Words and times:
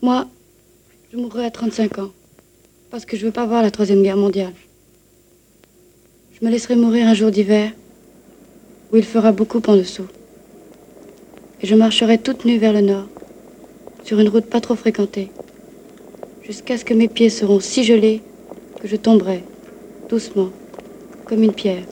Moi, 0.00 0.28
je 1.12 1.16
mourrai 1.16 1.44
à 1.44 1.50
35 1.50 1.98
ans. 1.98 2.10
Parce 2.90 3.04
que 3.04 3.16
je 3.16 3.26
veux 3.26 3.32
pas 3.32 3.46
voir 3.46 3.62
la 3.62 3.72
Troisième 3.72 4.02
Guerre 4.02 4.16
mondiale. 4.16 4.52
Je 6.32 6.46
me 6.46 6.52
laisserai 6.52 6.76
mourir 6.76 7.08
un 7.08 7.14
jour 7.14 7.32
d'hiver 7.32 7.72
où 8.92 8.96
il 8.96 9.04
fera 9.04 9.32
beaucoup 9.32 9.60
en 9.66 9.76
dessous. 9.76 10.06
Et 11.60 11.66
je 11.66 11.74
marcherai 11.74 12.18
toute 12.18 12.44
nue 12.44 12.58
vers 12.58 12.72
le 12.72 12.80
nord, 12.80 13.06
sur 14.04 14.20
une 14.20 14.28
route 14.28 14.46
pas 14.46 14.60
trop 14.60 14.76
fréquentée, 14.76 15.32
jusqu'à 16.44 16.78
ce 16.78 16.84
que 16.84 16.94
mes 16.94 17.08
pieds 17.08 17.28
seront 17.28 17.58
si 17.58 17.82
gelés 17.82 18.22
que 18.80 18.86
je 18.86 18.94
tomberai, 18.94 19.42
doucement, 20.08 20.50
comme 21.24 21.42
une 21.42 21.52
pierre, 21.52 21.82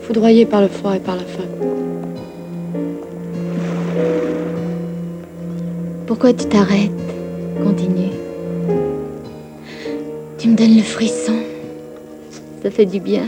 foudroyée 0.00 0.46
par 0.46 0.62
le 0.62 0.68
froid 0.68 0.96
et 0.96 1.00
par 1.00 1.16
la 1.16 1.24
faim. 1.24 1.44
Pourquoi 6.06 6.34
tu 6.34 6.44
t'arrêtes 6.46 6.90
Continue. 7.62 8.10
Tu 10.36 10.48
me 10.48 10.54
donnes 10.54 10.76
le 10.76 10.82
frisson. 10.82 11.32
Ça 12.62 12.70
fait 12.70 12.84
du 12.84 13.00
bien. 13.00 13.24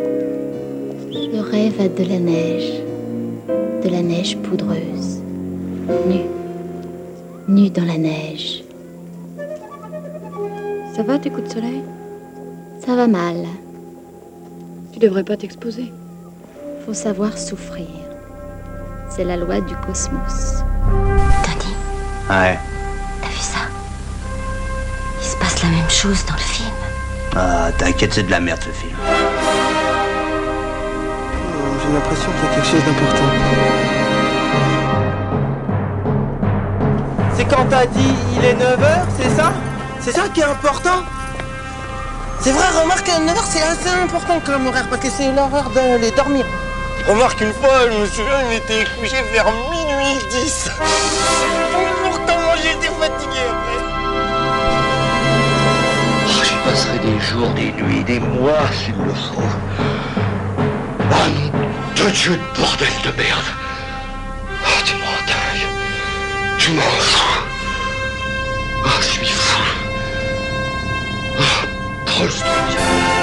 Je 0.00 1.38
rêve 1.38 1.80
à 1.80 1.88
de 1.88 2.08
la 2.08 2.18
neige. 2.18 2.82
De 3.84 3.88
la 3.88 4.02
neige 4.02 4.36
poudreuse. 4.38 5.20
Nue. 6.08 6.26
Nue 7.46 7.70
dans 7.70 7.84
la 7.84 7.98
neige. 7.98 8.64
Ça 10.96 11.04
va 11.04 11.16
tes 11.20 11.30
coups 11.30 11.48
de 11.48 11.52
soleil 11.52 11.82
Ça 12.84 12.96
va 12.96 13.06
mal. 13.06 13.36
Tu 14.92 14.98
devrais 14.98 15.22
pas 15.22 15.36
t'exposer. 15.36 15.92
Faut 16.84 16.94
savoir 16.94 17.38
souffrir. 17.38 17.86
C'est 19.10 19.24
la 19.24 19.36
loi 19.36 19.60
du 19.60 19.76
cosmos. 19.86 20.64
Ouais. 22.28 22.58
t'as 23.22 23.28
vu 23.28 23.38
ça? 23.38 23.60
Il 25.20 25.26
se 25.26 25.36
passe 25.36 25.62
la 25.62 25.68
même 25.68 25.88
chose 25.88 26.24
dans 26.26 26.34
le 26.34 26.40
film. 26.40 26.70
Ah, 27.36 27.70
t'inquiète, 27.78 28.14
c'est 28.14 28.24
de 28.24 28.30
la 28.30 28.40
merde 28.40 28.60
ce 28.64 28.70
film. 28.70 28.96
J'ai 31.82 31.92
l'impression 31.92 32.30
qu'il 32.32 32.42
y 32.42 32.46
a 32.46 32.54
quelque 32.54 32.66
chose 32.66 32.84
d'important. 32.84 33.30
C'est 37.36 37.44
quand 37.44 37.64
t'as 37.70 37.86
dit 37.86 38.14
il 38.36 38.44
est 38.44 38.54
9h, 38.54 39.04
c'est 39.20 39.36
ça? 39.36 39.52
C'est 40.00 40.12
ça 40.12 40.22
qui 40.34 40.40
est 40.40 40.44
important? 40.44 41.04
C'est 42.40 42.52
vrai, 42.52 42.66
remarque, 42.80 43.06
9h 43.08 43.44
c'est 43.44 43.62
assez 43.62 43.88
important 44.02 44.40
comme 44.44 44.66
horaire 44.66 44.86
parce 44.90 45.02
que 45.02 45.10
c'est 45.10 45.30
l'heure 45.32 45.70
d'aller 45.74 46.10
dormir. 46.10 46.44
Remarque, 47.08 47.40
une 47.40 47.52
fois, 47.52 47.88
je 47.88 47.98
me 47.98 48.06
souviens, 48.06 48.42
il 48.50 48.56
était 48.56 48.84
couché 48.98 49.22
vers 49.32 49.46
minuit 49.70 50.18
10. 50.30 50.70
Fatigué 52.98 53.42
après. 53.50 53.82
Oh, 56.28 56.42
J'y 56.44 56.54
passerai 56.64 56.98
des 56.98 57.20
jours, 57.20 57.50
des 57.50 57.72
nuits, 57.72 58.04
des 58.04 58.20
mois 58.20 58.66
s'il 58.72 58.96
le 58.96 59.12
faut. 59.12 59.42
Ah 61.12 61.28
nom 61.28 61.50
de 62.04 62.10
Dieu 62.10 62.32
de 62.32 62.60
bordel 62.60 62.88
de 63.04 63.10
merde. 63.22 63.48
Oh, 64.64 64.80
tu 64.84 64.94
m'en 64.94 65.18
dingue 65.26 65.68
Tu 66.58 66.70
m'en 66.72 66.80
fous. 66.82 67.42
Oh, 68.84 68.88
je 69.00 69.06
suis 69.06 69.26
fou. 69.26 69.62
Oh, 71.38 71.66
Prost 72.06 72.44
Oh, 72.44 73.15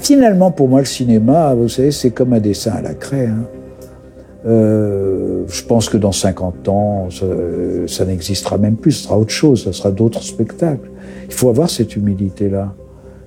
Finalement, 0.00 0.50
pour 0.50 0.68
moi, 0.68 0.80
le 0.80 0.86
cinéma, 0.86 1.54
vous 1.54 1.68
savez, 1.68 1.90
c'est 1.90 2.10
comme 2.10 2.32
un 2.32 2.40
dessin 2.40 2.72
à 2.72 2.80
la 2.82 2.94
craie. 2.94 3.26
hein. 3.26 3.44
Euh, 4.46 5.44
je 5.48 5.62
pense 5.62 5.88
que 5.88 5.96
dans 5.96 6.12
50 6.12 6.68
ans, 6.68 7.08
ça, 7.86 8.04
n'existera 8.04 8.58
même 8.58 8.76
plus, 8.76 8.92
ce 8.92 9.04
sera 9.04 9.18
autre 9.18 9.30
chose, 9.32 9.64
ça 9.64 9.72
sera 9.72 9.90
d'autres 9.90 10.22
spectacles. 10.22 10.90
Il 11.26 11.32
faut 11.32 11.48
avoir 11.48 11.70
cette 11.70 11.96
humilité-là. 11.96 12.74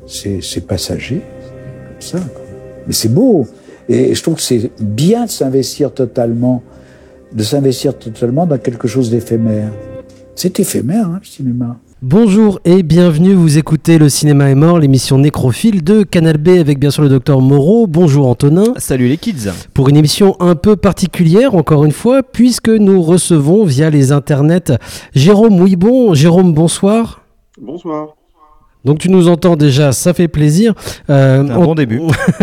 C'est 0.05 0.65
passager, 0.65 1.21
comme 1.21 2.01
ça. 2.01 2.19
Mais 2.85 2.93
c'est 2.93 3.13
beau. 3.13 3.45
Et 3.89 4.15
je 4.15 4.21
trouve 4.23 4.35
que 4.35 4.41
c'est 4.41 4.71
bien 4.79 5.25
de 5.25 5.29
s'investir 5.29 5.93
totalement, 5.93 6.63
de 7.33 7.43
s'investir 7.43 7.97
totalement 7.97 8.45
dans 8.45 8.57
quelque 8.57 8.87
chose 8.87 9.09
d'éphémère. 9.11 9.71
C'est 10.35 10.59
éphémère, 10.59 11.07
hein, 11.07 11.19
le 11.21 11.27
cinéma. 11.27 11.77
Bonjour 12.03 12.59
et 12.63 12.83
bienvenue, 12.83 13.33
vous 13.33 13.57
écoutez 13.57 13.97
Le 13.97 14.07
Cinéma 14.07 14.51
est 14.51 14.55
mort, 14.55 14.77
l'émission 14.77 15.17
nécrophile 15.17 15.83
de 15.83 16.03
Canal 16.03 16.37
B 16.37 16.49
avec 16.49 16.77
bien 16.77 16.91
sûr 16.91 17.01
le 17.01 17.09
docteur 17.09 17.41
Moreau. 17.41 17.87
Bonjour 17.87 18.27
Antonin. 18.27 18.75
Salut 18.77 19.07
les 19.07 19.17
kids. 19.17 19.49
Pour 19.73 19.89
une 19.89 19.97
émission 19.97 20.35
un 20.39 20.53
peu 20.53 20.75
particulière, 20.75 21.55
encore 21.55 21.85
une 21.85 21.91
fois, 21.91 22.21
puisque 22.21 22.69
nous 22.69 23.01
recevons 23.01 23.65
via 23.65 23.89
les 23.89 24.11
internets 24.11 24.77
Jérôme 25.15 25.59
Ouibon. 25.59 26.13
Jérôme, 26.13 26.53
bonsoir. 26.53 27.23
Bonsoir. 27.59 28.09
Donc 28.87 28.97
tu 28.99 29.09
nous 29.09 29.27
entends 29.27 29.55
déjà, 29.55 29.91
ça 29.91 30.13
fait 30.13 30.27
plaisir. 30.27 30.73
Euh, 31.09 31.41
un 31.41 31.55
on- 31.57 31.65
bon 31.65 31.75
début. 31.75 32.01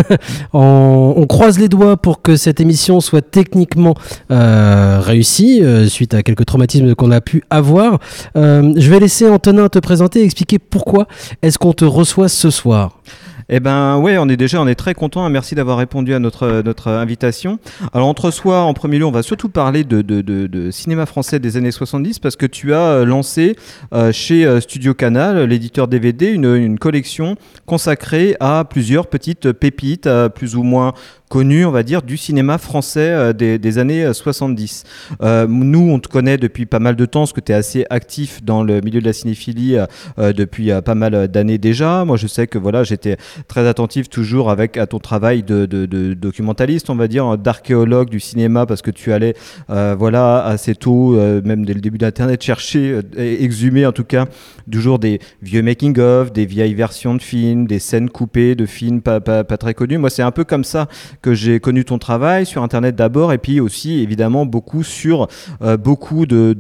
on, 0.53 1.15
on 1.17 1.27
croise 1.27 1.59
les 1.59 1.69
doigts 1.69 1.97
pour 1.97 2.23
que 2.23 2.37
cette 2.37 2.61
émission 2.61 3.01
soit 3.01 3.23
techniquement 3.23 3.95
euh, 4.31 5.01
réussie 5.03 5.63
euh, 5.63 5.87
suite 5.87 6.15
à 6.15 6.23
quelques 6.23 6.45
traumatismes 6.47 6.95
qu'on 6.95 7.11
a 7.11 7.21
pu 7.21 7.43
avoir. 7.51 7.99
Je 8.37 8.91
vais 8.91 9.01
laisser 9.01 9.29
Antonin 9.29 9.69
te 9.69 9.79
présenter 9.79 10.21
et 10.21 10.25
expliquer 10.25 10.59
pourquoi 10.59 11.07
est-ce 11.43 11.59
qu'on 11.59 11.73
te 11.73 11.85
reçoit 11.85 12.29
ce 12.29 12.51
soir. 12.51 13.01
Eh 13.49 13.61
ben 13.61 13.99
ouais, 13.99 14.17
on 14.19 14.29
est 14.29 14.37
déjà, 14.37 14.61
on 14.61 14.67
est 14.67 14.75
très 14.75 14.95
content. 14.95 15.29
Merci 15.29 15.55
d'avoir 15.55 15.79
répondu 15.79 16.15
à 16.15 16.19
notre 16.19 16.63
notre 16.63 16.91
invitation. 16.91 17.59
Alors 17.93 18.09
entre 18.09 18.31
soi, 18.31 18.63
en 18.63 18.75
premier 18.75 18.99
lieu, 18.99 19.05
on 19.05 19.11
va 19.11 19.23
surtout 19.23 19.49
parler 19.49 19.85
de, 19.85 20.03
de, 20.03 20.71
cinéma 20.71 21.07
français 21.07 21.39
des 21.39 21.57
années 21.57 21.71
70 21.71 22.19
parce 22.19 22.37
que 22.37 22.47
tu 22.47 22.73
as 22.73 22.81
euh, 22.81 23.05
lancé 23.05 23.57
euh, 23.93 24.13
chez 24.13 24.45
euh, 24.47 24.61
Studio 24.61 24.95
Canal, 24.95 25.45
l'éditeur 25.45 25.89
DVD, 25.89 26.31
une, 26.31 26.79
collection 26.79 27.37
consacrée 27.67 28.37
à 28.41 28.65
plusieurs 28.69 29.07
petites 29.07 29.53
pépites, 29.53 30.07
euh, 30.07 30.29
plus 30.29 30.57
ou 30.57 30.63
moins 30.63 30.93
connues, 31.29 31.65
on 31.65 31.71
va 31.71 31.83
dire, 31.83 32.03
du 32.03 32.17
cinéma 32.17 32.59
français 32.59 33.11
euh, 33.11 33.33
des, 33.33 33.79
années 33.79 34.05
euh, 34.05 34.13
70. 34.13 34.85
Euh, 35.23 35.47
nous, 35.49 35.91
on 35.91 35.99
te 35.99 36.09
connaît 36.09 36.37
depuis 36.37 36.67
pas 36.67 36.79
mal 36.79 36.97
de 36.97 37.07
temps, 37.07 37.21
parce 37.21 37.33
que 37.33 37.41
tu 37.41 37.53
es 37.53 37.55
assez 37.55 37.85
actif 37.91 38.43
dans 38.43 38.63
le 38.63 38.81
milieu 38.81 39.01
de 39.01 39.07
la 39.07 39.13
cinéphilie 39.13 39.77
euh, 39.77 39.87
euh, 40.19 40.33
depuis 40.33 40.71
euh, 40.71 40.81
pas 40.81 40.95
mal 40.95 41.29
d'années 41.29 41.59
déjà. 41.59 42.05
Moi, 42.05 42.17
je 42.17 42.27
sais 42.27 42.47
que 42.47 42.59
voilà, 42.59 42.85
j'étais 42.85 43.17
très 43.49 43.67
attentif 43.67 44.09
toujours 44.09 44.51
avec 44.51 44.77
à 44.77 44.87
ton 44.87 44.99
travail 44.99 45.43
de, 45.43 45.67
documentaliste, 46.15 46.91
on 46.91 46.97
va 46.97 47.09
dire, 47.09 47.37
d'archéologue 47.39 48.11
du 48.11 48.21
cinéma, 48.21 48.67
parce 48.67 48.83
que 48.83 48.91
tu 48.91 49.13
allais, 49.13 49.35
euh, 49.71 49.95
voilà, 49.99 50.45
assez 50.45 50.75
tôt, 50.75 51.17
euh, 51.17 51.41
même 51.45 51.65
dès 51.65 51.75
le 51.75 51.81
début 51.81 51.99
d'Internet, 51.99 52.43
chercher, 52.43 52.93
euh, 52.93 53.03
exhumer 53.17 53.87
en 53.87 53.93
tout 53.93 54.05
cas, 54.05 54.27
toujours 54.71 54.99
des 54.99 55.21
vieux 55.43 55.63
making-of, 55.63 56.33
des 56.33 56.47
vieilles 56.47 56.75
versions 56.75 57.15
de 57.15 57.23
films, 57.23 57.67
des 57.67 57.79
scènes 57.79 58.11
coupées 58.11 58.55
de 58.55 58.67
films 58.67 59.01
pas, 59.01 59.21
pas, 59.21 59.45
pas 59.45 59.57
très 59.57 59.75
connus. 59.75 59.99
Moi, 59.99 60.11
c'est 60.11 60.23
un 60.23 60.31
peu 60.31 60.45
comme 60.45 60.65
ça 60.65 60.89
que 61.25 61.33
j'ai 61.33 61.59
connu 61.59 61.87
ton 61.87 61.99
travail 61.99 62.45
sur 62.45 62.63
Internet 62.63 62.97
d'abord, 62.97 63.33
et 63.33 63.39
puis 63.39 63.59
aussi 63.59 64.01
évidemment 64.01 64.45
beaucoup 64.45 64.83
sur 64.83 65.27
euh, 65.63 65.79
beaucoup 65.79 66.27
de, 66.27 66.53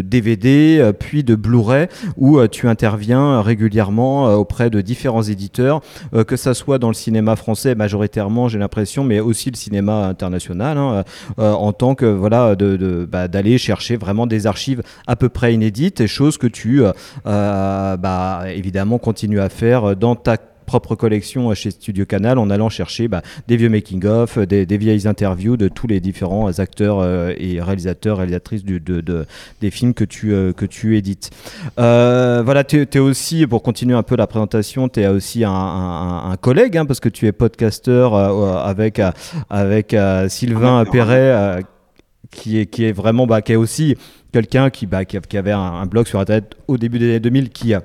DVD, 0.00 0.78
euh, 0.80 0.92
puis 0.94 1.22
de 1.22 1.34
Blu-ray, 1.34 1.86
où 2.16 2.38
euh, 2.38 2.48
tu 2.48 2.66
interviens 2.66 3.42
régulièrement 3.42 4.32
auprès 4.36 4.70
de 4.70 4.80
différents 4.80 5.22
éditeurs, 5.22 5.82
que 6.26 6.36
ça 6.36 6.54
soit 6.54 6.78
dans 6.78 6.88
le 6.88 6.94
cinéma 6.94 7.36
français 7.36 7.74
majoritairement, 7.74 8.48
j'ai 8.48 8.58
l'impression, 8.58 9.04
mais 9.04 9.20
aussi 9.20 9.50
le 9.50 9.56
cinéma 9.56 10.06
international, 10.06 10.78
hein, 10.78 11.04
en 11.36 11.72
tant 11.74 11.94
que 11.94 12.06
voilà 12.06 12.56
de, 12.56 13.06
bah, 13.10 13.28
d'aller 13.28 13.58
chercher 13.58 13.96
vraiment 13.98 14.26
des 14.26 14.46
archives 14.46 14.82
à 15.06 15.14
peu 15.14 15.28
près 15.28 15.52
inédites, 15.52 16.00
et 16.00 16.06
choses 16.06 16.38
que 16.38 16.46
tu 16.46 16.82
bah, 17.26 18.44
évidemment 18.48 18.98
continues 18.98 19.40
à 19.40 19.50
faire 19.50 19.94
dans 19.94 20.16
ta 20.16 20.38
propre 20.70 20.94
collection 20.94 21.52
chez 21.52 21.72
Studio 21.72 22.04
Canal 22.06 22.38
en 22.38 22.48
allant 22.48 22.68
chercher 22.68 23.08
bah, 23.08 23.22
des 23.48 23.56
vieux 23.56 23.68
making-of, 23.68 24.38
des, 24.38 24.66
des 24.66 24.78
vieilles 24.78 25.08
interviews 25.08 25.56
de 25.56 25.66
tous 25.66 25.88
les 25.88 25.98
différents 25.98 26.60
acteurs 26.60 27.00
euh, 27.00 27.32
et 27.36 27.60
réalisateurs, 27.60 28.18
réalisatrices 28.18 28.62
du- 28.64 28.78
de, 28.78 29.00
de- 29.00 29.26
des 29.60 29.72
films 29.72 29.94
que 29.94 30.04
tu, 30.04 30.32
euh, 30.32 30.52
que 30.52 30.64
tu 30.66 30.96
édites. 30.96 31.30
Euh, 31.80 32.42
voilà, 32.44 32.62
tu 32.62 32.86
es 32.88 32.98
aussi, 33.00 33.48
pour 33.48 33.64
continuer 33.64 33.96
un 33.96 34.04
peu 34.04 34.14
la 34.14 34.28
présentation, 34.28 34.88
tu 34.88 35.00
es 35.00 35.08
aussi 35.08 35.42
un, 35.42 35.50
un- 35.50 36.30
un 36.30 36.36
collègue, 36.36 36.76
hein, 36.76 36.86
parce 36.86 37.00
que 37.00 37.08
tu 37.08 37.26
es 37.26 37.32
podcasteur 37.32 38.14
euh, 38.14 38.54
avec, 38.62 39.00
euh, 39.00 39.10
avec 39.50 39.92
euh, 39.92 40.28
Sylvain 40.28 40.84
Perret, 40.84 41.32
euh, 41.32 41.60
qui, 42.30 42.60
est, 42.60 42.66
qui 42.66 42.84
est 42.84 42.92
vraiment, 42.92 43.26
bah, 43.26 43.42
qui 43.42 43.54
est 43.54 43.56
aussi 43.56 43.96
quelqu'un 44.32 44.70
qui, 44.70 44.86
bah, 44.86 45.04
qui, 45.04 45.18
qui 45.28 45.36
avait 45.36 45.50
un, 45.50 45.58
un 45.58 45.86
blog 45.86 46.06
sur 46.06 46.20
Internet 46.20 46.54
au 46.68 46.78
début 46.78 47.00
des 47.00 47.06
années 47.10 47.18
2000 47.20 47.50
qui 47.50 47.74
a 47.74 47.82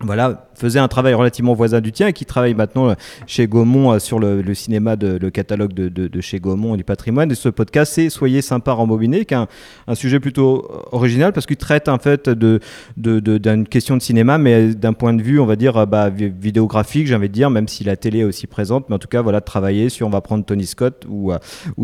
voilà, 0.00 0.48
faisait 0.54 0.78
un 0.78 0.88
travail 0.88 1.14
relativement 1.14 1.54
voisin 1.54 1.80
du 1.80 1.92
tien 1.92 2.08
et 2.08 2.12
qui 2.12 2.24
travaille 2.24 2.54
maintenant 2.54 2.90
euh, 2.90 2.94
chez 3.26 3.46
Gaumont 3.46 3.92
euh, 3.92 3.98
sur 3.98 4.18
le, 4.18 4.54
cinéma, 4.54 4.96
de, 4.96 5.18
le 5.20 5.30
catalogue 5.30 5.72
de, 5.72 6.20
chez 6.20 6.40
Gaumont 6.40 6.74
et 6.74 6.76
du 6.76 6.84
patrimoine. 6.84 7.30
Et 7.30 7.34
ce 7.34 7.48
podcast, 7.48 7.92
c'est 7.94 8.10
Soyez 8.10 8.42
sympa 8.42 8.72
rembobiné, 8.72 9.24
qui 9.24 9.34
est 9.34 9.36
un, 9.36 9.94
sujet 9.94 10.20
plutôt 10.20 10.68
original 10.92 11.32
parce 11.32 11.46
qu'il 11.46 11.56
traite 11.56 11.88
en 11.88 11.98
fait 11.98 12.28
d'une 12.28 13.68
question 13.68 13.96
de 13.96 14.02
cinéma, 14.02 14.38
mais 14.38 14.74
d'un 14.74 14.92
point 14.92 15.12
de 15.12 15.22
vue, 15.22 15.38
on 15.38 15.46
va 15.46 15.56
dire, 15.56 15.86
bah, 15.86 16.10
vidéographique, 16.10 17.06
j'ai 17.06 17.14
envie 17.14 17.28
de 17.28 17.34
dire, 17.34 17.50
même 17.50 17.68
si 17.68 17.84
la 17.84 17.96
télé 17.96 18.20
est 18.20 18.24
aussi 18.24 18.46
présente, 18.46 18.88
mais 18.88 18.96
en 18.96 18.98
tout 18.98 19.08
cas, 19.08 19.22
voilà, 19.22 19.40
travailler 19.40 19.88
sur, 19.88 20.06
on 20.06 20.10
va 20.10 20.20
prendre 20.20 20.44
Tony 20.44 20.66
Scott 20.66 21.06
ou, 21.08 21.32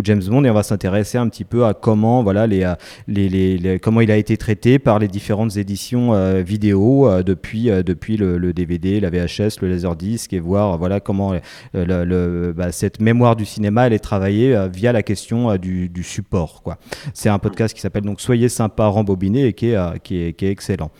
James 0.03 0.23
Bond 0.23 0.45
et 0.45 0.51
on 0.51 0.55
va 0.55 0.63
s'intéresser 0.63 1.19
un 1.19 1.29
petit 1.29 1.45
peu 1.45 1.65
à 1.67 1.75
comment, 1.75 2.23
voilà, 2.23 2.47
les, 2.47 3.79
comment 3.83 4.01
il 4.01 4.11
a 4.11 4.17
été 4.17 4.37
traité 4.37 4.79
par 4.79 4.99
les 4.99 5.09
différentes 5.09 5.57
éditions 5.57 6.15
euh, 6.15 6.43
vidéo 6.43 7.09
euh, 7.09 7.23
depuis, 7.23 7.71
euh, 7.71 7.83
depuis 7.83 8.17
le, 8.17 8.39
le, 8.39 8.53
DVD, 8.67 9.01
la 9.01 9.11
VHS, 9.11 9.61
le 9.63 9.69
Laserdisc 9.69 10.33
et 10.33 10.41
voir 10.41 10.79
voilà, 10.79 11.01
comment 11.01 11.35
le, 11.75 12.53
bah, 12.57 12.73
cette 12.73 13.01
mémoire 13.01 13.37
du 13.37 13.45
cinéma 13.45 13.89
est 13.89 13.99
travaillée 13.99 14.57
via 14.73 14.93
la 14.93 15.03
question 15.03 15.57
du, 15.57 15.89
du, 15.89 16.03
support. 16.03 16.63
C'est 17.15 17.29
un 17.29 17.39
podcast 17.39 17.75
qui 17.75 17.81
s'appelle 17.81 18.05
donc 18.05 18.21
Soyez 18.21 18.49
sympa, 18.49 18.87
rembobiné 18.87 19.47
et 19.47 19.53
qui 19.53 19.71
est, 19.71 20.01
qui 20.03 20.17
est 20.17 20.51
excellent. 20.51 20.91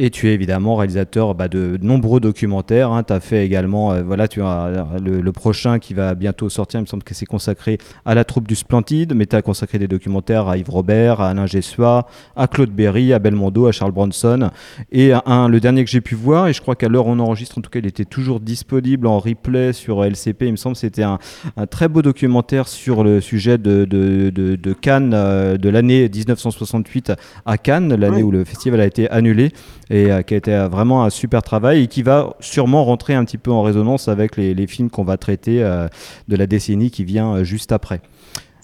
Et 0.00 0.10
tu 0.10 0.28
es 0.28 0.32
évidemment 0.32 0.76
réalisateur 0.76 1.34
bah, 1.34 1.48
de 1.48 1.76
nombreux 1.82 2.20
documentaires. 2.20 2.92
Hein. 2.92 3.02
Tu 3.02 3.12
as 3.12 3.18
fait 3.18 3.44
également, 3.44 3.90
euh, 3.90 4.04
voilà, 4.04 4.28
tu 4.28 4.40
as 4.42 4.86
le, 5.04 5.20
le, 5.20 5.32
prochain 5.32 5.80
qui 5.80 5.92
va 5.92 6.14
bientôt 6.14 6.48
sortir, 6.48 6.78
il 6.78 6.82
me 6.82 6.86
semble 6.86 7.02
que 7.02 7.14
c'est 7.14 7.26
consacré 7.26 7.78
à 8.04 8.14
la 8.14 8.24
troupe 8.24 8.46
du 8.46 8.54
Splendide, 8.54 9.12
mais 9.16 9.26
tu 9.26 9.34
as 9.34 9.42
consacré 9.42 9.80
des 9.80 9.88
documentaires 9.88 10.46
à 10.46 10.56
Yves 10.56 10.70
Robert, 10.70 11.20
à 11.20 11.30
Alain 11.30 11.46
Gessua, 11.46 12.06
à 12.36 12.46
Claude 12.46 12.70
Berry, 12.70 13.12
à 13.12 13.18
Belmondo, 13.18 13.66
à 13.66 13.72
Charles 13.72 13.90
Bronson. 13.90 14.50
Et 14.92 15.12
un, 15.26 15.48
le 15.48 15.58
dernier 15.58 15.84
que 15.84 15.90
j'ai 15.90 16.00
pu 16.00 16.14
voir, 16.14 16.46
et 16.46 16.52
je 16.52 16.60
crois 16.60 16.76
qu'à 16.76 16.88
l'heure 16.88 17.08
où 17.08 17.10
on 17.10 17.18
enregistre, 17.18 17.58
en 17.58 17.60
tout 17.60 17.70
cas, 17.70 17.80
il 17.80 17.86
était 17.86 18.04
toujours 18.04 18.38
disponible 18.38 19.08
en 19.08 19.18
replay 19.18 19.72
sur 19.72 20.04
LCP, 20.04 20.42
il 20.42 20.52
me 20.52 20.56
semble, 20.56 20.76
c'était 20.76 21.02
un, 21.02 21.18
un, 21.56 21.66
très 21.66 21.88
beau 21.88 22.02
documentaire 22.02 22.68
sur 22.68 23.02
le 23.02 23.20
sujet 23.20 23.58
de, 23.58 23.84
de, 23.84 24.30
de, 24.30 24.54
de 24.54 24.72
Cannes, 24.74 25.10
euh, 25.12 25.56
de 25.56 25.68
l'année 25.68 26.08
1968 26.08 27.14
à 27.46 27.58
Cannes, 27.58 27.92
l'année 27.96 28.18
oui. 28.18 28.22
où 28.22 28.30
le 28.30 28.44
festival 28.44 28.80
a 28.80 28.86
été 28.86 29.10
annulé 29.10 29.50
et 29.90 30.10
euh, 30.10 30.22
qui 30.22 30.34
a 30.34 30.36
été 30.36 30.52
euh, 30.52 30.68
vraiment 30.68 31.04
un 31.04 31.10
super 31.10 31.42
travail 31.42 31.84
et 31.84 31.86
qui 31.86 32.02
va 32.02 32.36
sûrement 32.40 32.84
rentrer 32.84 33.14
un 33.14 33.24
petit 33.24 33.38
peu 33.38 33.50
en 33.50 33.62
résonance 33.62 34.08
avec 34.08 34.36
les, 34.36 34.66
films 34.66 34.90
qu'on 34.90 35.04
va 35.04 35.16
traiter 35.16 35.62
euh, 35.62 35.88
de 36.28 36.36
la 36.36 36.46
décennie 36.46 36.90
qui 36.90 37.04
vient 37.04 37.42
juste 37.42 37.72
après. 37.72 38.00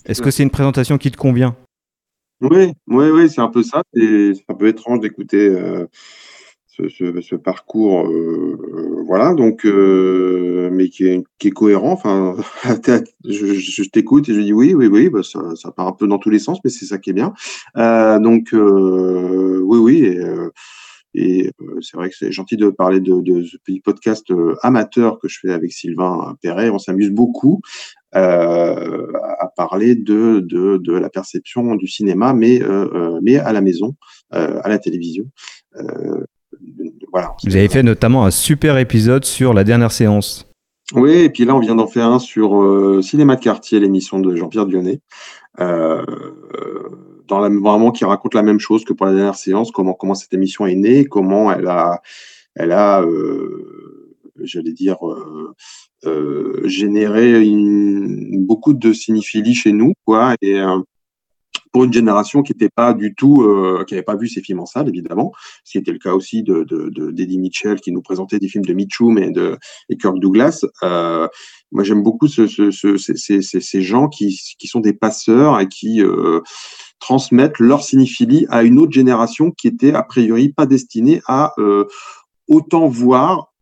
Est-ce 0.06 0.20
que 0.20 0.30
c'est 0.30 0.42
une 0.42 0.50
présentation 0.50 0.98
qui 0.98 1.10
te 1.10 1.16
convient? 1.16 1.56
Oui, 2.42 2.72
oui, 2.88 3.06
oui, 3.10 3.30
c'est 3.30 3.40
un 3.40 3.48
peu 3.48 3.62
ça. 3.62 3.82
C'est 3.94 4.44
un 4.48 4.54
peu 4.54 4.68
étrange 4.68 5.00
d'écouter 5.00 5.50
ce, 6.68 7.36
parcours, 7.36 8.06
voilà, 9.06 9.32
donc, 9.32 9.64
mais 9.64 10.90
qui 10.90 11.06
est, 11.06 11.50
cohérent. 11.52 11.92
Enfin, 11.92 12.36
je, 13.24 13.88
t'écoute 13.88 14.28
et 14.28 14.34
je 14.34 14.40
dis 14.40 14.52
oui, 14.52 14.74
oui, 14.74 14.88
oui, 14.88 15.08
bah 15.08 15.20
ça, 15.22 15.70
part 15.70 15.86
un 15.86 15.92
peu 15.92 16.06
dans 16.06 16.18
tous 16.18 16.30
les 16.30 16.38
sens, 16.38 16.58
mais 16.64 16.70
c'est 16.70 16.84
ça 16.84 16.98
qui 16.98 17.08
est 17.08 17.14
bien. 17.14 17.32
donc, 17.74 18.50
oui, 18.52 19.78
oui. 19.78 20.18
Et 21.14 21.50
euh, 21.60 21.80
c'est 21.80 21.96
vrai 21.96 22.10
que 22.10 22.16
c'est 22.16 22.32
gentil 22.32 22.56
de 22.56 22.70
parler 22.70 23.00
de, 23.00 23.20
de 23.20 23.44
ce 23.44 23.56
petit 23.58 23.80
podcast 23.80 24.30
euh, 24.30 24.56
amateur 24.62 25.18
que 25.18 25.28
je 25.28 25.38
fais 25.40 25.52
avec 25.52 25.72
Sylvain 25.72 26.36
Perret. 26.42 26.70
On 26.70 26.78
s'amuse 26.78 27.10
beaucoup 27.10 27.60
euh, 28.16 29.06
à 29.40 29.48
parler 29.56 29.94
de, 29.94 30.40
de, 30.40 30.76
de, 30.76 30.92
la 30.92 31.08
perception 31.08 31.74
du 31.74 31.86
cinéma, 31.86 32.32
mais, 32.32 32.62
euh, 32.62 33.18
mais 33.22 33.36
à 33.36 33.52
la 33.52 33.60
maison, 33.60 33.94
euh, 34.34 34.60
à 34.62 34.68
la 34.68 34.78
télévision. 34.78 35.24
voilà. 37.12 37.34
Vous 37.44 37.56
avez 37.56 37.68
fait 37.68 37.82
notamment 37.82 38.24
un 38.24 38.30
super 38.30 38.78
épisode 38.78 39.24
sur 39.24 39.54
la 39.54 39.64
dernière 39.64 39.92
séance. 39.92 40.48
Oui, 40.94 41.12
et 41.12 41.30
puis 41.30 41.44
là, 41.44 41.56
on 41.56 41.60
vient 41.60 41.74
d'en 41.74 41.86
faire 41.86 42.08
un 42.08 42.18
sur 42.18 43.02
Cinéma 43.02 43.36
de 43.36 43.40
quartier, 43.40 43.80
l'émission 43.80 44.20
de 44.20 44.36
Jean-Pierre 44.36 44.66
Dionnet. 44.66 45.00
Euh, 45.60 46.04
dans 47.26 47.40
la, 47.40 47.48
vraiment 47.48 47.90
qui 47.90 48.04
raconte 48.04 48.34
la 48.34 48.42
même 48.42 48.60
chose 48.60 48.84
que 48.84 48.92
pour 48.92 49.06
la 49.06 49.12
dernière 49.12 49.34
séance, 49.34 49.70
comment 49.70 49.94
comment 49.94 50.14
cette 50.14 50.32
émission 50.32 50.66
est 50.66 50.74
née, 50.74 51.04
comment 51.04 51.52
elle 51.52 51.66
a 51.66 52.00
elle 52.54 52.72
a 52.72 53.02
euh, 53.02 54.04
j'allais 54.40 54.72
dire 54.72 55.06
euh, 55.08 55.54
euh, 56.06 56.60
généré 56.68 57.42
une, 57.42 58.44
beaucoup 58.44 58.74
de 58.74 58.92
cinéphilie 58.92 59.54
chez 59.54 59.72
nous 59.72 59.94
quoi 60.04 60.34
et 60.42 60.60
euh, 60.60 60.78
pour 61.72 61.84
une 61.84 61.92
génération 61.92 62.42
qui 62.42 62.52
n'était 62.52 62.68
pas 62.68 62.94
du 62.94 63.14
tout, 63.14 63.42
euh, 63.42 63.84
qui 63.86 63.94
n'avait 63.94 64.04
pas 64.04 64.16
vu 64.16 64.28
ces 64.28 64.40
films 64.40 64.60
en 64.60 64.66
salle, 64.66 64.88
évidemment, 64.88 65.32
ce 65.64 65.72
qui 65.72 65.78
était 65.78 65.92
le 65.92 65.98
cas 65.98 66.12
aussi 66.12 66.42
de, 66.42 66.62
de, 66.62 66.88
de 66.88 67.10
d'Eddie 67.10 67.38
Mitchell, 67.38 67.80
qui 67.80 67.90
nous 67.90 68.02
présentait 68.02 68.38
des 68.38 68.48
films 68.48 68.64
de 68.64 68.72
Mitchum 68.74 69.18
et 69.18 69.30
de 69.30 69.58
et 69.88 69.96
Kirk 69.96 70.18
Douglas. 70.20 70.64
Euh, 70.82 71.28
moi, 71.72 71.82
j'aime 71.82 72.02
beaucoup 72.02 72.28
ce, 72.28 72.46
ce, 72.46 72.70
ce, 72.70 72.96
ces, 72.96 73.42
ces, 73.42 73.82
gens 73.82 74.08
qui, 74.08 74.38
qui 74.58 74.68
sont 74.68 74.80
des 74.80 74.92
passeurs 74.92 75.58
et 75.58 75.68
qui 75.68 76.00
euh, 76.00 76.40
transmettre 77.00 77.60
leur 77.60 77.82
cinéphilie 77.82 78.46
à 78.48 78.62
une 78.62 78.78
autre 78.78 78.92
génération 78.92 79.50
qui 79.50 79.66
était 79.66 79.92
a 79.92 80.02
priori 80.02 80.50
pas 80.50 80.66
destinée 80.66 81.20
à 81.26 81.52
euh, 81.58 81.86
autant 82.46 82.86
voir 82.86 83.52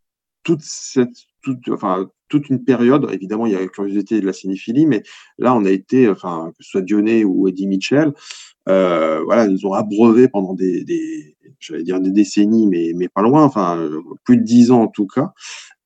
toute 0.43 0.61
cette, 0.63 1.09
toute, 1.43 2.49
une 2.49 2.65
période. 2.65 3.09
Évidemment, 3.13 3.47
il 3.47 3.53
y 3.53 3.57
a 3.57 3.61
la 3.61 3.69
curiosité 3.69 4.21
de 4.21 4.27
la 4.27 4.33
cinéphilie, 4.33 4.87
mais 4.87 5.03
là, 5.39 5.55
on 5.55 5.65
a 5.65 5.71
été, 5.71 6.09
enfin, 6.09 6.53
que 6.57 6.65
ce 6.65 6.71
soit 6.71 6.83
Dionnet 6.83 7.25
ou 7.25 7.49
Eddie 7.49 7.67
Mitchell, 7.67 8.13
euh, 8.69 9.23
voilà, 9.25 9.47
ils 9.47 9.67
ont 9.67 9.73
abreuvé 9.73 10.29
pendant 10.29 10.55
des, 10.55 11.37
j'allais 11.59 11.83
dire 11.83 12.01
des 12.01 12.11
décennies, 12.11 12.67
mais, 12.67 12.93
mais 12.95 13.09
pas 13.09 13.23
loin, 13.23 13.43
enfin, 13.45 13.89
plus 14.25 14.37
de 14.37 14.43
dix 14.43 14.71
ans 14.71 14.83
en 14.83 14.89
tout 14.89 15.07
cas, 15.07 15.33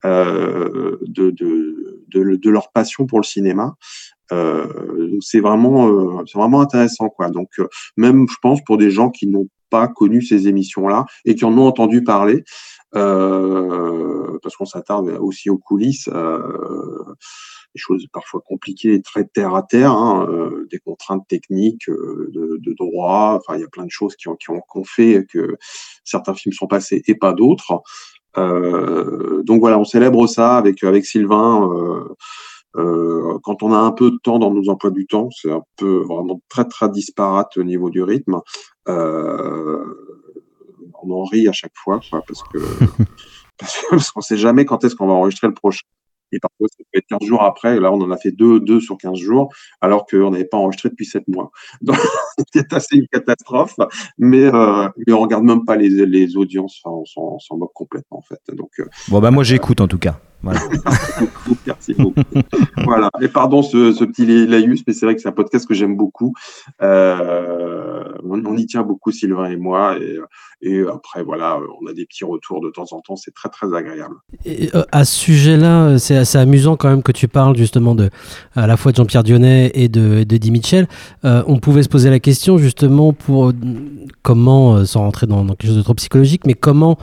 euh, 0.05 0.97
de, 1.01 1.31
de, 1.31 2.05
de, 2.07 2.49
leur 2.49 2.71
passion 2.71 3.07
pour 3.07 3.19
le 3.19 3.25
cinéma. 3.25 3.75
Euh, 4.31 5.07
donc 5.09 5.23
c'est 5.23 5.39
vraiment, 5.39 6.23
c'est 6.27 6.37
vraiment 6.37 6.61
intéressant, 6.61 7.09
quoi. 7.09 7.29
Donc 7.29 7.49
même, 7.95 8.27
je 8.29 8.35
pense, 8.41 8.63
pour 8.63 8.77
des 8.77 8.91
gens 8.91 9.09
qui 9.09 9.27
n'ont 9.27 9.47
pas 9.69 9.87
connu 9.87 10.21
ces 10.21 10.47
émissions-là 10.47 11.05
et 11.25 11.35
qui 11.35 11.45
en 11.45 11.57
ont 11.57 11.65
entendu 11.65 12.03
parler, 12.03 12.43
parce 12.97 14.55
qu'on 14.55 14.65
s'attarde 14.65 15.09
aussi 15.19 15.49
aux 15.49 15.57
coulisses 15.57 16.09
des 17.73 17.79
choses 17.79 18.07
parfois 18.11 18.41
compliquées 18.41 19.01
très 19.01 19.25
terre 19.25 19.55
à 19.55 19.63
terre, 19.63 19.91
hein, 19.91 20.27
euh, 20.29 20.67
des 20.71 20.79
contraintes 20.79 21.27
techniques, 21.27 21.89
euh, 21.89 22.29
de, 22.31 22.73
droit. 22.77 23.39
Enfin, 23.39 23.57
il 23.57 23.61
y 23.61 23.63
a 23.63 23.69
plein 23.69 23.85
de 23.85 23.91
choses 23.91 24.15
qui 24.15 24.27
ont, 24.27 24.37
fait 24.83 25.25
que 25.31 25.57
certains 26.03 26.33
films 26.33 26.53
sont 26.53 26.67
passés 26.67 27.01
et 27.07 27.15
pas 27.15 27.33
d'autres. 27.33 27.81
Euh, 28.37 29.41
donc 29.43 29.61
voilà, 29.61 29.79
on 29.79 29.83
célèbre 29.83 30.27
ça 30.27 30.57
avec 30.57 31.05
Sylvain. 31.05 32.07
Euh, 32.75 33.39
quand 33.43 33.63
on 33.63 33.73
a 33.73 33.77
un 33.77 33.91
peu 33.91 34.11
de 34.11 34.17
temps 34.17 34.37
dans 34.37 34.53
nos 34.53 34.69
emplois 34.69 34.91
du 34.91 35.07
temps, 35.07 35.29
c'est 35.31 35.51
un 35.51 35.63
peu 35.77 36.03
vraiment 36.07 36.41
très 36.49 36.65
très 36.65 36.89
disparate 36.89 37.57
au 37.57 37.63
niveau 37.63 37.89
du 37.89 38.03
rythme. 38.03 38.41
Euh, 38.87 39.83
on 41.03 41.11
en 41.11 41.23
rit 41.23 41.47
à 41.47 41.51
chaque 41.51 41.75
fois, 41.75 41.99
quoi, 42.09 42.23
parce 42.27 42.43
que 42.43 42.57
parce 43.89 44.11
qu'on 44.11 44.21
sait 44.21 44.37
jamais 44.37 44.65
quand 44.65 44.83
est-ce 44.83 44.95
qu'on 44.95 45.07
va 45.07 45.13
enregistrer 45.13 45.47
le 45.47 45.53
prochain. 45.53 45.85
Et 46.33 46.39
parfois, 46.39 46.67
ça 46.69 46.83
peut 46.91 46.99
être 46.99 47.07
15 47.19 47.27
jours 47.27 47.41
après. 47.41 47.79
Là, 47.79 47.91
on 47.91 48.01
en 48.01 48.11
a 48.11 48.17
fait 48.17 48.31
deux, 48.31 48.59
deux 48.59 48.81
sur 48.81 48.97
15 48.97 49.17
jours, 49.17 49.53
alors 49.79 50.05
qu'on 50.05 50.29
n'avait 50.29 50.45
pas 50.45 50.57
enregistré 50.57 50.89
depuis 50.89 51.05
7 51.05 51.23
mois. 51.27 51.51
Donc, 51.81 51.97
c'est 52.53 52.73
assez 52.73 52.97
une 52.97 53.07
catastrophe. 53.07 53.75
Mais, 54.17 54.43
euh, 54.53 54.89
mais 55.05 55.13
on 55.13 55.21
regarde 55.21 55.45
même 55.45 55.63
pas 55.63 55.77
les, 55.77 56.35
audiences. 56.35 56.81
On 56.83 57.05
s'en 57.05 57.57
moque 57.57 57.73
complètement, 57.73 58.17
en 58.17 58.21
fait. 58.21 58.41
Donc, 58.53 58.71
euh, 58.79 58.85
bon, 59.07 59.21
bah, 59.21 59.31
moi, 59.31 59.43
j'écoute 59.43 59.79
en 59.79 59.87
tout 59.87 59.99
cas. 59.99 60.19
Voilà. 60.43 60.61
Merci 61.65 61.93
beaucoup. 61.95 62.21
voilà. 62.83 63.09
Et 63.21 63.27
pardon 63.27 63.61
ce, 63.61 63.91
ce 63.91 64.03
petit 64.03 64.25
laïus, 64.25 64.83
mais 64.85 64.93
c'est 64.93 65.05
vrai 65.05 65.15
que 65.15 65.21
c'est 65.21 65.27
un 65.27 65.33
podcast 65.33 65.67
que 65.67 65.73
j'aime 65.73 65.95
beaucoup. 65.95 66.33
Euh, 66.81 68.03
on, 68.23 68.45
on, 68.45 68.57
y 68.57 68.65
tient 68.65 68.83
beaucoup, 68.83 69.11
Sylvain 69.11 69.49
et 69.49 69.57
moi. 69.57 69.97
Et, 69.99 70.17
et, 70.61 70.81
après, 70.81 71.23
voilà, 71.23 71.59
on 71.81 71.87
a 71.87 71.93
des 71.93 72.05
petits 72.05 72.25
retours 72.25 72.61
de 72.61 72.69
temps 72.69 72.87
en 72.91 73.01
temps. 73.01 73.15
C'est 73.15 73.33
très, 73.33 73.49
très 73.49 73.73
agréable. 73.75 74.15
Et, 74.45 74.69
euh, 74.75 74.83
à 74.91 75.05
ce 75.05 75.15
sujet-là, 75.15 75.97
c'est 75.97 76.17
assez 76.17 76.37
amusant 76.37 76.75
quand 76.75 76.89
même 76.89 77.03
que 77.03 77.11
tu 77.11 77.27
parles 77.27 77.55
justement 77.57 77.95
de, 77.95 78.09
à 78.55 78.67
la 78.67 78.77
fois 78.77 78.91
de 78.91 78.97
Jean-Pierre 78.97 79.23
Dionnet 79.23 79.71
et 79.73 79.89
de, 79.89 80.23
de 80.23 80.37
Di 80.37 80.51
Mitchell. 80.51 80.87
Euh, 81.25 81.43
on 81.47 81.59
pouvait 81.59 81.83
se 81.83 81.89
poser 81.89 82.09
la 82.09 82.19
question 82.19 82.57
justement 82.57 83.13
pour 83.13 83.51
comment, 84.21 84.75
euh, 84.75 84.85
sans 84.85 85.01
rentrer 85.01 85.27
dans, 85.27 85.43
dans 85.43 85.55
quelque 85.55 85.69
chose 85.69 85.77
de 85.77 85.83
trop 85.83 85.93
psychologique, 85.93 86.45
mais 86.45 86.53
comment 86.53 86.97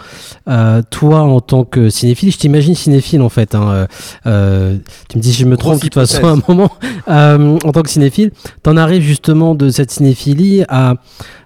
euh, 0.49 0.83
toi, 0.91 1.21
en 1.21 1.41
tant 1.41 1.65
que 1.65 1.89
cinéphile, 1.89 2.31
je 2.31 2.39
t'imagine 2.39 2.75
cinéphile 2.75 3.23
en 3.25 3.29
fait. 3.29 3.55
Hein, 3.55 3.87
euh, 4.27 4.77
tu 5.09 5.19
me 5.19 5.23
dis 5.23 5.33
si 5.33 5.43
je 5.43 5.47
me 5.47 5.57
trompe 5.57 5.77
de 5.77 5.81
toute 5.81 5.95
façon 5.95 6.25
à 6.25 6.31
un 6.31 6.41
moment. 6.49 6.71
Euh, 7.07 7.59
en 7.65 7.73
tant 7.73 7.83
que 7.83 7.91
cinéphile, 7.91 8.31
t'en 8.63 8.79
arrives 8.79 9.03
justement 9.03 9.55
de 9.55 9.69
cette 9.69 9.91
cinéphilie 9.91 10.65
à 10.69 10.95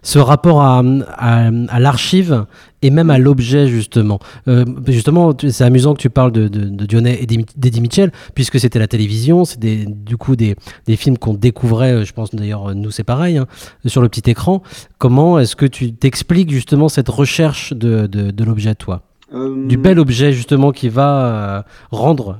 ce 0.03 0.21
rapport 0.21 0.63
à, 0.63 0.83
à, 1.17 1.51
à 1.69 1.81
l'archive 1.81 2.45
et 2.83 2.91
même 2.91 3.11
à 3.11 3.19
l'objet 3.19 3.67
justement. 3.67 4.21
Euh, 4.47 4.65
justement, 4.87 5.33
c'est 5.37 5.65
amusant 5.65 5.95
que 5.95 6.01
tu 6.01 6.11
parles 6.11 6.31
de, 6.31 6.47
de, 6.47 6.65
de 6.65 6.87
Dionnet 6.87 7.19
et 7.21 7.27
d'Eddie 7.27 7.81
Mitchell, 7.81 8.13
puisque 8.35 8.61
c'était 8.61 8.79
la 8.79 8.87
télévision, 8.87 9.45
c'est 9.45 9.59
du 9.59 10.17
coup 10.17 10.37
des, 10.37 10.55
des 10.87 10.97
films 10.97 11.19
qu'on 11.19 11.35
découvrait, 11.35 12.05
je 12.05 12.13
pense 12.13 12.33
d'ailleurs 12.33 12.73
nous 12.75 12.93
c'est 12.93 13.05
pareil, 13.05 13.39
hein, 13.39 13.47
sur 13.87 14.01
le 14.01 14.09
petit 14.09 14.31
écran. 14.31 14.63
Comment 14.99 15.41
est-ce 15.41 15.57
que 15.57 15.67
tu 15.67 15.93
t'expliques 15.93 16.51
justement 16.51 16.89
cette 16.89 17.09
recherche 17.09 17.73
de, 17.73 18.07
de, 18.07 18.31
de 18.31 18.45
l'objet 18.45 18.75
toi? 18.77 19.03
Du 19.33 19.77
bel 19.77 19.99
objet 19.99 20.33
justement 20.33 20.73
qui 20.73 20.89
va 20.89 21.65
rendre 21.91 22.39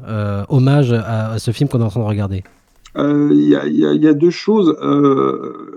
hommage 0.49 0.93
à, 0.93 1.39
ce 1.39 1.51
film 1.51 1.69
qu'on 1.69 1.81
est 1.81 1.85
en 1.85 1.91
train 1.91 2.01
de 2.01 2.07
regarder 2.07 2.45
Il 2.97 3.33
y, 3.33 3.51
y, 3.51 4.09
a 4.09 4.15
deux 4.15 4.31
choses. 4.31 4.77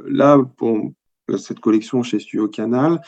là, 0.07 0.39
pour 0.57 0.91
cette 1.37 1.59
collection 1.59 2.03
chez 2.03 2.19
Studio 2.19 2.47
Canal, 2.47 3.01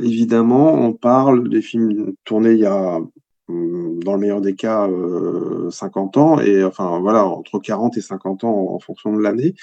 évidemment, 0.00 0.74
on 0.74 0.92
parle 0.92 1.48
des 1.48 1.62
films 1.62 2.14
tournés 2.24 2.52
il 2.52 2.60
y 2.60 2.66
a 2.66 3.00
Hum, 3.48 4.02
dans 4.02 4.14
le 4.14 4.18
meilleur 4.18 4.40
des 4.40 4.56
cas, 4.56 4.88
50 5.70 6.16
euh, 6.16 6.20
ans, 6.20 6.40
et 6.40 6.64
enfin 6.64 6.98
voilà, 6.98 7.24
entre 7.26 7.60
40 7.60 7.96
et 7.96 8.00
50 8.00 8.42
ans 8.44 8.74
en, 8.74 8.78
fonction 8.80 9.14
de 9.14 9.22
l'année. 9.22 9.54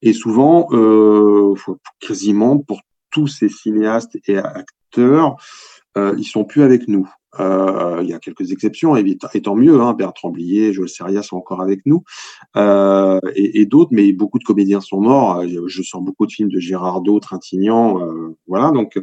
Et 0.00 0.14
souvent, 0.14 0.68
euh, 0.72 1.54
quasiment 2.00 2.58
pour 2.58 2.80
tous 3.10 3.26
ces 3.26 3.48
cinéastes 3.50 4.16
et 4.26 4.38
acteurs, 4.38 5.36
euh, 5.96 6.14
ils 6.18 6.24
sont 6.24 6.44
plus 6.44 6.62
avec 6.62 6.88
nous. 6.88 7.08
Euh, 7.40 8.00
il 8.02 8.08
y 8.08 8.14
a 8.14 8.18
quelques 8.18 8.52
exceptions, 8.52 8.96
et, 8.96 9.18
tant 9.42 9.56
mieux. 9.56 9.80
Hein, 9.80 9.92
Bertrand 9.94 10.30
Blier, 10.30 10.72
Joël 10.72 10.88
Seria 10.88 11.22
sont 11.22 11.36
encore 11.36 11.60
avec 11.60 11.84
nous, 11.86 12.02
euh, 12.56 13.20
et, 13.34 13.60
et 13.60 13.66
d'autres, 13.66 13.90
mais 13.92 14.12
beaucoup 14.12 14.38
de 14.38 14.44
comédiens 14.44 14.80
sont 14.80 15.00
morts. 15.00 15.42
Je 15.66 15.82
sors 15.82 16.00
beaucoup 16.00 16.26
de 16.26 16.32
films 16.32 16.50
de 16.50 16.58
Gérardo, 16.58 17.18
Trintignant, 17.20 18.00
euh, 18.00 18.36
voilà. 18.46 18.70
Donc, 18.70 18.98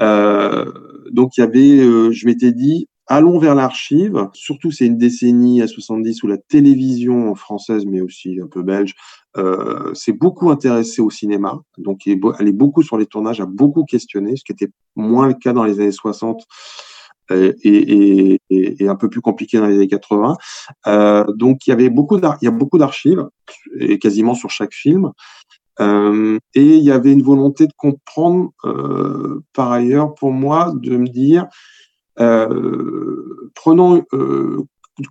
euh, 0.00 0.72
donc 1.10 1.36
il 1.36 1.40
y 1.40 1.44
avait, 1.44 2.12
je 2.12 2.26
m'étais 2.26 2.52
dit, 2.52 2.88
Allons 3.10 3.38
vers 3.38 3.54
l'archive. 3.54 4.28
Surtout, 4.34 4.70
c'est 4.70 4.86
une 4.86 4.98
décennie 4.98 5.62
à 5.62 5.66
70 5.66 6.22
où 6.22 6.26
la 6.26 6.36
télévision 6.36 7.34
française, 7.34 7.86
mais 7.86 8.02
aussi 8.02 8.38
un 8.42 8.46
peu 8.46 8.62
belge, 8.62 8.94
euh, 9.38 9.94
s'est 9.94 10.12
beaucoup 10.12 10.50
intéressée 10.50 11.00
au 11.00 11.08
cinéma. 11.08 11.58
Donc, 11.78 12.06
elle 12.06 12.48
est 12.48 12.52
beaucoup 12.52 12.82
sur 12.82 12.98
les 12.98 13.06
tournages, 13.06 13.40
a 13.40 13.46
beaucoup 13.46 13.84
questionné, 13.84 14.36
ce 14.36 14.44
qui 14.44 14.52
était 14.52 14.70
moins 14.94 15.26
le 15.26 15.34
cas 15.34 15.54
dans 15.54 15.64
les 15.64 15.80
années 15.80 15.92
60 15.92 16.44
euh, 17.30 17.52
et, 17.62 18.38
un 18.88 18.96
peu 18.96 19.08
plus 19.08 19.20
compliqué 19.20 19.58
dans 19.58 19.66
les 19.66 19.76
années 19.76 19.88
80. 19.88 20.36
Euh, 20.86 21.24
donc, 21.34 21.66
il 21.66 21.70
y 21.70 21.72
avait 21.72 21.90
beaucoup 21.90 22.18
a 22.22 22.50
beaucoup 22.50 22.78
d'archives, 22.78 23.26
et 23.78 23.98
quasiment 23.98 24.34
sur 24.34 24.50
chaque 24.50 24.72
film. 24.72 25.12
Euh, 25.80 26.38
et 26.54 26.76
il 26.76 26.82
y 26.82 26.90
avait 26.90 27.12
une 27.12 27.22
volonté 27.22 27.66
de 27.66 27.72
comprendre, 27.76 28.50
par 29.52 29.72
ailleurs, 29.72 30.14
pour 30.14 30.32
moi, 30.32 30.72
de 30.74 30.96
me 30.96 31.08
dire, 31.08 31.46
prenons 32.18 34.04
euh, 34.12 34.64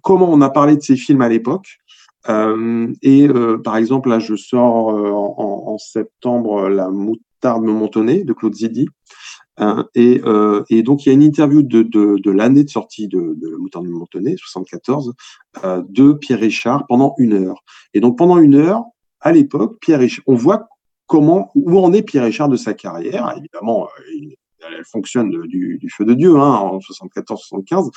comment 0.04 0.30
on 0.30 0.42
a 0.42 0.50
parlé 0.50 0.76
de 0.76 0.82
ces 0.82 0.96
films 0.96 1.22
à 1.22 1.30
l'époque. 1.30 1.78
Euh, 2.30 2.92
et 3.02 3.30
par 3.64 3.78
exemple, 3.78 4.10
là, 4.10 4.20
je 4.20 4.36
sors 4.36 4.88
en, 4.88 5.78
septembre 5.78 6.68
La 6.68 6.90
moutarde 6.90 7.64
me 7.64 7.72
montonnait 7.72 8.24
de 8.24 8.34
Claude 8.34 8.56
Zidi. 8.56 8.88
et, 9.96 10.20
donc, 10.84 11.06
il 11.06 11.08
y 11.08 11.10
a 11.10 11.14
une 11.14 11.24
interview 11.24 11.62
de, 11.62 11.84
de, 11.84 12.18
de 12.18 12.32
l'année 12.32 12.64
de 12.64 12.70
sortie 12.70 13.08
de, 13.08 13.36
de 13.38 13.50
La 13.50 13.58
moutarde 13.58 13.86
me 13.86 13.92
montonnait, 13.92 14.36
74, 14.38 15.14
de 15.64 16.14
Pierre 16.14 16.40
Richard 16.40 16.86
pendant 16.88 17.14
une 17.18 17.34
heure. 17.34 17.64
Et 17.94 18.02
donc, 18.02 18.18
pendant 18.18 18.40
une 18.40 18.56
heure, 18.56 18.84
à 19.22 19.32
l'époque, 19.32 19.78
Pierre 19.80 20.00
Richard, 20.00 20.24
on 20.28 20.36
voit 20.36 20.68
comment, 21.06 21.52
où 21.56 21.80
en 21.80 21.94
est 21.94 22.02
Pierre 22.02 22.26
Richard 22.26 22.50
de 22.50 22.58
sa 22.58 22.74
carrière. 22.74 23.34
Évidemment, 23.38 23.88
il 24.14 24.36
elle 24.62 24.86
fonctionne 24.86 25.30
du, 25.48 25.80
feu 25.90 26.06
de 26.06 26.14
Dieu 26.14 26.36
hein, 26.36 26.56
en 26.56 26.80
74-75. 26.80 27.92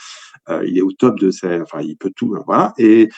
Euh, 0.48 0.64
il 0.66 0.78
est 0.78 0.82
au 0.82 0.92
top 0.92 1.18
de 1.18 1.30
ses, 1.30 1.60
enfin, 1.60 1.80
il 1.80 1.96
peut 1.96 2.12
tout, 2.14 2.36
voilà. 2.46 2.72
Et, 2.78 3.08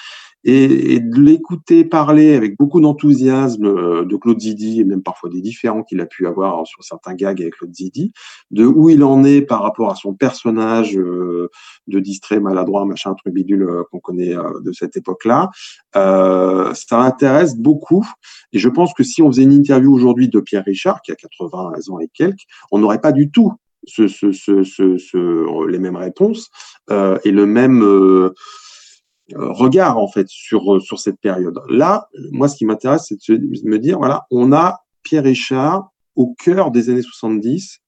et, 0.45 1.01
de 1.01 1.21
l'écouter 1.21 1.85
parler 1.85 2.35
avec 2.35 2.57
beaucoup 2.57 2.81
d'enthousiasme 2.81 3.67
euh, 3.67 4.05
de 4.05 4.17
Claude 4.17 4.41
Zidi 4.41 4.81
et 4.81 4.85
même 4.85 5.03
parfois 5.03 5.31
des 5.31 5.41
différents 5.41 5.83
qu'il 5.83 6.01
a 6.01 6.07
pu 6.07 6.27
avoir 6.27 6.67
sur 6.67 6.83
certains 6.85 7.15
gags 7.15 7.41
avec 7.41 7.55
Claude 7.55 7.75
Zidi, 7.75 8.13
de 8.51 8.65
où 8.65 8.91
il 8.91 9.05
en 9.05 9.25
est 9.25 9.43
par 9.43 9.63
rapport 9.63 9.91
à 9.91 9.95
son 9.95 10.15
personnage 10.15 10.97
euh, 10.97 11.49
de 11.87 11.99
distrait, 12.01 12.41
maladroit, 12.41 12.85
machin, 12.85 13.15
truc 13.15 13.35
bidule 13.35 13.63
euh, 13.63 13.83
qu'on 13.91 14.01
connaît 14.01 14.35
de 14.65 14.73
cette 14.73 14.97
époque-là. 14.97 15.51
Euh, 15.97 16.73
ça 16.75 17.01
intéresse 17.01 17.57
beaucoup 17.57 18.07
et 18.53 18.59
je 18.59 18.69
pense 18.69 18.93
que 18.95 19.03
si 19.03 19.23
on 19.23 19.31
faisait 19.31 19.43
une 19.43 19.53
interview 19.53 19.93
aujourd'hui 19.93 20.29
de 20.29 20.41
Pierre 20.41 20.65
Richard, 20.65 21.03
qui 21.03 21.13
a 21.13 21.17
80 21.17 21.73
ans 21.89 21.99
et 22.01 22.09
quelques, 22.13 22.45
on 22.71 22.79
n'aurait 22.79 23.01
pas 23.01 23.13
du 23.13 23.31
tout 23.31 23.53
ce, 23.87 24.07
ce, 24.09 24.33
ce, 24.33 25.67
les 25.69 25.79
mêmes 25.79 25.97
réponses 25.97 26.51
euh, 26.91 27.19
et 27.25 27.31
le 27.31 27.47
même 27.47 27.83
euh, 27.83 28.35
regard 29.35 29.99
en 29.99 30.09
fait 30.09 30.29
sur 30.29 30.75
euh, 30.75 30.81
sur 30.81 30.99
cette 30.99 31.21
période. 31.21 31.59
Là, 31.69 32.09
moi, 32.31 32.49
ce 32.49 32.57
qui 32.57 32.65
m'intéresse, 32.67 33.07
c'est 33.09 33.33
de 33.33 33.69
me 33.69 33.79
dire 33.79 33.99
voilà, 33.99 34.27
on 34.31 34.53
a 34.53 34.81
Pierre 35.03 35.25
Richard 35.25 35.91
au 36.17 36.35
cœur 36.35 36.71
des 36.71 36.91
années 36.91 37.03
70. 37.03 37.81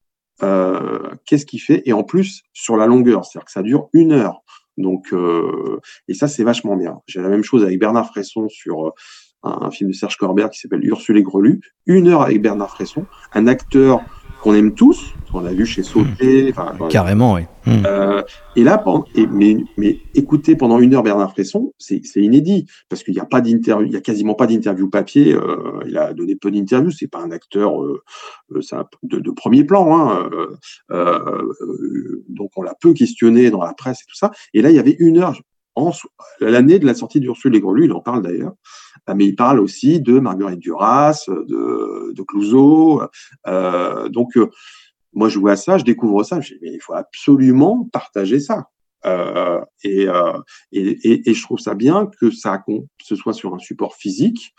Euh, 0.43 1.11
Qu'est-ce 1.27 1.47
qu'il 1.47 1.61
fait? 1.61 1.83
Et 1.87 1.93
en 1.93 2.03
plus 2.03 2.43
sur 2.53 2.77
la 2.77 2.87
longueur, 2.87 3.25
c'est-à-dire 3.25 3.47
que 3.47 3.53
ça 3.53 3.63
dure 3.63 3.89
une 3.93 4.13
heure. 4.13 4.43
Donc 4.77 5.13
euh, 5.13 5.81
et 6.09 6.15
ça, 6.15 6.29
c'est 6.29 6.45
vachement 6.45 6.77
bien. 6.77 7.01
J'ai 7.07 7.21
la 7.21 7.29
même 7.29 7.45
chose 7.45 7.63
avec 7.63 7.79
Bernard 7.79 8.09
Fresson 8.09 8.49
sur 8.49 8.93
un, 9.45 9.71
film 9.71 9.91
de 9.91 9.95
Serge 9.95 10.17
Corbert 10.17 10.51
qui 10.51 10.59
s'appelle 10.59 10.85
Ursule 10.85 11.19
et 11.19 11.23
Grelu. 11.23 11.61
Une 11.87 12.09
heure 12.09 12.23
avec 12.23 12.41
Bernard 12.41 12.71
Fresson, 12.71 13.05
un 13.33 13.47
acteur 13.47 14.01
qu'on 14.45 14.55
aime 14.55 14.75
tous, 14.75 15.15
qu'on 15.33 15.47
a 15.47 15.53
vu 15.53 15.65
chez 15.65 15.83
Sauté. 15.83 16.53
Mmh. 16.53 16.89
Carrément, 16.89 17.33
oui. 17.33 17.43
Mmh. 17.65 17.87
Euh, 17.87 18.23
et 18.57 18.63
là, 18.63 18.85
et, 19.15 19.27
mais, 19.27 19.57
mais 19.79 20.01
écouter 20.15 20.55
pendant 20.55 20.79
une 20.79 20.95
heure 20.95 21.03
Bernard 21.03 21.33
Fresson, 21.33 21.73
c'est 21.79 22.03
inédit 22.17 22.67
parce 22.91 23.03
qu'il 23.03 23.15
n'y 23.15 23.21
a 23.21 23.25
pas 23.25 23.41
d'interview, 23.41 23.87
il 23.87 23.93
y 23.93 23.97
a 23.97 24.03
quasiment 24.03 24.35
pas 24.35 24.47
d'interview 24.47 24.91
papier. 24.91 25.33
Euh, 25.33 25.81
il 25.87 25.97
a 25.97 26.13
donné 26.13 26.37
peu 26.37 26.51
d'interviews. 26.51 26.91
C'est 26.91 27.09
pas 27.09 27.21
un 27.21 27.31
acteur 27.31 27.83
euh, 27.83 28.03
euh 28.53 28.61
de, 29.03 29.19
de, 29.19 29.31
premier 29.31 29.65
plan. 29.65 29.99
Hein, 29.99 30.29
euh, 30.31 30.57
euh, 30.91 32.23
donc 32.29 32.51
on 32.57 32.63
l'a 32.63 32.75
peu 32.79 32.93
questionné 32.93 33.51
dans 33.51 33.63
la 33.63 33.73
presse 33.73 34.03
et 34.03 34.07
tout 34.07 34.17
ça. 34.17 34.31
Et 34.53 34.61
là, 34.61 34.69
il 34.69 34.77
y 34.77 34.79
avait 34.79 34.97
une 34.99 35.19
heure 35.19 35.41
l'année 36.41 36.79
de 36.79 36.87
la 36.87 36.95
sortie 36.95 37.21
d'Ursule 37.21 37.57
et 37.57 37.63
il 37.83 37.93
en 37.93 38.01
parle 38.01 38.23
d'ailleurs, 38.23 38.55
euh, 39.09 39.15
mais 39.15 39.27
il 39.27 39.35
parle 39.35 39.61
aussi 39.61 40.01
de 40.01 40.19
Marguerite 40.19 40.61
Duras, 40.61 41.25
de, 41.29 42.13
de 42.13 42.23
Clouseau. 42.23 43.03
Euh, 43.47 44.09
donc, 44.09 44.37
euh, 44.37 44.51
moi, 45.13 45.29
je 45.29 45.39
vois 45.39 45.57
ça, 45.57 45.79
je 45.79 45.85
découvre 45.85 46.23
ça, 46.25 46.41
je 46.41 46.55
dis, 46.55 46.61
mais 46.63 46.73
il 46.73 46.81
faut 46.81 46.95
absolument 46.95 47.89
partager 47.93 48.41
ça. 48.41 48.69
Euh, 49.07 49.61
et, 49.83 50.09
euh, 50.09 50.33
et, 50.73 51.29
et, 51.29 51.35
je 51.35 51.43
trouve 51.43 51.59
ça 51.59 51.75
bien 51.75 52.09
que 52.19 52.31
ça 52.31 52.57
que 52.59 52.73
ce 53.03 53.17
soit 53.17 53.35
sur 53.35 53.55
un 53.55 53.59
support 53.59 53.97
physique. 53.97 54.55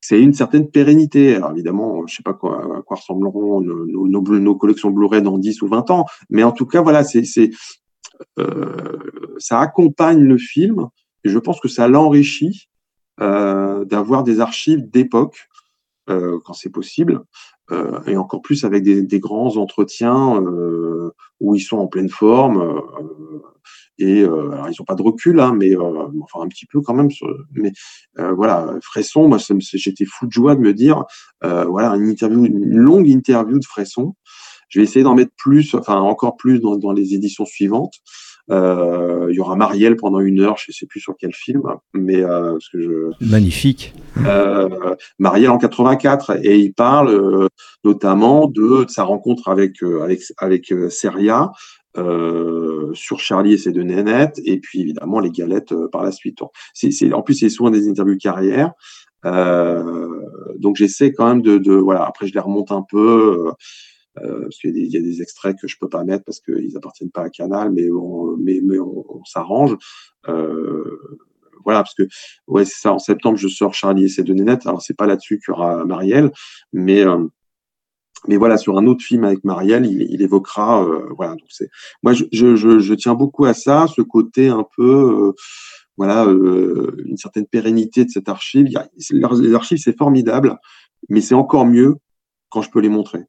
c'est 0.00 0.20
une 0.20 0.32
certaine 0.32 0.70
pérennité. 0.70 1.34
Alors 1.34 1.50
évidemment, 1.50 2.06
je 2.06 2.16
sais 2.16 2.22
pas 2.22 2.32
quoi, 2.32 2.78
à 2.78 2.82
quoi 2.82 2.96
ressembleront 2.96 3.60
nos, 3.60 4.08
nos, 4.08 4.22
nos 4.22 4.54
collections 4.54 4.90
Blu-ray 4.90 5.20
dans 5.20 5.36
10 5.36 5.60
ou 5.62 5.68
20 5.68 5.90
ans, 5.90 6.06
mais 6.30 6.44
en 6.44 6.52
tout 6.52 6.64
cas, 6.64 6.80
voilà, 6.80 7.04
c'est 7.04 7.24
euh, 7.38 7.48
ça 9.38 9.60
accompagne 9.60 10.22
le 10.22 10.38
film 10.38 10.88
et 11.24 11.28
je 11.28 11.38
pense 11.38 11.60
que 11.60 11.68
ça 11.68 11.88
l'enrichit 11.88 12.68
euh, 13.20 13.84
d'avoir 13.84 14.22
des 14.22 14.40
archives 14.40 14.88
d'époque 14.90 15.48
euh, 16.08 16.38
quand 16.44 16.52
c'est 16.52 16.70
possible, 16.70 17.24
euh, 17.72 18.00
et 18.06 18.16
encore 18.16 18.42
plus 18.42 18.64
avec 18.64 18.84
des, 18.84 19.18
grands 19.18 19.56
entretiens 19.56 20.40
euh, 20.40 21.10
où 21.40 21.56
ils 21.56 21.60
sont 21.60 21.78
en 21.78 21.88
pleine 21.88 22.08
forme. 22.08 22.60
Euh, 22.60 22.80
et 23.98 24.20
ils 24.20 24.26
n'ont 24.26 24.84
pas 24.86 24.94
de 24.94 25.02
recul, 25.02 25.40
hein, 25.40 25.54
mais 25.56 25.74
enfin 25.74 26.42
un 26.42 26.48
petit 26.48 26.66
peu 26.66 26.82
quand 26.82 26.92
même. 26.92 27.08
mais 27.52 27.72
voilà, 28.16 28.74
Fresson, 28.82 29.26
moi 29.26 29.38
j'étais 29.58 30.04
fou 30.04 30.26
de 30.26 30.32
joie 30.32 30.54
de 30.54 30.60
me 30.60 30.74
dire, 30.74 31.06
voilà, 31.40 31.96
une 31.96 32.14
une 32.20 32.76
longue 32.76 33.08
interview 33.08 33.58
de 33.58 33.64
Fresson 33.64 34.14
je 34.68 34.80
vais 34.80 34.84
essayer 34.84 35.02
d'en 35.02 35.14
mettre 35.14 35.32
plus, 35.36 35.74
enfin 35.74 35.96
encore 35.96 36.36
plus 36.36 36.60
dans, 36.60 36.76
dans 36.76 36.92
les 36.92 37.14
éditions 37.14 37.44
suivantes. 37.44 37.94
Euh, 38.50 39.26
il 39.30 39.34
y 39.34 39.40
aura 39.40 39.56
Marielle 39.56 39.96
pendant 39.96 40.20
une 40.20 40.40
heure, 40.40 40.56
je 40.56 40.70
sais 40.70 40.86
plus 40.86 41.00
sur 41.00 41.16
quel 41.18 41.34
film, 41.34 41.62
mais 41.94 42.22
euh, 42.22 42.52
parce 42.52 42.68
que 42.68 42.80
je 42.80 43.26
magnifique. 43.26 43.92
Euh, 44.24 44.94
Marielle 45.18 45.50
en 45.50 45.58
84 45.58 46.38
et 46.44 46.58
il 46.58 46.72
parle 46.72 47.08
euh, 47.08 47.48
notamment 47.84 48.46
de, 48.46 48.84
de, 48.84 48.90
sa 48.90 49.02
rencontre 49.02 49.48
avec 49.48 49.82
euh, 49.82 50.02
avec 50.02 50.20
avec 50.38 50.72
euh, 50.72 50.90
Seria. 50.90 51.50
sur 52.92 53.18
Charlie 53.18 53.54
et 53.54 53.58
ses 53.58 53.72
deux 53.72 53.82
nénettes, 53.82 54.38
et 54.44 54.60
puis 54.60 54.82
évidemment 54.82 55.18
les 55.18 55.30
galettes 55.30 55.74
par 55.90 56.02
la 56.02 56.12
suite. 56.12 56.38
C'est, 56.74 57.12
en 57.12 57.22
plus, 57.22 57.34
c'est 57.34 57.48
souvent 57.48 57.70
des 57.70 57.88
interviews 57.88 58.18
carrière. 58.18 58.72
donc 59.24 60.76
j'essaie 60.76 61.10
quand 61.12 61.26
même 61.26 61.42
de, 61.42 61.56
de, 61.56 61.72
voilà. 61.72 62.04
Après, 62.04 62.26
je 62.26 62.34
les 62.34 62.40
remonte 62.40 62.70
un 62.70 62.84
peu. 62.88 63.50
Euh, 64.22 64.42
parce 64.42 64.58
qu'il 64.58 64.76
y, 64.76 64.96
a 64.96 65.00
des 65.00 65.20
extraits 65.20 65.56
que 65.60 65.68
je 65.68 65.76
peux 65.78 65.88
pas 65.88 66.04
mettre 66.04 66.24
parce 66.24 66.40
qu'ils 66.40 66.76
appartiennent 66.76 67.10
pas 67.10 67.22
à 67.22 67.30
Canal, 67.30 67.70
mais 67.70 67.90
on, 67.90 68.36
mais, 68.38 68.60
mais 68.62 68.78
on, 68.78 69.24
s'arrange. 69.24 69.76
Euh, 70.28 71.18
voilà, 71.64 71.80
parce 71.80 71.94
que 71.94 72.04
ouais, 72.46 72.64
c'est 72.64 72.80
ça. 72.80 72.92
En 72.92 72.98
septembre, 72.98 73.36
je 73.36 73.48
sors 73.48 73.74
Charlie 73.74 74.04
et 74.04 74.08
ses 74.08 74.22
deux 74.22 74.34
nénettes. 74.34 74.66
Alors 74.66 74.80
c'est 74.80 74.96
pas 74.96 75.06
là-dessus 75.06 75.38
qu'il 75.38 75.52
y 75.52 75.56
aura 75.56 75.84
Marielle, 75.84 76.30
mais 76.72 77.04
euh, 77.04 77.26
mais 78.28 78.36
voilà, 78.36 78.56
sur 78.56 78.78
un 78.78 78.86
autre 78.86 79.04
film 79.04 79.24
avec 79.24 79.44
Marielle, 79.44 79.84
il, 79.84 80.02
il 80.02 80.22
évoquera. 80.22 80.84
Euh, 80.84 81.08
voilà, 81.16 81.32
donc 81.32 81.48
c'est 81.48 81.68
moi, 82.02 82.12
je, 82.12 82.24
je, 82.32 82.78
je, 82.78 82.94
tiens 82.94 83.14
beaucoup 83.14 83.44
à 83.44 83.54
ça, 83.54 83.86
ce 83.94 84.00
côté 84.00 84.48
un 84.48 84.64
peu. 84.76 85.26
Euh, 85.26 85.32
voilà, 85.98 86.24
une 86.24 87.16
certaine 87.16 87.46
pérennité 87.46 88.04
de 88.04 88.10
cette 88.10 88.28
archive. 88.28 88.68
Y 88.68 88.78
les 89.10 89.54
archives, 89.54 89.78
c'est 89.78 89.96
formidable, 89.96 90.58
mais 91.08 91.22
c'est 91.22 91.34
encore 91.34 91.64
mieux 91.64 91.96
quand 92.50 92.60
je 92.60 92.70
peux 92.70 92.80
les 92.80 92.90
montrer. 92.90 93.24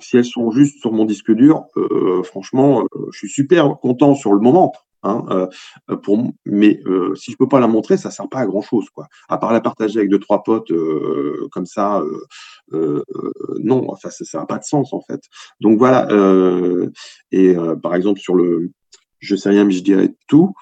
Si 0.00 0.16
elles 0.16 0.24
sont 0.24 0.50
juste 0.50 0.80
sur 0.80 0.92
mon 0.92 1.04
disque 1.04 1.32
dur, 1.32 1.64
euh, 1.76 2.22
franchement, 2.22 2.82
euh, 2.82 3.08
je 3.12 3.18
suis 3.18 3.28
super 3.28 3.78
content 3.80 4.14
sur 4.14 4.32
le 4.32 4.40
moment. 4.40 4.72
Hein, 5.02 5.50
euh, 5.90 6.06
mais 6.46 6.80
si 7.14 7.32
je 7.32 7.36
peux 7.36 7.48
pas 7.48 7.60
la 7.60 7.66
montrer, 7.66 7.98
ça 7.98 8.10
sert 8.10 8.26
pas 8.28 8.38
à 8.38 8.46
grand 8.46 8.62
chose. 8.62 8.86
À 9.28 9.36
part 9.36 9.52
la 9.52 9.60
partager 9.60 9.98
avec 9.98 10.10
deux 10.10 10.18
trois 10.18 10.42
potes 10.42 10.72
comme 11.52 11.66
ça, 11.66 12.02
non, 12.72 13.84
enfin 13.88 14.08
ça, 14.08 14.24
ça 14.24 14.40
a 14.40 14.46
pas 14.46 14.56
de 14.56 14.64
sens 14.64 14.94
en 14.94 15.02
fait. 15.02 15.20
Donc 15.60 15.76
voilà. 15.76 16.08
et 17.32 17.54
par 17.82 17.94
exemple 17.94 18.18
sur 18.18 18.34
le, 18.34 18.70
je 19.18 19.36
sais 19.36 19.50
rien 19.50 19.66
mais 19.66 19.74
je 19.74 19.82
dirais 19.82 20.14
tout. 20.26 20.54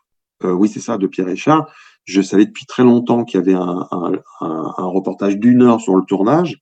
oui 0.42 0.68
c'est 0.68 0.80
ça 0.80 0.98
de 0.98 1.06
Pierre 1.06 1.28
Richard. 1.28 1.72
Je 2.04 2.20
savais 2.20 2.46
depuis 2.46 2.66
très 2.66 2.82
longtemps 2.82 3.22
qu'il 3.22 3.38
y 3.38 3.42
avait 3.44 3.54
un 3.54 4.86
reportage 4.88 5.36
d'une 5.36 5.62
heure 5.62 5.80
sur 5.80 5.94
le 5.94 6.02
tournage. 6.04 6.60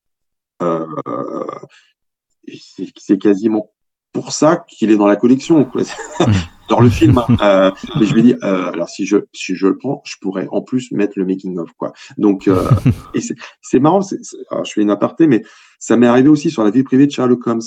C'est 2.96 3.18
quasiment 3.18 3.72
pour 4.12 4.32
ça 4.32 4.64
qu'il 4.68 4.90
est 4.90 4.96
dans 4.96 5.06
la 5.06 5.16
collection. 5.16 5.64
Quoi. 5.64 5.82
dans 6.70 6.80
le 6.80 6.88
film. 6.88 7.18
Hein. 7.18 7.26
Euh, 7.42 7.70
mais 7.98 8.06
je 8.06 8.14
me 8.14 8.22
dis, 8.22 8.34
euh, 8.42 8.70
alors 8.70 8.88
si 8.88 9.06
je 9.06 9.16
si 9.32 9.56
je 9.56 9.66
le 9.66 9.78
prends, 9.78 10.02
je 10.04 10.16
pourrais 10.20 10.46
en 10.50 10.60
plus 10.60 10.92
mettre 10.92 11.14
le 11.16 11.24
making 11.24 11.58
of 11.58 11.70
quoi. 11.72 11.92
Donc 12.18 12.48
euh, 12.48 12.68
et 13.14 13.20
c'est 13.62 13.78
marrant. 13.78 14.00
je 14.02 14.70
fais 14.70 14.82
une 14.82 14.90
aparté, 14.90 15.26
mais 15.26 15.42
ça 15.78 15.96
m'est 15.96 16.06
arrivé 16.06 16.28
aussi 16.28 16.50
sur 16.50 16.62
la 16.62 16.70
vie 16.70 16.82
privée 16.82 17.06
de 17.06 17.12
Sherlock 17.12 17.46
Holmes 17.46 17.62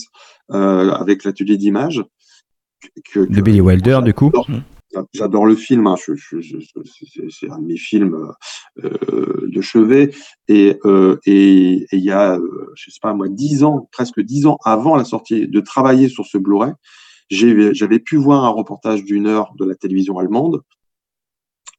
euh, 0.52 0.92
avec 0.92 1.24
l'atelier 1.24 1.58
d'image. 1.58 2.04
Que, 3.12 3.22
que, 3.22 3.34
de 3.34 3.42
Billy 3.42 3.62
Wilder, 3.62 4.02
du 4.04 4.14
coup. 4.14 4.32
J'adore 5.14 5.46
le 5.46 5.56
film, 5.56 5.88
hein. 5.88 5.96
c'est 5.98 7.50
un 7.50 7.60
de 7.60 7.66
mes 7.66 7.78
films 7.78 8.32
euh, 8.84 9.48
de 9.48 9.62
chevet. 9.62 10.12
Et 10.48 10.78
euh, 10.86 11.18
et 11.26 11.86
il 11.92 12.04
y 12.04 12.12
a, 12.12 12.38
euh, 12.38 12.72
je 12.76 12.92
sais 12.92 13.00
pas 13.02 13.14
moi, 13.14 13.28
dix 13.30 13.64
ans, 13.64 13.90
presque 13.92 14.20
dix 14.22 14.46
ans 14.46 14.58
avant 14.64 14.96
la 14.96 15.04
sortie, 15.04 15.48
de 15.48 15.60
travailler 15.60 16.10
sur 16.10 16.26
ce 16.26 16.38
Blu-ray, 16.38 16.74
j'avais 17.30 18.00
pu 18.00 18.18
voir 18.18 18.46
un 18.46 18.50
reportage 18.50 19.04
d'une 19.04 19.28
heure 19.28 19.54
de 19.58 19.66
la 19.66 19.76
télévision 19.76 20.18
allemande 20.18 20.62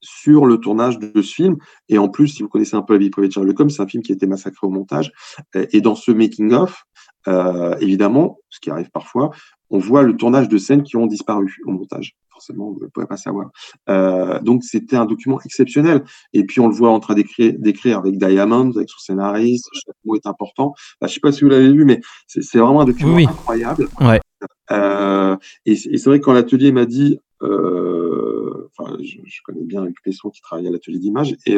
sur 0.00 0.46
le 0.46 0.58
tournage 0.58 0.98
de 0.98 1.22
ce 1.22 1.34
film. 1.34 1.56
Et 1.88 1.98
en 1.98 2.08
plus, 2.08 2.28
si 2.28 2.42
vous 2.42 2.48
connaissez 2.48 2.76
un 2.76 2.82
peu 2.82 2.94
la 2.94 2.98
vie 2.98 3.10
privée 3.10 3.28
de 3.28 3.32
Sherlock 3.32 3.58
Holmes, 3.58 3.70
c'est 3.70 3.82
un 3.82 3.86
film 3.86 4.02
qui 4.02 4.12
a 4.12 4.14
été 4.14 4.26
massacré 4.26 4.66
au 4.66 4.70
montage. 4.70 5.12
Et 5.54 5.80
dans 5.80 5.94
ce 5.94 6.10
making-of, 6.10 6.84
euh, 7.28 7.76
évidemment, 7.80 8.38
ce 8.50 8.60
qui 8.60 8.70
arrive 8.70 8.90
parfois, 8.90 9.30
on 9.70 9.78
voit 9.78 10.02
le 10.02 10.16
tournage 10.16 10.48
de 10.48 10.58
scènes 10.58 10.82
qui 10.82 10.96
ont 10.96 11.06
disparu 11.06 11.56
au 11.66 11.70
montage. 11.70 12.16
Forcément, 12.30 12.72
vous 12.72 12.80
ne 12.84 12.88
pouvez 12.88 13.06
pas 13.06 13.16
savoir. 13.16 13.50
Euh, 13.88 14.40
donc, 14.40 14.64
c'était 14.64 14.96
un 14.96 15.06
document 15.06 15.40
exceptionnel. 15.44 16.04
Et 16.32 16.44
puis, 16.44 16.60
on 16.60 16.68
le 16.68 16.74
voit 16.74 16.90
en 16.90 17.00
train 17.00 17.14
d'écrire 17.14 17.98
avec 17.98 18.18
Diamond, 18.18 18.72
avec 18.74 18.88
son 18.90 18.98
scénariste. 18.98 19.68
Chaque 19.72 19.96
mot 20.04 20.16
est 20.16 20.26
important. 20.26 20.74
je 21.00 21.06
ne 21.06 21.10
sais 21.10 21.20
pas 21.20 21.32
si 21.32 21.42
vous 21.42 21.50
l'avez 21.50 21.72
vu, 21.72 21.84
mais 21.84 22.00
c'est 22.26 22.58
vraiment 22.58 22.80
un 22.80 22.84
document 22.84 23.16
incroyable. 23.16 23.88
Ouais. 24.00 24.20
Euh, 24.70 25.36
et, 25.64 25.72
et 25.72 25.98
c'est 25.98 26.06
vrai 26.06 26.18
que 26.18 26.24
quand 26.24 26.32
l'atelier 26.32 26.72
m'a 26.72 26.86
dit, 26.86 27.18
enfin, 27.40 28.96
je, 29.00 29.18
je, 29.24 29.40
connais 29.44 29.64
bien 29.64 29.84
Luc 29.84 29.96
Pesson 30.02 30.30
qui 30.30 30.40
travaille 30.40 30.66
à 30.66 30.70
l'atelier 30.70 30.98
d'image, 30.98 31.36
et, 31.46 31.56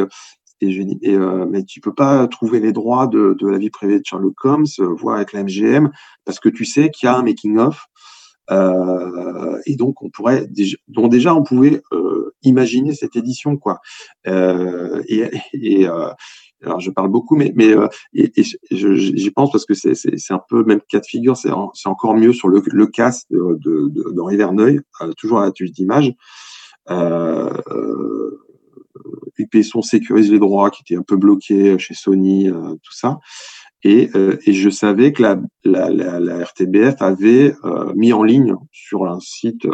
et 0.61 0.73
je 0.73 0.83
dis, 0.83 0.99
et, 1.03 1.15
euh, 1.15 1.47
mais 1.49 1.65
tu 1.65 1.81
peux 1.81 1.95
pas 1.95 2.27
trouver 2.29 2.61
les 2.61 2.73
droits 2.73 3.07
de, 3.07 3.37
de 3.39 3.47
la 3.49 3.59
vie 3.59 3.71
privée 3.71 3.99
de 3.99 4.05
Sherlock 4.05 4.45
Holmes, 4.45 4.67
euh, 4.81 4.95
voir 4.95 5.17
avec 5.17 5.33
la 5.33 5.43
MGM, 5.45 5.91
parce 6.25 6.41
que 6.41 6.49
tu 6.49 6.65
sais 6.65 6.91
qu'il 6.91 7.07
y 7.07 7.11
a 7.11 7.17
un 7.17 7.23
making 7.23 7.59
of. 7.59 7.87
Euh, 8.51 9.59
et 9.67 9.75
donc 9.75 10.03
on 10.03 10.11
pourrait 10.11 10.47
déjà, 10.47 10.77
donc 10.87 11.11
déjà 11.11 11.35
on 11.35 11.43
pouvait 11.43 11.83
euh, 11.93 12.33
imaginer 12.43 12.95
cette 12.95 13.17
édition 13.17 13.57
quoi. 13.57 13.81
Euh, 14.29 15.03
et, 15.09 15.29
et, 15.53 15.89
alors 16.63 16.81
je 16.81 16.91
parle 16.91 17.11
beaucoup, 17.11 17.37
mais, 17.37 17.53
mais 17.55 17.77
euh, 17.77 17.89
et, 18.15 18.33
et 18.37 18.45
j'y 18.71 19.31
pense 19.31 19.53
parce 19.53 19.67
que 19.67 19.75
c'est 19.75 20.33
un 20.33 20.41
peu 20.49 20.65
même 20.65 20.81
cas 20.89 21.01
de 21.01 21.07
figure, 21.07 21.37
c'est 21.37 21.51
encore 21.87 22.15
mieux 22.15 22.33
sur 22.33 22.49
le, 22.49 22.63
le 22.65 22.87
casse 22.87 23.25
d'Henri 23.31 23.59
de, 23.61 23.91
de, 23.91 24.37
Verneuil, 24.37 24.81
euh, 25.03 25.13
toujours 25.17 25.41
à 25.41 25.47
l'atelier 25.47 25.71
d'image. 25.71 26.15
Euh, 26.89 27.51
euh, 27.71 28.46
UPSon 29.39 29.83
sécurise 29.83 30.31
les 30.31 30.39
droits 30.39 30.71
qui 30.71 30.83
étaient 30.83 30.99
un 30.99 31.05
peu 31.05 31.17
bloqués 31.17 31.79
chez 31.79 31.95
Sony, 31.95 32.49
euh, 32.49 32.75
tout 32.83 32.95
ça. 32.95 33.19
Et, 33.83 34.11
euh, 34.15 34.37
je 34.47 34.71
savais 34.71 35.13
que 35.13 35.23
la, 35.23 36.45
RTBF 36.45 37.01
avait 37.01 37.55
euh, 37.65 37.93
mis 37.95 38.13
en 38.13 38.23
ligne 38.23 38.55
sur 38.73 39.07
un 39.07 39.21
site, 39.21 39.67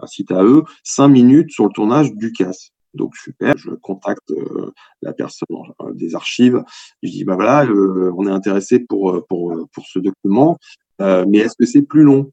un 0.00 0.06
site 0.06 0.30
à 0.30 0.44
eux, 0.44 0.64
cinq 0.84 1.08
minutes 1.08 1.50
sur 1.50 1.64
le 1.64 1.70
tournage 1.70 2.12
du 2.14 2.32
casse. 2.32 2.72
Donc 2.94 3.16
super, 3.16 3.56
je 3.56 3.70
contacte 3.70 4.30
euh, 4.30 4.72
la 5.02 5.12
personne 5.12 5.46
euh, 5.82 5.92
des 5.92 6.14
archives. 6.14 6.62
Je 7.02 7.10
dis 7.10 7.24
bah 7.24 7.34
voilà, 7.34 7.64
euh, 7.64 8.12
on 8.16 8.26
est 8.26 8.30
intéressé 8.30 8.80
pour 8.80 9.26
pour 9.28 9.56
pour 9.72 9.86
ce 9.86 9.98
document, 9.98 10.58
mais 10.98 11.38
est-ce 11.38 11.56
que 11.58 11.66
c'est 11.66 11.82
plus 11.82 12.02
long? 12.02 12.32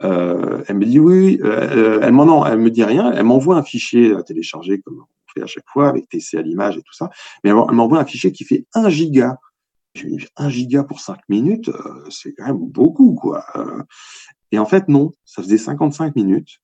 Elle 0.00 0.76
me 0.76 0.84
dit 0.84 0.98
oui. 0.98 1.38
elle 1.42 2.12
m'en 2.12 2.46
elle 2.46 2.58
me 2.58 2.70
dit 2.70 2.84
rien. 2.84 3.12
Elle 3.12 3.24
m'envoie 3.24 3.56
un 3.56 3.62
fichier 3.62 4.14
à 4.14 4.22
télécharger 4.22 4.80
comme 4.80 5.04
à 5.42 5.46
chaque 5.46 5.68
fois 5.68 5.88
avec 5.88 6.08
TC 6.08 6.38
à 6.38 6.42
l'image 6.42 6.76
et 6.76 6.82
tout 6.82 6.92
ça. 6.92 7.10
Mais 7.44 7.50
elle 7.50 7.56
m'envoie 7.56 8.00
un 8.00 8.04
fichier 8.04 8.32
qui 8.32 8.44
fait 8.44 8.66
1 8.74 8.88
giga. 8.88 9.38
Je 9.94 10.06
me 10.06 10.18
dis 10.18 10.26
1 10.36 10.48
giga 10.48 10.84
pour 10.84 11.00
5 11.00 11.18
minutes, 11.28 11.70
c'est 12.10 12.32
quand 12.34 12.46
même 12.46 12.58
beaucoup 12.58 13.14
quoi. 13.14 13.44
Et 14.52 14.58
en 14.58 14.66
fait 14.66 14.88
non, 14.88 15.12
ça 15.24 15.42
faisait 15.42 15.58
55 15.58 16.16
minutes. 16.16 16.60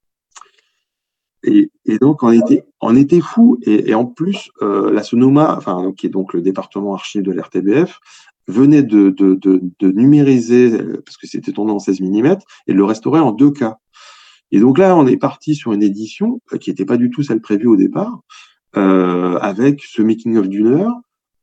Et, 1.46 1.70
donc 2.00 2.22
on 2.22 2.30
était, 2.30 2.64
on 2.80 2.96
était 2.96 3.20
fou. 3.20 3.58
Et, 3.62 3.94
en 3.94 4.04
plus, 4.04 4.50
euh, 4.62 4.92
la 4.92 5.02
Sonoma, 5.02 5.54
enfin 5.56 5.92
qui 5.96 6.06
est 6.06 6.10
donc 6.10 6.32
le 6.32 6.42
département 6.42 6.94
archive 6.94 7.22
de 7.22 7.32
l'RTBF, 7.32 8.00
venait 8.48 8.82
de, 8.82 9.10
de, 9.10 9.34
de, 9.34 9.60
de, 9.80 9.90
numériser 9.90 10.70
parce 11.04 11.16
que 11.16 11.26
c'était 11.26 11.52
tourné 11.52 11.72
en 11.72 11.78
16 11.78 12.00
mm 12.00 12.36
et 12.68 12.72
le 12.72 12.84
restaurer 12.84 13.20
en 13.20 13.32
2K. 13.32 13.74
Et 14.52 14.60
donc 14.60 14.78
là, 14.78 14.96
on 14.96 15.06
est 15.06 15.16
parti 15.16 15.56
sur 15.56 15.72
une 15.72 15.82
édition 15.82 16.40
euh, 16.52 16.58
qui 16.58 16.70
n'était 16.70 16.84
pas 16.84 16.96
du 16.96 17.10
tout 17.10 17.22
celle 17.22 17.40
prévue 17.40 17.66
au 17.66 17.76
départ, 17.76 18.20
euh, 18.76 19.38
avec 19.40 19.82
ce 19.82 20.02
making 20.02 20.36
of 20.36 20.48
d'une 20.48 20.66
heure. 20.66 20.92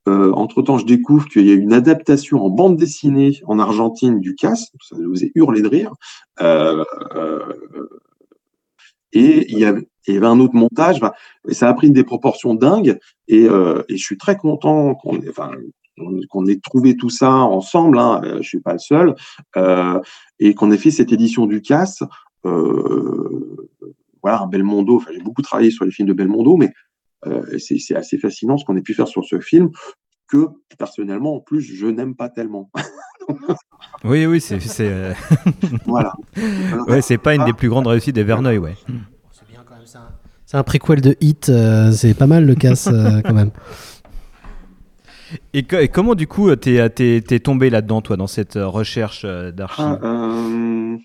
Euh, 0.07 0.31
entre 0.33 0.61
temps, 0.61 0.77
je 0.77 0.85
découvre 0.85 1.27
qu'il 1.27 1.47
y 1.47 1.51
a 1.51 1.55
une 1.55 1.73
adaptation 1.73 2.45
en 2.45 2.49
bande 2.49 2.77
dessinée 2.77 3.39
en 3.45 3.57
Argentine 3.57 4.19
du 4.19 4.35
casse. 4.35 4.71
Ça 4.81 4.97
nous 4.97 5.23
est 5.23 5.31
hurlé 5.33 5.61
de 5.61 5.67
rire. 5.67 5.93
Euh, 6.41 6.83
et 9.13 9.51
il 9.51 9.57
y 9.57 9.65
avait, 9.65 9.87
un 10.07 10.39
autre 10.39 10.55
montage. 10.55 10.99
ça 11.49 11.69
a 11.69 11.73
pris 11.73 11.89
des 11.91 12.03
proportions 12.03 12.53
dingues. 12.53 12.99
Et, 13.27 13.47
je 13.47 13.95
suis 13.95 14.17
très 14.17 14.35
content 14.35 14.95
qu'on 14.95 15.17
ait, 16.47 16.59
trouvé 16.59 16.97
tout 16.97 17.09
ça 17.09 17.31
ensemble. 17.31 17.97
Hein, 17.97 18.21
je 18.41 18.47
suis 18.47 18.59
pas 18.59 18.73
le 18.73 18.79
seul. 18.79 19.15
Et 20.39 20.53
qu'on 20.53 20.71
ait 20.71 20.77
fait 20.77 20.91
cette 20.91 21.13
édition 21.13 21.45
du 21.45 21.61
CAS. 21.61 22.03
Voilà, 24.23 24.41
un 24.41 24.47
Belmondo. 24.47 25.01
J'ai 25.11 25.21
beaucoup 25.21 25.41
travaillé 25.41 25.71
sur 25.71 25.85
les 25.85 25.91
films 25.91 26.07
de 26.07 26.13
Belmondo, 26.13 26.57
mais 26.57 26.71
euh, 27.27 27.57
c'est 27.57 27.95
assez 27.95 28.17
fascinant 28.17 28.57
ce 28.57 28.65
qu'on 28.65 28.75
ait 28.75 28.81
pu 28.81 28.93
faire 28.93 29.07
sur 29.07 29.23
ce 29.25 29.39
film 29.39 29.69
que 30.27 30.47
personnellement, 30.77 31.35
en 31.35 31.39
plus, 31.39 31.61
je 31.61 31.87
n'aime 31.87 32.15
pas 32.15 32.29
tellement. 32.29 32.71
oui, 34.03 34.25
oui, 34.25 34.41
c'est. 34.41 34.59
Euh... 34.81 35.13
voilà. 35.85 36.13
ouais, 36.87 37.01
c'est 37.01 37.17
pas 37.17 37.35
une 37.35 37.45
des 37.45 37.53
plus 37.53 37.69
grandes 37.69 37.87
réussites 37.87 38.15
des 38.15 38.23
Verneuil, 38.23 38.57
ouais. 38.57 38.75
C'est 39.31 39.47
bien 39.47 39.63
quand 39.65 39.75
même 39.75 39.85
ça. 39.85 40.09
C'est 40.45 40.57
un 40.57 40.63
préquel 40.63 41.01
de 41.01 41.15
Hit, 41.19 41.49
euh, 41.49 41.91
c'est 41.91 42.13
pas 42.13 42.27
mal 42.27 42.45
le 42.45 42.55
casse 42.55 42.87
euh, 42.87 43.21
quand 43.25 43.33
même. 43.33 43.51
Et, 45.53 45.65
et, 45.79 45.87
comment 45.87 46.13
du 46.13 46.27
coup 46.27 46.55
t'es 46.55 46.75
es, 46.75 47.39
tombé 47.39 47.71
là-dedans, 47.71 48.01
toi, 48.01 48.17
dans 48.17 48.27
cette 48.27 48.55
euh, 48.55 48.67
recherche 48.67 49.25
d'archives 49.25 49.97
ah, 50.03 50.97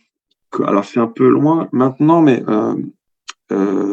Alors 0.67 0.85
c'est 0.85 1.01
un 1.01 1.07
peu 1.07 1.29
loin 1.29 1.69
maintenant, 1.73 2.21
mais 2.21 2.43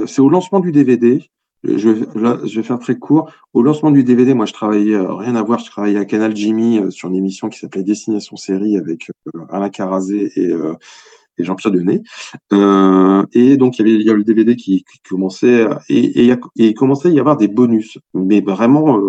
c'est 0.08 0.20
au 0.20 0.30
lancement 0.30 0.60
du 0.60 0.74
DVD 0.74 1.22
je, 1.66 2.56
vais 2.56 2.64
faire 2.64 2.80
très 2.80 2.98
court. 2.98 3.32
Au 3.54 3.62
lancement 3.62 3.92
du 3.92 4.04
DVD, 4.04 4.34
moi, 4.34 4.46
je 4.46 4.54
travaillais, 4.54 4.96
euh, 4.96 5.14
rien 5.14 5.36
à 5.36 5.44
voir, 5.44 5.60
je 5.60 5.66
travaillais 5.66 5.98
à 5.98 6.06
Canal 6.06 6.36
Jimmy 6.36 6.80
euh, 6.80 6.90
sur 6.90 7.10
une 7.10 7.16
émission 7.16 7.50
qui 7.50 7.60
s'appelait 7.60 7.84
Destination 7.84 8.36
Série 8.36 8.78
avec 8.78 9.10
euh, 9.36 9.40
Alain 9.50 9.70
Carazé 9.70 10.32
et, 10.36 10.52
et 11.38 11.44
Jean-Pierre 11.44 11.74
Denet. 11.74 12.02
et 13.34 13.58
donc, 13.58 13.80
il 13.80 14.02
y 14.04 14.10
avait, 14.10 14.18
le 14.18 14.24
DVD 14.24 14.56
qui, 14.56 14.86
commençait 15.08 15.68
et, 15.90 16.32
il 16.56 16.74
commençait 16.74 17.10
à 17.10 17.12
y 17.12 17.20
avoir 17.20 17.38
des 17.38 17.48
bonus, 17.48 17.98
mais 18.14 18.42
vraiment 18.42 19.00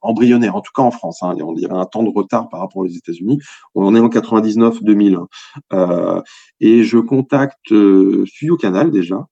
embryonnaires, 0.00 0.56
en 0.56 0.60
tout 0.60 0.72
cas 0.74 0.82
en 0.82 0.90
France. 0.90 1.22
Hein, 1.22 1.34
y 1.36 1.64
avait 1.64 1.74
un 1.74 1.86
temps 1.86 2.02
de 2.02 2.10
retard 2.10 2.48
par 2.48 2.60
rapport 2.60 2.82
aux 2.82 2.86
États-Unis. 2.86 3.40
On 3.74 3.94
est 3.94 4.00
en 4.00 4.08
99-2000. 4.08 5.26
Hein. 5.70 6.22
et 6.60 6.84
je 6.84 6.98
contacte 6.98 7.72
Studio 8.26 8.56
Canal 8.56 8.90
déjà, 8.90 9.26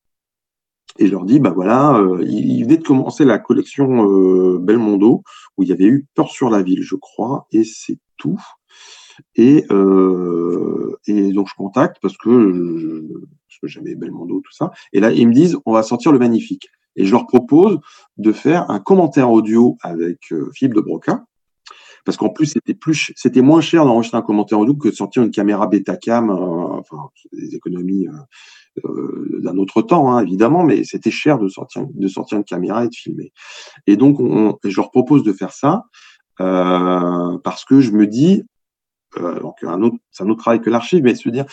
et 0.98 1.06
je 1.06 1.12
leur 1.12 1.24
dis, 1.24 1.40
bah 1.40 1.52
voilà, 1.54 1.94
euh, 1.96 2.22
il, 2.26 2.64
venait 2.64 2.76
de 2.76 2.84
commencer 2.84 3.24
la 3.24 3.38
collection 3.38 4.08
euh, 4.08 4.58
Belmondo, 4.58 5.22
où 5.56 5.62
il 5.62 5.68
y 5.68 5.72
avait 5.72 5.86
eu 5.86 6.06
Peur 6.14 6.30
sur 6.30 6.50
la 6.50 6.62
ville, 6.62 6.82
je 6.82 6.96
crois, 6.96 7.46
et 7.50 7.64
c'est 7.64 7.98
tout. 8.16 8.40
Et, 9.34 9.64
euh, 9.70 10.96
et 11.06 11.32
donc 11.32 11.48
je 11.48 11.54
contacte 11.54 11.98
parce 12.00 12.16
que, 12.16 13.02
parce 13.60 13.74
que 13.74 13.94
Belmondo, 13.94 14.40
tout 14.40 14.52
ça. 14.52 14.70
Et 14.92 15.00
là, 15.00 15.12
ils 15.12 15.28
me 15.28 15.32
disent, 15.32 15.58
on 15.66 15.72
va 15.72 15.82
sortir 15.82 16.12
le 16.12 16.18
magnifique. 16.18 16.68
Et 16.96 17.06
je 17.06 17.12
leur 17.12 17.26
propose 17.26 17.78
de 18.18 18.32
faire 18.32 18.70
un 18.70 18.78
commentaire 18.78 19.30
audio 19.30 19.78
avec 19.82 20.32
euh, 20.32 20.50
Philippe 20.52 20.74
de 20.74 20.80
Broca 20.80 21.24
parce 22.04 22.16
qu'en 22.16 22.30
plus 22.30 22.46
c'était 22.46 22.74
plus, 22.74 23.12
c'était 23.16 23.42
moins 23.42 23.60
cher 23.60 23.84
d'enregistrer 23.84 24.18
un 24.18 24.22
commentaire 24.22 24.58
audio 24.58 24.74
que 24.74 24.88
de 24.88 24.94
sortir 24.94 25.22
une 25.22 25.30
caméra 25.30 25.66
Betacam, 25.66 26.30
euh, 26.30 26.34
enfin 26.34 27.10
des 27.32 27.54
économies 27.54 28.08
euh, 28.08 28.12
euh, 28.12 28.22
d'un 28.84 29.56
autre 29.58 29.82
temps 29.82 30.12
hein, 30.12 30.22
évidemment, 30.22 30.64
mais 30.64 30.84
c'était 30.84 31.10
cher 31.10 31.38
de 31.38 31.48
sortir 31.48 31.84
de 31.92 32.08
sortir 32.08 32.38
une 32.38 32.44
caméra 32.44 32.84
et 32.84 32.88
de 32.88 32.94
filmer. 32.94 33.32
Et 33.86 33.96
donc 33.96 34.18
on, 34.20 34.58
je 34.64 34.76
leur 34.76 34.90
propose 34.90 35.22
de 35.22 35.32
faire 35.32 35.52
ça 35.52 35.84
parce 36.38 37.64
que 37.64 37.80
je 37.80 37.92
me 37.92 38.06
dis, 38.06 38.44
donc 39.16 39.62
un 39.62 39.82
autre, 39.82 39.96
c'est 40.10 40.24
un 40.24 40.28
autre 40.28 40.40
travail 40.40 40.60
que 40.60 40.70
l'archive, 40.70 41.02
mais 41.02 41.14
se 41.14 41.28
dire 41.28 41.44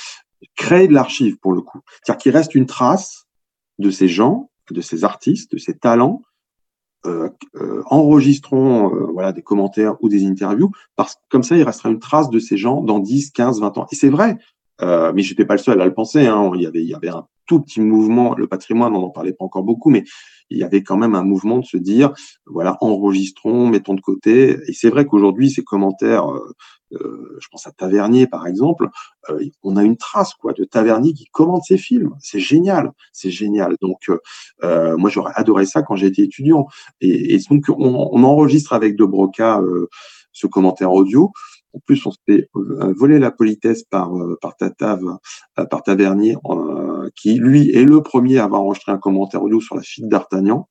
créer 0.55 0.87
de 0.87 0.93
l'archive 0.93 1.37
pour 1.39 1.51
le 1.51 1.61
coup, 1.61 1.81
c'est-à-dire 2.03 2.21
qu'il 2.21 2.31
reste 2.31 2.55
une 2.55 2.65
trace 2.65 3.25
de 3.79 3.89
ces 3.89 4.07
gens, 4.07 4.49
de 4.71 4.81
ces 4.81 5.03
artistes, 5.03 5.51
de 5.51 5.57
ces 5.57 5.77
talents 5.77 6.21
euh, 7.05 7.29
euh, 7.55 7.81
enregistrons 7.85 8.93
euh, 8.93 9.07
voilà 9.13 9.31
des 9.31 9.41
commentaires 9.41 9.95
ou 10.01 10.09
des 10.09 10.25
interviews 10.25 10.69
parce 10.97 11.15
que 11.15 11.21
comme 11.29 11.43
ça 11.43 11.55
il 11.55 11.63
restera 11.63 11.87
une 11.89 11.99
trace 11.99 12.29
de 12.29 12.39
ces 12.39 12.57
gens 12.57 12.81
dans 12.81 12.99
10, 12.99 13.31
15, 13.31 13.61
20 13.61 13.77
ans. 13.77 13.87
Et 13.89 13.95
c'est 13.95 14.09
vrai, 14.09 14.37
euh, 14.81 15.11
mais 15.13 15.21
j'étais 15.21 15.45
pas 15.45 15.55
le 15.55 15.59
seul 15.59 15.81
à 15.81 15.85
le 15.85 15.93
penser. 15.93 16.27
Hein. 16.27 16.51
Il 16.55 16.61
y 16.61 16.67
avait 16.67 16.81
il 16.81 16.87
y 16.89 16.93
avait 16.93 17.09
un 17.09 17.25
tout 17.45 17.61
petit 17.61 17.81
mouvement, 17.81 18.35
le 18.35 18.47
patrimoine 18.47 18.95
on 18.95 19.01
n'en 19.01 19.09
parlait 19.09 19.33
pas 19.33 19.45
encore 19.45 19.63
beaucoup, 19.63 19.89
mais 19.89 20.03
il 20.51 20.57
y 20.57 20.63
avait 20.63 20.83
quand 20.83 20.97
même 20.97 21.15
un 21.15 21.23
mouvement 21.23 21.57
de 21.57 21.65
se 21.65 21.77
dire 21.77 22.13
voilà 22.45 22.77
enregistrons, 22.81 23.67
mettons 23.67 23.93
de 23.93 24.01
côté. 24.01 24.57
Et 24.67 24.73
c'est 24.73 24.89
vrai 24.89 25.05
qu'aujourd'hui 25.05 25.49
ces 25.49 25.63
commentaires 25.63 26.25
euh, 26.93 27.37
je 27.39 27.47
pense 27.51 27.67
à 27.67 27.71
Tavernier 27.71 28.27
par 28.27 28.47
exemple, 28.47 28.89
euh, 29.29 29.45
on 29.63 29.77
a 29.77 29.83
une 29.83 29.97
trace 29.97 30.33
quoi 30.33 30.53
de 30.53 30.63
Tavernier 30.63 31.13
qui 31.13 31.25
commande 31.25 31.61
ses 31.63 31.77
films. 31.77 32.15
C'est 32.19 32.39
génial, 32.39 32.91
c'est 33.13 33.29
génial. 33.29 33.75
Donc 33.81 34.09
euh, 34.63 34.97
moi 34.97 35.09
j'aurais 35.09 35.33
adoré 35.35 35.65
ça 35.65 35.83
quand 35.83 35.95
j'étais 35.95 36.23
étudiant. 36.23 36.67
Et, 37.01 37.35
et 37.35 37.39
donc 37.49 37.65
on, 37.69 38.09
on, 38.11 38.23
enregistre 38.23 38.73
avec 38.73 38.95
De 38.95 39.05
Broca 39.05 39.61
ce 40.31 40.47
commentaire 40.47 40.91
audio. 40.91 41.31
En 41.73 41.79
plus, 41.85 42.05
on 42.05 42.11
se 42.11 42.17
fait 42.27 42.49
voler 42.97 43.19
la 43.19 43.31
politesse 43.31 43.83
par 43.83 44.11
par 44.41 44.55
Tatav, 44.55 45.01
par 45.69 45.83
Tavernier, 45.83 46.35
qui 47.15 47.35
lui 47.35 47.69
est 47.71 47.83
le 47.83 48.01
premier 48.01 48.39
à 48.39 48.45
avoir 48.45 48.61
enregistré 48.61 48.91
un 48.91 48.97
commentaire 48.97 49.43
audio 49.43 49.59
sur 49.59 49.75
la 49.75 49.81
fille 49.81 50.07
d'Artagnan 50.07 50.67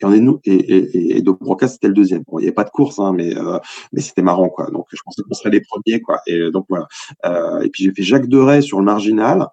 et 0.00 0.04
on 0.04 0.12
est 0.12 0.20
nous 0.20 0.40
et, 0.44 0.54
et, 0.54 1.16
et 1.16 1.22
donc 1.22 1.40
Broca 1.40 1.68
c'était 1.68 1.88
le 1.88 1.94
deuxième. 1.94 2.22
Bon, 2.26 2.38
il 2.38 2.42
n'y 2.42 2.48
avait 2.48 2.54
pas 2.54 2.64
de 2.64 2.70
course, 2.70 2.98
hein, 2.98 3.12
mais 3.14 3.36
euh, 3.36 3.58
mais 3.92 4.00
c'était 4.00 4.22
marrant 4.22 4.48
quoi. 4.48 4.70
Donc 4.70 4.86
je 4.92 5.00
pensais 5.04 5.22
qu'on 5.22 5.34
serait 5.34 5.50
les 5.50 5.60
premiers 5.60 6.00
quoi. 6.00 6.20
Et 6.26 6.50
donc 6.50 6.66
voilà. 6.68 6.86
Euh, 7.26 7.60
et 7.60 7.70
puis 7.70 7.84
j'ai 7.84 7.92
fait 7.92 8.02
Jacques 8.02 8.28
Deray 8.28 8.62
sur 8.62 8.78
le 8.78 8.84
Marginal 8.84 9.48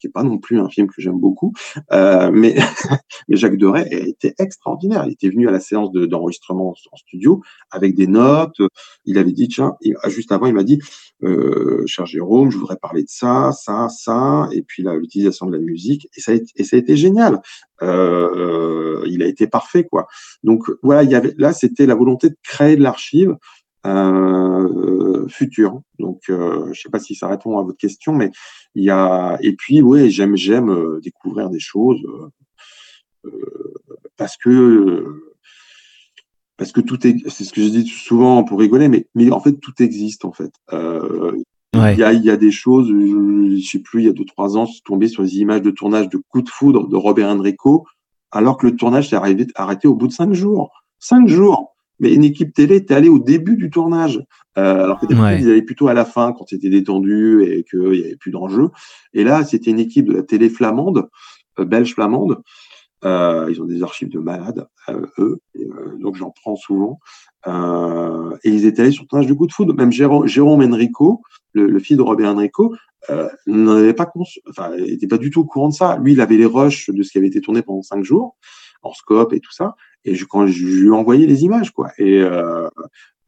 qui 0.00 0.06
est 0.06 0.10
pas 0.10 0.22
non 0.22 0.38
plus 0.38 0.58
un 0.58 0.68
film 0.68 0.88
que 0.88 1.00
j'aime 1.00 1.18
beaucoup, 1.18 1.52
euh, 1.92 2.30
mais, 2.32 2.56
mais 3.28 3.36
Jacques 3.36 3.56
Deray 3.56 3.86
était 3.90 4.34
extraordinaire. 4.38 5.04
Il 5.06 5.12
était 5.12 5.28
venu 5.28 5.48
à 5.48 5.52
la 5.52 5.60
séance 5.60 5.92
d'enregistrement 5.92 6.74
en 6.90 6.96
studio 6.96 7.42
avec 7.70 7.94
des 7.94 8.06
notes. 8.06 8.60
Il 9.04 9.18
avait 9.18 9.32
dit 9.32 9.48
tiens, 9.48 9.74
juste 10.08 10.32
avant 10.32 10.46
il 10.46 10.54
m'a 10.54 10.64
dit 10.64 10.78
euh, 11.22 11.82
cher 11.86 12.06
Jérôme, 12.06 12.50
je 12.50 12.56
voudrais 12.56 12.76
parler 12.76 13.02
de 13.02 13.08
ça, 13.08 13.52
ça, 13.52 13.88
ça, 13.88 14.48
et 14.52 14.62
puis 14.62 14.82
l'utilisation 14.82 15.46
de 15.46 15.52
la 15.52 15.58
musique. 15.58 16.08
Et 16.16 16.20
ça 16.20 16.32
a 16.32 16.34
été, 16.34 16.50
et 16.56 16.64
ça 16.64 16.76
a 16.76 16.78
été 16.78 16.96
génial. 16.96 17.40
Euh, 17.82 19.04
il 19.06 19.22
a 19.22 19.26
été 19.26 19.46
parfait 19.46 19.84
quoi. 19.84 20.06
Donc 20.42 20.64
voilà, 20.82 21.02
il 21.02 21.10
y 21.10 21.14
avait 21.14 21.34
là 21.38 21.52
c'était 21.52 21.86
la 21.86 21.94
volonté 21.94 22.28
de 22.30 22.36
créer 22.42 22.76
de 22.76 22.82
l'archive 22.82 23.36
euh, 23.86 25.26
futur. 25.28 25.80
Donc, 25.98 26.22
euh, 26.28 26.72
je 26.72 26.80
sais 26.80 26.90
pas 26.90 26.98
si 26.98 27.14
ça 27.14 27.28
répond 27.28 27.58
à 27.58 27.62
votre 27.62 27.78
question, 27.78 28.12
mais 28.12 28.30
il 28.74 28.84
y 28.84 28.90
a 28.90 29.38
et 29.40 29.54
puis 29.54 29.82
ouais, 29.82 30.10
j'aime 30.10 30.36
j'aime 30.36 30.70
euh, 30.70 31.00
découvrir 31.02 31.50
des 31.50 31.60
choses 31.60 32.00
euh, 33.24 33.30
parce 34.16 34.36
que 34.36 35.22
parce 36.56 36.72
que 36.72 36.80
tout 36.80 37.06
est 37.06 37.16
c'est 37.28 37.44
ce 37.44 37.52
que 37.52 37.62
je 37.62 37.68
dis 37.68 37.86
souvent 37.86 38.44
pour 38.44 38.58
rigoler, 38.58 38.88
mais 38.88 39.06
mais 39.14 39.30
en 39.30 39.40
fait 39.40 39.54
tout 39.54 39.74
existe 39.82 40.24
en 40.24 40.32
fait. 40.32 40.52
Il, 41.72 41.98
y 41.98 42.02
a, 42.02 42.12
il 42.12 42.24
y 42.24 42.30
a 42.30 42.36
des 42.36 42.50
choses, 42.50 42.88
je, 42.88 43.56
je 43.56 43.64
sais 43.64 43.78
plus, 43.78 44.02
il 44.02 44.06
y 44.06 44.10
a 44.10 44.12
deux 44.12 44.24
trois 44.24 44.56
ans, 44.58 44.66
je 44.66 44.72
suis 44.72 44.82
tombé 44.82 45.06
sur 45.06 45.22
les 45.22 45.38
images 45.38 45.62
de 45.62 45.70
tournage 45.70 46.08
de 46.08 46.18
Coup 46.28 46.42
de 46.42 46.48
foudre 46.48 46.88
de 46.88 46.96
Robert 46.96 47.28
Enrico, 47.28 47.86
alors 48.32 48.56
que 48.56 48.66
le 48.66 48.74
tournage 48.74 49.08
s'est 49.08 49.16
arrêté 49.54 49.86
au 49.86 49.94
bout 49.94 50.08
de 50.08 50.12
cinq 50.12 50.32
jours. 50.32 50.82
Cinq 50.98 51.28
jours 51.28 51.76
mais 52.00 52.12
une 52.14 52.24
équipe 52.24 52.52
télé 52.54 52.76
était 52.76 52.94
allée 52.94 53.08
au 53.08 53.18
début 53.18 53.56
du 53.56 53.70
tournage, 53.70 54.20
euh, 54.58 54.84
alors 54.84 54.98
que 54.98 55.06
ouais. 55.06 55.40
ils 55.40 55.48
allaient 55.48 55.62
plutôt 55.62 55.88
à 55.88 55.94
la 55.94 56.04
fin 56.04 56.32
quand 56.32 56.46
c'était 56.48 56.70
détendu 56.70 57.44
et 57.44 57.62
qu'il 57.62 57.90
n'y 57.90 58.04
avait 58.04 58.16
plus 58.16 58.30
d'enjeu. 58.30 58.70
Et 59.12 59.22
là, 59.22 59.44
c'était 59.44 59.70
une 59.70 59.78
équipe 59.78 60.06
de 60.06 60.14
la 60.14 60.22
télé 60.22 60.48
flamande, 60.48 61.08
euh, 61.58 61.64
belge 61.64 61.94
flamande. 61.94 62.42
Euh, 63.02 63.46
ils 63.50 63.62
ont 63.62 63.64
des 63.64 63.82
archives 63.82 64.10
de 64.10 64.18
malades, 64.18 64.66
eux, 65.18 65.38
et, 65.54 65.66
donc 66.00 66.16
j'en 66.16 66.30
prends 66.30 66.56
souvent. 66.56 66.98
Et 67.46 68.50
ils 68.50 68.66
étaient 68.66 68.82
allés 68.82 68.90
sur 68.90 69.04
le 69.04 69.08
tournage 69.08 69.26
du 69.26 69.34
Coup 69.34 69.46
de 69.46 69.52
Foudre. 69.52 69.74
Même 69.74 69.92
Jérôme, 69.92 70.26
Jérôme 70.26 70.62
Enrico, 70.62 71.22
le, 71.54 71.66
le, 71.66 71.78
fils 71.78 71.96
de 71.96 72.02
Robert 72.02 72.30
Enrico, 72.30 72.74
n'en 73.46 73.76
avait 73.76 73.94
pas 73.94 74.10
enfin, 74.50 74.72
était 74.76 75.06
pas 75.06 75.16
du 75.16 75.30
tout 75.30 75.40
au 75.40 75.44
courant 75.44 75.68
de 75.68 75.74
ça. 75.74 75.96
Lui, 75.96 76.12
il 76.12 76.20
avait 76.20 76.36
les 76.36 76.44
rushs 76.44 76.90
de 76.90 77.02
ce 77.02 77.10
qui 77.10 77.16
avait 77.16 77.28
été 77.28 77.40
tourné 77.40 77.62
pendant 77.62 77.80
cinq 77.80 78.04
jours, 78.04 78.36
en 78.82 78.92
scope 78.92 79.32
et 79.32 79.40
tout 79.40 79.52
ça. 79.52 79.76
Et 80.04 80.14
je, 80.14 80.24
quand 80.24 80.46
je 80.46 80.64
lui 80.64 80.88
ai 80.88 80.90
envoyé 80.90 81.26
les 81.26 81.42
images, 81.42 81.72
quoi. 81.72 81.90
Et 81.98 82.20
euh, 82.20 82.68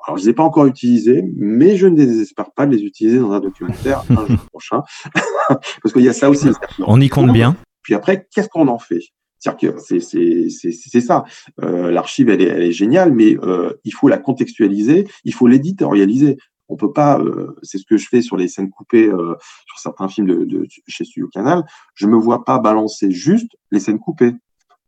alors, 0.04 0.18
je 0.18 0.24
les 0.24 0.30
ai 0.30 0.32
pas 0.32 0.42
encore 0.42 0.66
utilisées, 0.66 1.22
mais 1.36 1.76
je 1.76 1.86
ne 1.86 1.94
désespère 1.94 2.50
pas 2.52 2.66
de 2.66 2.74
les 2.74 2.82
utiliser 2.82 3.18
dans 3.18 3.32
un 3.32 3.40
documentaire 3.40 4.02
un 4.10 4.26
jour 4.26 4.46
prochain, 4.50 4.82
parce 5.48 5.92
qu'il 5.92 6.02
y 6.02 6.08
a 6.08 6.12
ça 6.12 6.30
aussi. 6.30 6.48
On 6.80 7.00
y 7.00 7.08
compte 7.08 7.32
bien. 7.32 7.56
Puis 7.82 7.94
après, 7.94 8.26
qu'est-ce 8.32 8.48
qu'on 8.48 8.68
en 8.68 8.78
fait? 8.78 9.00
C'est-à-dire 9.38 9.74
que 9.74 9.80
c'est 9.80 11.00
ça. 11.00 11.24
Euh, 11.62 11.90
L'archive, 11.90 12.30
elle 12.30 12.42
est, 12.42 12.46
elle 12.46 12.62
est 12.62 12.72
géniale, 12.72 13.12
mais 13.12 13.36
euh, 13.42 13.72
il 13.82 13.92
faut 13.92 14.06
la 14.06 14.18
contextualiser, 14.18 15.08
il 15.24 15.34
faut 15.34 15.48
l'éditorialiser. 15.48 16.36
On 16.68 16.76
peut 16.76 16.92
pas, 16.92 17.18
euh, 17.18 17.56
c'est 17.62 17.78
ce 17.78 17.84
que 17.84 17.96
je 17.96 18.06
fais 18.08 18.22
sur 18.22 18.36
les 18.36 18.46
scènes 18.46 18.70
coupées 18.70 19.08
euh, 19.08 19.34
sur 19.66 19.78
certains 19.78 20.08
films 20.08 20.28
de, 20.28 20.44
de, 20.44 20.66
chez 20.86 21.04
Studio 21.04 21.28
Canal. 21.28 21.64
Je 21.94 22.06
me 22.06 22.16
vois 22.16 22.44
pas 22.44 22.60
balancer 22.60 23.10
juste 23.10 23.50
les 23.72 23.80
scènes 23.80 23.98
coupées. 23.98 24.32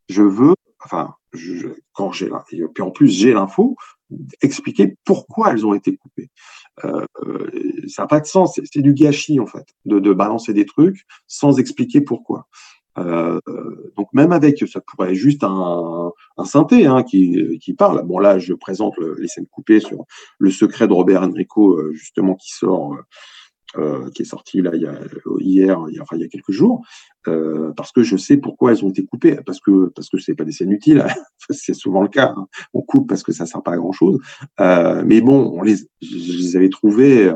Je 0.08 0.22
veux, 0.22 0.54
enfin, 0.84 1.14
quand 1.92 2.12
j'ai 2.12 2.26
et 2.52 2.62
puis 2.74 2.82
en 2.82 2.90
plus 2.90 3.08
j'ai 3.08 3.32
l'info, 3.32 3.76
expliquer 4.42 4.96
pourquoi 5.04 5.52
elles 5.52 5.66
ont 5.66 5.74
été 5.74 5.96
coupées. 5.96 6.30
Euh, 6.84 7.06
ça 7.88 8.02
n'a 8.02 8.08
pas 8.08 8.20
de 8.20 8.26
sens, 8.26 8.60
c'est 8.64 8.82
du 8.82 8.94
gâchis 8.94 9.40
en 9.40 9.46
fait, 9.46 9.66
de, 9.84 10.12
balancer 10.12 10.52
des 10.52 10.66
trucs 10.66 11.04
sans 11.26 11.58
expliquer 11.58 12.00
pourquoi. 12.00 12.48
Euh, 12.96 13.40
donc 13.96 14.08
même 14.12 14.32
avec, 14.32 14.64
ça 14.68 14.80
pourrait 14.80 15.10
être 15.10 15.14
juste 15.14 15.42
un, 15.42 16.12
synthé 16.44 16.86
hein, 16.86 17.02
qui, 17.02 17.58
qui 17.60 17.74
parle. 17.74 18.04
Bon 18.06 18.18
là, 18.18 18.38
je 18.38 18.54
présente 18.54 18.96
le, 18.98 19.16
les 19.18 19.28
scènes 19.28 19.46
coupées 19.46 19.80
sur 19.80 20.04
le 20.38 20.50
secret 20.50 20.86
de 20.86 20.92
Robert 20.92 21.22
Enrico, 21.22 21.76
euh, 21.76 21.92
justement 21.92 22.34
qui 22.34 22.52
sort 22.52 22.96
euh, 23.78 24.10
qui 24.10 24.22
est 24.22 24.26
sorti 24.26 24.62
là 24.62 24.70
il 24.74 24.82
y 24.82 24.86
a, 24.86 24.98
hier, 25.40 25.84
il 25.88 25.94
y 25.94 25.98
a, 25.98 26.02
enfin 26.02 26.16
il 26.18 26.28
quelques 26.28 26.52
jours, 26.52 26.84
euh, 27.26 27.72
parce 27.76 27.92
que 27.92 28.02
je 28.02 28.16
sais 28.16 28.36
pourquoi 28.36 28.72
elles 28.72 28.84
ont 28.84 28.90
été 28.90 29.04
coupées, 29.04 29.38
parce 29.44 29.60
que 29.60 29.88
parce 29.88 30.08
que 30.08 30.18
c'est 30.18 30.34
pas 30.34 30.44
des 30.44 30.52
scènes 30.52 30.72
utiles, 30.72 31.04
c'est 31.50 31.74
souvent 31.74 32.02
le 32.02 32.08
cas. 32.08 32.34
Hein. 32.36 32.46
On 32.72 32.82
coupe 32.82 33.08
parce 33.08 33.22
que 33.22 33.32
ça 33.32 33.46
sert 33.46 33.62
pas 33.62 33.72
à 33.72 33.76
grand 33.76 33.92
chose. 33.92 34.18
Euh, 34.60 35.02
mais 35.06 35.20
bon, 35.20 35.52
on 35.54 35.62
les, 35.62 35.76
je, 36.00 36.38
les 36.38 36.56
avais 36.56 36.68
trouvées, 36.68 37.32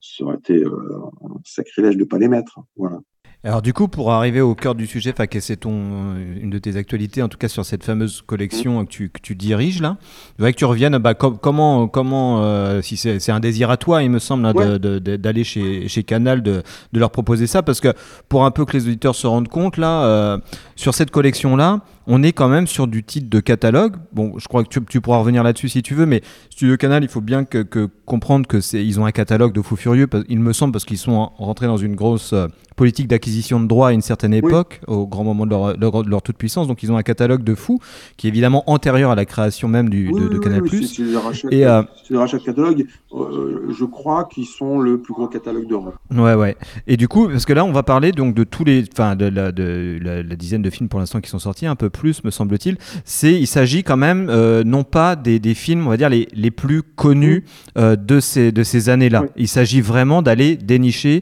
ça 0.00 0.24
aurait 0.24 0.36
été 0.36 0.54
euh, 0.54 0.98
un 1.22 1.40
sacrilège 1.44 1.96
de 1.96 2.04
pas 2.04 2.18
les 2.18 2.28
mettre. 2.28 2.60
Voilà. 2.76 3.00
Alors 3.42 3.62
du 3.62 3.72
coup, 3.72 3.88
pour 3.88 4.12
arriver 4.12 4.42
au 4.42 4.54
cœur 4.54 4.74
du 4.74 4.86
sujet, 4.86 5.14
c'est 5.40 5.56
ton 5.56 5.72
euh, 5.72 6.42
une 6.42 6.50
de 6.50 6.58
tes 6.58 6.76
actualités, 6.76 7.22
en 7.22 7.28
tout 7.28 7.38
cas 7.38 7.48
sur 7.48 7.64
cette 7.64 7.84
fameuse 7.84 8.20
collection 8.20 8.84
que 8.84 8.90
tu, 8.90 9.08
que 9.08 9.20
tu 9.22 9.34
diriges 9.34 9.80
là? 9.80 9.96
Je 10.02 10.38
voudrais 10.38 10.52
que 10.52 10.58
tu 10.58 10.66
reviennes. 10.66 10.98
Bah, 10.98 11.14
com 11.14 11.38
comment 11.40 11.88
comment 11.88 12.42
euh, 12.42 12.82
si 12.82 12.98
c'est 12.98 13.32
un 13.32 13.40
désir 13.40 13.70
à 13.70 13.78
toi, 13.78 14.02
il 14.02 14.10
me 14.10 14.18
semble, 14.18 14.44
hein, 14.44 14.52
ouais. 14.54 14.78
d'aller 14.78 15.44
chez, 15.44 15.88
chez 15.88 16.02
Canal, 16.02 16.42
de, 16.42 16.62
de, 16.92 17.00
leur 17.00 17.10
proposer 17.10 17.46
ça, 17.46 17.62
parce 17.62 17.80
que 17.80 17.94
pour 18.28 18.44
un 18.44 18.50
peu 18.50 18.66
que 18.66 18.74
les 18.76 18.86
auditeurs 18.86 19.14
se 19.14 19.26
rendent 19.26 19.48
compte 19.48 19.78
là, 19.78 20.04
euh, 20.04 20.38
sur 20.76 20.92
cette 20.92 21.10
collection 21.10 21.56
là, 21.56 21.80
on 22.06 22.22
est 22.22 22.32
quand 22.32 22.48
même 22.48 22.66
sur 22.66 22.86
du 22.86 23.04
titre 23.04 23.28
de 23.28 23.40
catalogue. 23.40 23.96
Bon, 24.12 24.38
je 24.38 24.48
crois 24.48 24.64
que 24.64 24.68
tu, 24.68 24.80
tu 24.84 25.00
pourras 25.00 25.18
revenir 25.18 25.42
là-dessus 25.42 25.68
si 25.68 25.82
tu 25.82 25.94
veux, 25.94 26.06
mais 26.06 26.22
Studio 26.50 26.76
Canal, 26.76 27.02
il 27.02 27.08
faut 27.08 27.20
bien 27.20 27.44
que, 27.44 27.62
que 27.62 27.88
comprendre 28.04 28.46
que 28.46 28.60
c'est 28.60 28.84
ils 28.84 28.98
ont 28.98 29.06
un 29.06 29.12
catalogue 29.12 29.52
de 29.52 29.62
fous 29.62 29.76
furieux. 29.76 30.08
Il 30.28 30.40
me 30.40 30.52
semble 30.52 30.72
parce 30.72 30.84
qu'ils 30.84 30.98
sont 30.98 31.30
rentrés 31.36 31.66
dans 31.66 31.76
une 31.76 31.94
grosse 31.94 32.32
euh, 32.32 32.48
politique 32.76 33.08
d'acquisition 33.08 33.60
de 33.60 33.66
droits 33.66 33.88
à 33.88 33.92
une 33.92 34.00
certaine 34.00 34.32
époque, 34.32 34.80
oui. 34.88 34.94
au 34.94 35.06
grand 35.06 35.22
moment 35.22 35.44
de 35.44 35.50
leur, 35.50 35.76
leur, 35.76 36.02
leur, 36.02 36.22
toute 36.22 36.36
puissance. 36.38 36.66
Donc 36.66 36.82
ils 36.82 36.90
ont 36.90 36.96
un 36.96 37.02
catalogue 37.02 37.44
de 37.44 37.54
fous 37.54 37.78
qui 38.16 38.26
est 38.26 38.30
évidemment 38.30 38.64
antérieur 38.70 39.10
à 39.10 39.14
la 39.14 39.26
création 39.26 39.68
même 39.68 39.90
du, 39.90 40.08
oui, 40.08 40.20
de, 40.22 40.28
de 40.28 40.38
oui, 40.38 40.40
Canal+. 40.40 40.62
Si, 40.68 41.02
et 41.50 41.66
euh, 41.66 41.82
si 42.04 42.44
catalogue, 42.44 42.86
euh, 43.12 43.70
je 43.70 43.84
crois 43.84 44.24
qu'ils 44.24 44.46
sont 44.46 44.78
le 44.78 44.98
plus 44.98 45.12
gros 45.12 45.28
catalogue 45.28 45.66
d'Europe. 45.68 45.94
Ouais, 46.10 46.34
ouais. 46.34 46.56
Et 46.86 46.96
du 46.96 47.06
coup, 47.06 47.28
parce 47.28 47.44
que 47.44 47.52
là, 47.52 47.64
on 47.64 47.72
va 47.72 47.82
parler 47.82 48.12
donc 48.12 48.34
de 48.34 48.44
tous 48.44 48.64
les, 48.64 48.84
enfin, 48.92 49.14
de, 49.14 49.26
la, 49.26 49.52
de 49.52 49.98
la, 50.00 50.22
la, 50.22 50.36
dizaine 50.36 50.62
de 50.62 50.70
films 50.70 50.88
pour 50.88 51.00
l'instant 51.00 51.20
qui 51.20 51.28
sont 51.28 51.38
sortis, 51.38 51.66
un 51.66 51.76
peu 51.76 51.89
plus, 51.90 52.24
me 52.24 52.30
semble-t-il. 52.30 52.76
C'est, 53.04 53.32
il 53.34 53.46
s'agit 53.46 53.82
quand 53.82 53.96
même 53.96 54.28
euh, 54.30 54.64
non 54.64 54.84
pas 54.84 55.16
des, 55.16 55.38
des, 55.38 55.54
films, 55.54 55.86
on 55.86 55.90
va 55.90 55.96
dire 55.96 56.08
les, 56.08 56.28
les 56.32 56.50
plus 56.50 56.82
connus 56.82 57.44
mmh. 57.76 57.96
de 57.96 58.20
ces 58.20 58.52
de 58.52 58.62
ces 58.62 58.88
années-là. 58.88 59.22
Oui. 59.22 59.28
Il 59.36 59.48
s'agit 59.48 59.80
vraiment 59.80 60.22
d'aller 60.22 60.56
dénicher 60.56 61.20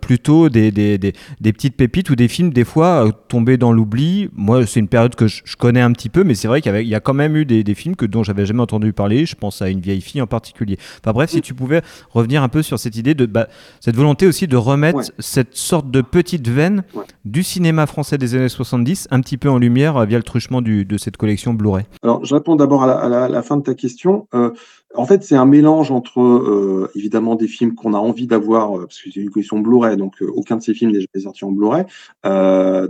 plutôt 0.00 0.48
des, 0.48 0.70
des 0.70 0.98
des, 0.98 1.52
petites 1.52 1.76
pépites 1.76 2.10
ou 2.10 2.16
des 2.16 2.28
films, 2.28 2.52
des 2.52 2.64
fois, 2.64 3.06
euh, 3.06 3.10
tombés 3.28 3.56
dans 3.56 3.72
l'oubli. 3.72 4.28
Moi, 4.34 4.66
c'est 4.66 4.80
une 4.80 4.88
période 4.88 5.14
que 5.14 5.26
je, 5.26 5.42
je 5.44 5.56
connais 5.56 5.80
un 5.80 5.92
petit 5.92 6.08
peu, 6.08 6.24
mais 6.24 6.34
c'est 6.34 6.48
vrai 6.48 6.60
qu'il 6.60 6.74
y, 6.86 6.94
a 6.94 7.00
quand 7.00 7.14
même 7.14 7.36
eu 7.36 7.44
des, 7.44 7.64
des 7.64 7.74
films 7.74 7.96
que, 7.96 8.06
dont 8.06 8.22
j'avais 8.22 8.46
jamais 8.46 8.62
entendu 8.62 8.92
parler. 8.92 9.26
Je 9.26 9.34
pense 9.34 9.62
à 9.62 9.68
Une 9.68 9.80
vieille 9.80 10.00
fille 10.00 10.22
en 10.22 10.26
particulier. 10.26 10.78
Enfin 11.02 11.12
bref, 11.12 11.30
si 11.30 11.40
tu 11.40 11.54
pouvais 11.54 11.82
revenir 12.10 12.42
un 12.42 12.48
peu 12.48 12.62
sur 12.62 12.78
cette 12.78 12.96
idée 12.96 13.14
de 13.14 13.26
bah, 13.26 13.48
cette 13.80 13.96
volonté 13.96 14.26
aussi 14.26 14.46
de 14.46 14.56
remettre 14.56 14.98
Ouais. 14.98 15.04
cette 15.18 15.54
sorte 15.54 15.90
de 15.90 16.00
petite 16.00 16.48
veine 16.48 16.82
Ouais. 16.94 17.04
du 17.24 17.42
cinéma 17.42 17.86
français 17.86 18.16
des 18.18 18.34
années 18.34 18.48
70 18.48 19.08
un 19.10 19.20
petit 19.20 19.36
peu 19.36 19.50
en 19.50 19.58
lumière 19.58 19.96
euh, 19.96 20.06
via 20.08 20.18
le 20.18 20.24
truchement 20.24 20.62
de 20.62 20.96
cette 20.96 21.16
collection 21.16 21.54
Blu-ray. 21.54 21.84
Alors, 22.02 22.24
je 22.24 22.34
réponds 22.34 22.56
d'abord 22.56 22.82
à 22.82 23.08
la, 23.28 23.42
fin 23.42 23.56
de 23.56 23.62
ta 23.62 23.74
question. 23.74 24.26
Euh, 24.34 24.50
en 24.94 25.06
fait, 25.06 25.22
c'est 25.22 25.36
un 25.36 25.46
mélange 25.46 25.90
entre, 25.90 26.20
euh, 26.20 26.90
évidemment, 26.94 27.36
des 27.36 27.46
films 27.46 27.74
qu'on 27.74 27.94
a 27.94 27.98
envie 27.98 28.26
d'avoir, 28.26 28.76
euh, 28.76 28.80
parce 28.86 29.00
que 29.00 29.10
c'est 29.12 29.20
une 29.20 29.30
collection 29.30 29.60
Blu-ray, 29.60 29.96
donc 29.96 30.16
aucun 30.22 30.56
de 30.56 30.62
ces 30.62 30.74
films 30.74 30.92
n'est 30.92 31.00
jamais 31.00 31.24
sorti 31.24 31.44
en 31.44 31.52
Blu-ray. 31.52 31.84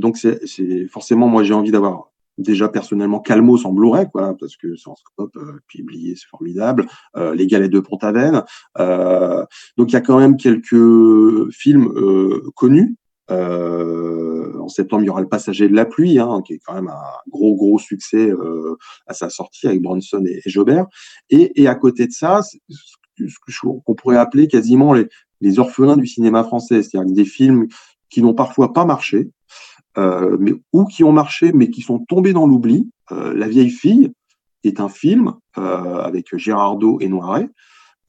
Donc, 0.01 0.17
c'est 0.17 0.87
forcément, 0.87 1.29
moi, 1.29 1.43
j'ai 1.43 1.55
envie 1.55 1.73
d'avoir 1.73 2.11
déjà 2.39 2.69
personnellement 2.69 3.19
Calmos 3.19 3.67
en 3.67 3.73
Blu-ray, 3.73 4.07
quoi, 4.11 4.37
parce 4.39 4.57
que 4.57 4.69
en 4.87 4.95
scope, 4.95 5.37
euh, 5.37 5.61
puis 5.67 5.83
Blié, 5.83 6.15
c'est 6.17 6.29
formidable. 6.29 6.87
Les 7.35 7.47
Galets 7.47 7.69
de 7.69 7.81
Pont-Aven. 7.81 8.45
Donc, 9.77 9.91
il 9.91 9.93
y 9.93 9.97
a 9.97 10.01
quand 10.01 10.19
même 10.19 10.37
quelques 10.37 11.51
films 11.51 11.93
connus. 12.55 12.97
En 14.69 14.71
septembre, 14.71 15.03
il 15.03 15.07
y 15.07 15.09
aura 15.09 15.23
Le 15.23 15.29
Passager 15.29 15.67
de 15.67 15.75
la 15.75 15.87
pluie, 15.87 16.19
hein, 16.19 16.43
qui 16.47 16.53
est 16.53 16.61
quand 16.65 16.75
même 16.75 16.89
un 16.89 17.31
gros, 17.31 17.55
gros 17.57 17.79
succès 17.79 18.29
euh, 18.29 18.77
à 19.07 19.15
sa 19.15 19.31
sortie 19.31 19.67
avec 19.67 19.81
Bronson 19.81 20.23
et, 20.27 20.43
Jobert. 20.45 20.87
Et, 21.31 21.67
à 21.67 21.75
côté 21.75 22.07
de 22.07 22.13
ça, 22.13 22.43
ce 22.43 23.61
qu'on 23.63 23.95
pourrait 23.95 24.19
appeler 24.19 24.47
quasiment 24.47 24.93
les, 25.41 25.59
orphelins 25.59 25.97
du 25.97 26.07
cinéma 26.07 26.45
français, 26.45 26.83
c'est-à-dire 26.83 27.15
des 27.15 27.25
films 27.25 27.69
qui 28.11 28.21
n'ont 28.21 28.35
parfois 28.35 28.75
pas 28.75 28.85
marché, 28.85 29.31
euh, 29.97 30.37
mais 30.39 30.53
ou 30.75 30.85
qui 30.85 31.03
ont 31.03 31.13
marché 31.13 31.53
mais 31.53 31.71
qui 31.71 31.81
sont 31.81 31.99
tombés 31.99 32.35
dans 32.35 32.47
l'oubli. 32.47 32.91
Euh, 33.11 33.35
La 33.35 33.49
vieille 33.49 33.71
fille 33.71 34.13
est 34.65 34.81
un 34.81 34.89
film 34.89 35.35
avec 35.55 36.37
Gérardo 36.37 36.99
et 37.01 37.09
Noiret 37.09 37.49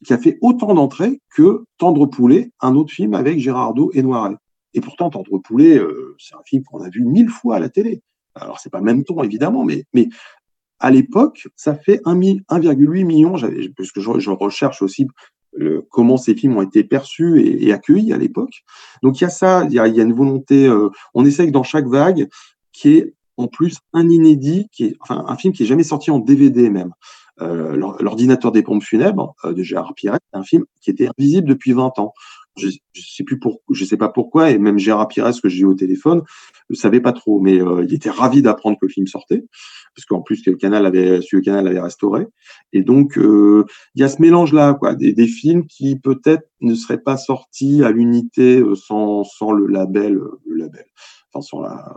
qui 0.05 0.13
a 0.13 0.17
fait 0.17 0.37
autant 0.41 0.73
d'entrées 0.73 1.21
que 1.35 1.65
Tendre 1.77 2.05
Poulet, 2.05 2.51
un 2.61 2.75
autre 2.75 2.93
film 2.93 3.13
avec 3.13 3.39
Gérardo 3.39 3.91
et 3.93 4.01
Noiret. 4.01 4.35
Et 4.73 4.81
pourtant, 4.81 5.09
Tendre 5.09 5.37
Poulet, 5.39 5.77
euh, 5.77 6.15
c'est 6.19 6.35
un 6.35 6.43
film 6.45 6.63
qu'on 6.63 6.81
a 6.81 6.89
vu 6.89 7.03
mille 7.03 7.29
fois 7.29 7.55
à 7.55 7.59
la 7.59 7.69
télé. 7.69 8.01
Alors, 8.35 8.59
c'est 8.59 8.69
pas 8.69 8.79
le 8.79 8.85
même 8.85 9.03
ton, 9.03 9.23
évidemment, 9.23 9.63
mais, 9.63 9.85
mais 9.93 10.09
à 10.79 10.91
l'époque, 10.91 11.47
ça 11.55 11.75
fait 11.75 12.01
un 12.05 12.15
mi- 12.15 12.41
1,8 12.49 13.03
million, 13.03 13.31
parce 13.75 13.91
que 13.91 13.99
je, 13.99 14.29
recherche 14.29 14.81
aussi 14.81 15.07
comment 15.89 16.17
ces 16.17 16.35
films 16.35 16.57
ont 16.57 16.61
été 16.61 16.83
perçus 16.83 17.41
et, 17.41 17.73
accueillis 17.73 18.13
à 18.13 18.17
l'époque. 18.17 18.63
Donc, 19.03 19.19
il 19.19 19.23
y 19.23 19.27
a 19.27 19.29
ça, 19.29 19.65
il 19.65 19.73
y 19.73 19.79
a, 19.79 19.87
une 19.87 20.13
volonté, 20.13 20.67
euh, 20.67 20.89
on 21.13 21.25
essaye 21.25 21.51
dans 21.51 21.63
chaque 21.63 21.87
vague, 21.87 22.29
qui 22.71 22.97
est 22.97 23.13
en 23.37 23.47
plus 23.47 23.77
un 23.93 24.07
inédit, 24.09 24.67
qui 24.71 24.85
est, 24.85 24.97
un 25.09 25.35
film 25.37 25.53
qui 25.53 25.63
est 25.63 25.65
jamais 25.65 25.83
sorti 25.83 26.11
en 26.11 26.19
DVD 26.19 26.69
même. 26.69 26.93
Euh, 27.41 27.75
L'or- 27.75 28.01
L'ordinateur 28.01 28.51
des 28.51 28.63
pompes 28.63 28.83
funèbres 28.83 29.33
de 29.45 29.63
Gérard 29.63 29.93
c'est 29.97 30.11
un 30.33 30.43
film 30.43 30.65
qui 30.81 30.89
était 30.89 31.07
invisible 31.17 31.47
depuis 31.47 31.71
20 31.71 31.97
ans. 31.99 32.13
Je, 32.57 32.69
je 32.93 33.01
sais 33.01 33.23
plus 33.23 33.39
pour, 33.39 33.61
je 33.71 33.85
sais 33.85 33.97
pas 33.97 34.09
pourquoi, 34.09 34.51
et 34.51 34.57
même 34.57 34.77
Gérard 34.77 35.07
Pires, 35.07 35.31
que 35.41 35.49
j'ai 35.49 35.61
eu 35.61 35.65
au 35.65 35.75
téléphone, 35.75 36.23
ne 36.69 36.75
savait 36.75 36.99
pas 36.99 37.13
trop, 37.13 37.39
mais 37.39 37.61
euh, 37.61 37.85
il 37.87 37.93
était 37.93 38.09
ravi 38.09 38.41
d'apprendre 38.41 38.77
que 38.79 38.85
le 38.85 38.91
film 38.91 39.07
sortait, 39.07 39.45
parce 39.95 40.05
qu'en 40.05 40.21
plus 40.21 40.41
que 40.41 40.49
le 40.49 40.57
canal 40.57 40.85
avait, 40.85 41.19
le 41.31 41.41
canal 41.41 41.67
avait 41.67 41.79
restauré. 41.79 42.27
Et 42.73 42.83
donc 42.83 43.17
euh, 43.17 43.65
il 43.95 44.01
y 44.01 44.03
a 44.03 44.09
ce 44.09 44.21
mélange-là, 44.21 44.73
quoi, 44.73 44.95
des, 44.95 45.27
films 45.27 45.67
qui 45.67 45.97
peut-être 45.97 46.49
ne 46.59 46.75
seraient 46.75 47.01
pas 47.01 47.17
sortis 47.17 47.83
à 47.83 47.91
l'unité 47.91 48.59
euh, 48.59 48.75
sans, 48.75 49.23
sans 49.23 49.51
le 49.51 49.67
label, 49.67 50.17
euh, 50.17 50.39
le 50.45 50.55
label, 50.57 50.85
enfin 51.31 51.41
sans 51.41 51.61
la, 51.61 51.93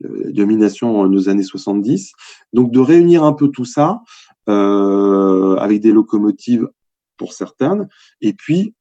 la 0.00 0.32
domination 0.32 1.04
euh, 1.04 1.08
nos 1.08 1.28
années 1.28 1.42
70. 1.42 2.12
Donc 2.52 2.70
de 2.70 2.80
réunir 2.80 3.24
un 3.24 3.32
peu 3.32 3.48
tout 3.48 3.64
ça 3.64 4.02
euh, 4.48 5.56
avec 5.56 5.80
des 5.80 5.92
locomotives 5.92 6.68
pour 7.16 7.32
certaines, 7.32 7.88
et 8.22 8.32
puis 8.32 8.74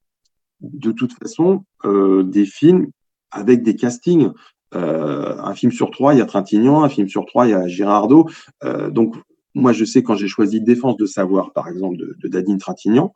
de 0.62 0.91
toute 0.91 1.13
façon 1.13 1.63
euh, 1.86 2.24
des 2.24 2.45
films 2.45 2.88
avec 3.32 3.63
des 3.63 3.76
castings. 3.76 4.30
Euh, 4.76 5.36
un 5.39 5.56
film 5.56 5.72
sur 5.72 5.89
trois, 5.89 6.13
il 6.13 6.19
y 6.19 6.22
a 6.22 6.26
Trintignant, 6.26 6.84
un 6.84 6.89
film 6.89 7.08
sur 7.08 7.26
trois, 7.26 7.48
il 7.48 7.52
y 7.52 7.54
a 7.54 7.67
Girardot. 7.67 8.28
Euh, 8.63 8.89
donc 8.89 9.15
moi, 9.56 9.74
je 9.74 9.84
sais 9.84 10.04
quand 10.04 10.15
j'ai 10.15 10.28
choisi 10.28 10.62
Défense 10.62 10.95
de 10.98 11.06
savoir, 11.06 11.54
par 11.54 11.67
exemple, 11.67 11.98
de, 11.98 12.15
de 12.22 12.28
Dadine 12.28 12.60
Trintignant, 12.60 13.13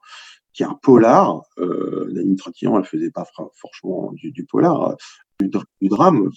qui 0.51 0.63
est 0.63 0.65
un 0.65 0.77
polar. 0.81 1.43
Nadine 1.57 2.35
Trintignant, 2.35 2.77
elle 2.79 2.85
faisait 2.85 3.11
pas 3.11 3.25
fra- 3.25 3.49
franchement 3.53 4.11
du, 4.13 4.45
polar, 4.45 4.95
du, 5.39 5.47
dr- 5.47 5.65
du 5.81 5.89
drame. 5.89 6.29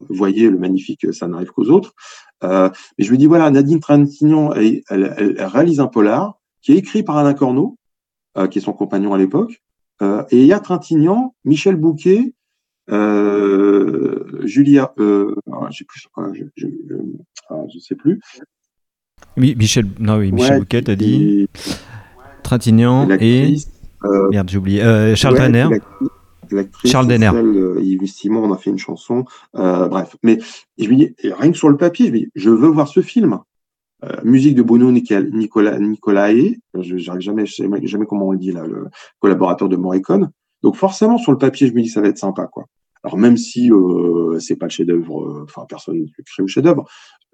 Vous 0.00 0.14
voyez 0.14 0.50
le 0.50 0.58
magnifique 0.58 1.12
Ça 1.14 1.28
n'arrive 1.28 1.50
qu'aux 1.50 1.70
autres. 1.70 1.94
Mais 2.42 2.70
je 2.98 3.10
me 3.10 3.16
dis, 3.16 3.26
voilà, 3.26 3.50
Nadine 3.50 3.80
Trintignant, 3.80 4.52
elle, 4.52 4.82
réalise 5.38 5.80
un 5.80 5.86
polar 5.86 6.38
qui 6.60 6.72
est 6.72 6.76
écrit 6.76 7.02
par 7.02 7.16
Alain 7.16 7.34
Corneau, 7.34 7.78
qui 8.50 8.58
est 8.58 8.62
son 8.62 8.74
compagnon 8.74 9.14
à 9.14 9.18
l'époque. 9.18 9.62
Euh, 10.02 10.22
et 10.30 10.38
il 10.40 10.46
y 10.46 10.52
a 10.52 10.60
Trintignant, 10.60 11.34
Michel 11.44 11.76
Bouquet, 11.76 12.34
euh, 12.90 14.40
Julia, 14.44 14.92
euh, 14.98 15.34
ah, 15.52 15.66
j'ai 15.70 15.84
plus, 15.84 16.06
ah, 16.16 16.22
je, 16.32 16.44
je, 16.56 16.66
euh, 16.66 17.02
ah, 17.50 17.62
je 17.72 17.78
sais 17.78 17.94
plus. 17.94 18.20
Oui, 19.36 19.54
Michel, 19.58 19.86
non, 19.98 20.18
oui, 20.18 20.32
Michel 20.32 20.52
Ouais, 20.54 20.58
Bouquet, 20.60 20.82
t'as 20.82 20.94
dit. 20.94 21.48
Trintignant 22.42 23.08
et. 23.20 23.56
euh, 24.04 24.28
Merde, 24.30 24.48
j'ai 24.50 24.58
oublié. 24.58 24.82
Euh, 24.82 25.14
Charles 25.16 25.34
Ouais, 25.34 25.40
Trainer. 25.40 25.68
l'actrice- 26.50 26.90
Charles 26.90 27.08
Denner. 27.08 27.30
celle, 27.32 27.84
Yves 27.84 28.06
Simon, 28.06 28.44
on 28.44 28.52
a 28.52 28.56
fait 28.56 28.70
une 28.70 28.78
chanson. 28.78 29.24
Euh, 29.56 29.88
bref, 29.88 30.16
mais 30.22 30.38
je 30.78 30.88
me 30.88 30.94
dis, 30.94 31.14
rien 31.22 31.50
que 31.52 31.58
sur 31.58 31.68
le 31.68 31.76
papier, 31.76 32.06
je 32.06 32.12
me 32.12 32.18
dis, 32.18 32.28
je 32.34 32.50
veux 32.50 32.68
voir 32.68 32.88
ce 32.88 33.00
film. 33.02 33.38
Euh, 34.04 34.16
musique 34.22 34.54
de 34.54 34.62
Bruno 34.62 34.92
Nicol- 34.92 35.30
Nicola, 35.32 35.78
Nicolae, 35.78 36.60
je 36.78 36.94
n'arrive 36.94 37.20
jamais, 37.20 37.46
je 37.46 37.54
sais 37.54 37.68
jamais 37.82 38.06
comment 38.06 38.28
on 38.28 38.32
le 38.32 38.38
dit 38.38 38.52
là, 38.52 38.64
le 38.64 38.86
collaborateur 39.18 39.68
de 39.68 39.76
Morricone. 39.76 40.30
Donc 40.62 40.76
forcément 40.76 41.18
sur 41.18 41.32
le 41.32 41.38
papier, 41.38 41.66
je 41.66 41.72
me 41.72 41.82
dis 41.82 41.88
ça 41.88 42.00
va 42.00 42.08
être 42.08 42.18
sympa 42.18 42.46
quoi. 42.46 42.66
Alors 43.02 43.16
même 43.16 43.36
si 43.36 43.72
euh, 43.72 44.38
c'est 44.38 44.56
pas 44.56 44.66
le 44.66 44.70
chef-d'œuvre, 44.70 45.22
euh, 45.24 45.44
enfin 45.44 45.66
personne 45.68 46.00
ne 46.00 46.06
crée 46.06 46.42
le 46.42 46.46
chef-d'œuvre, 46.46 46.84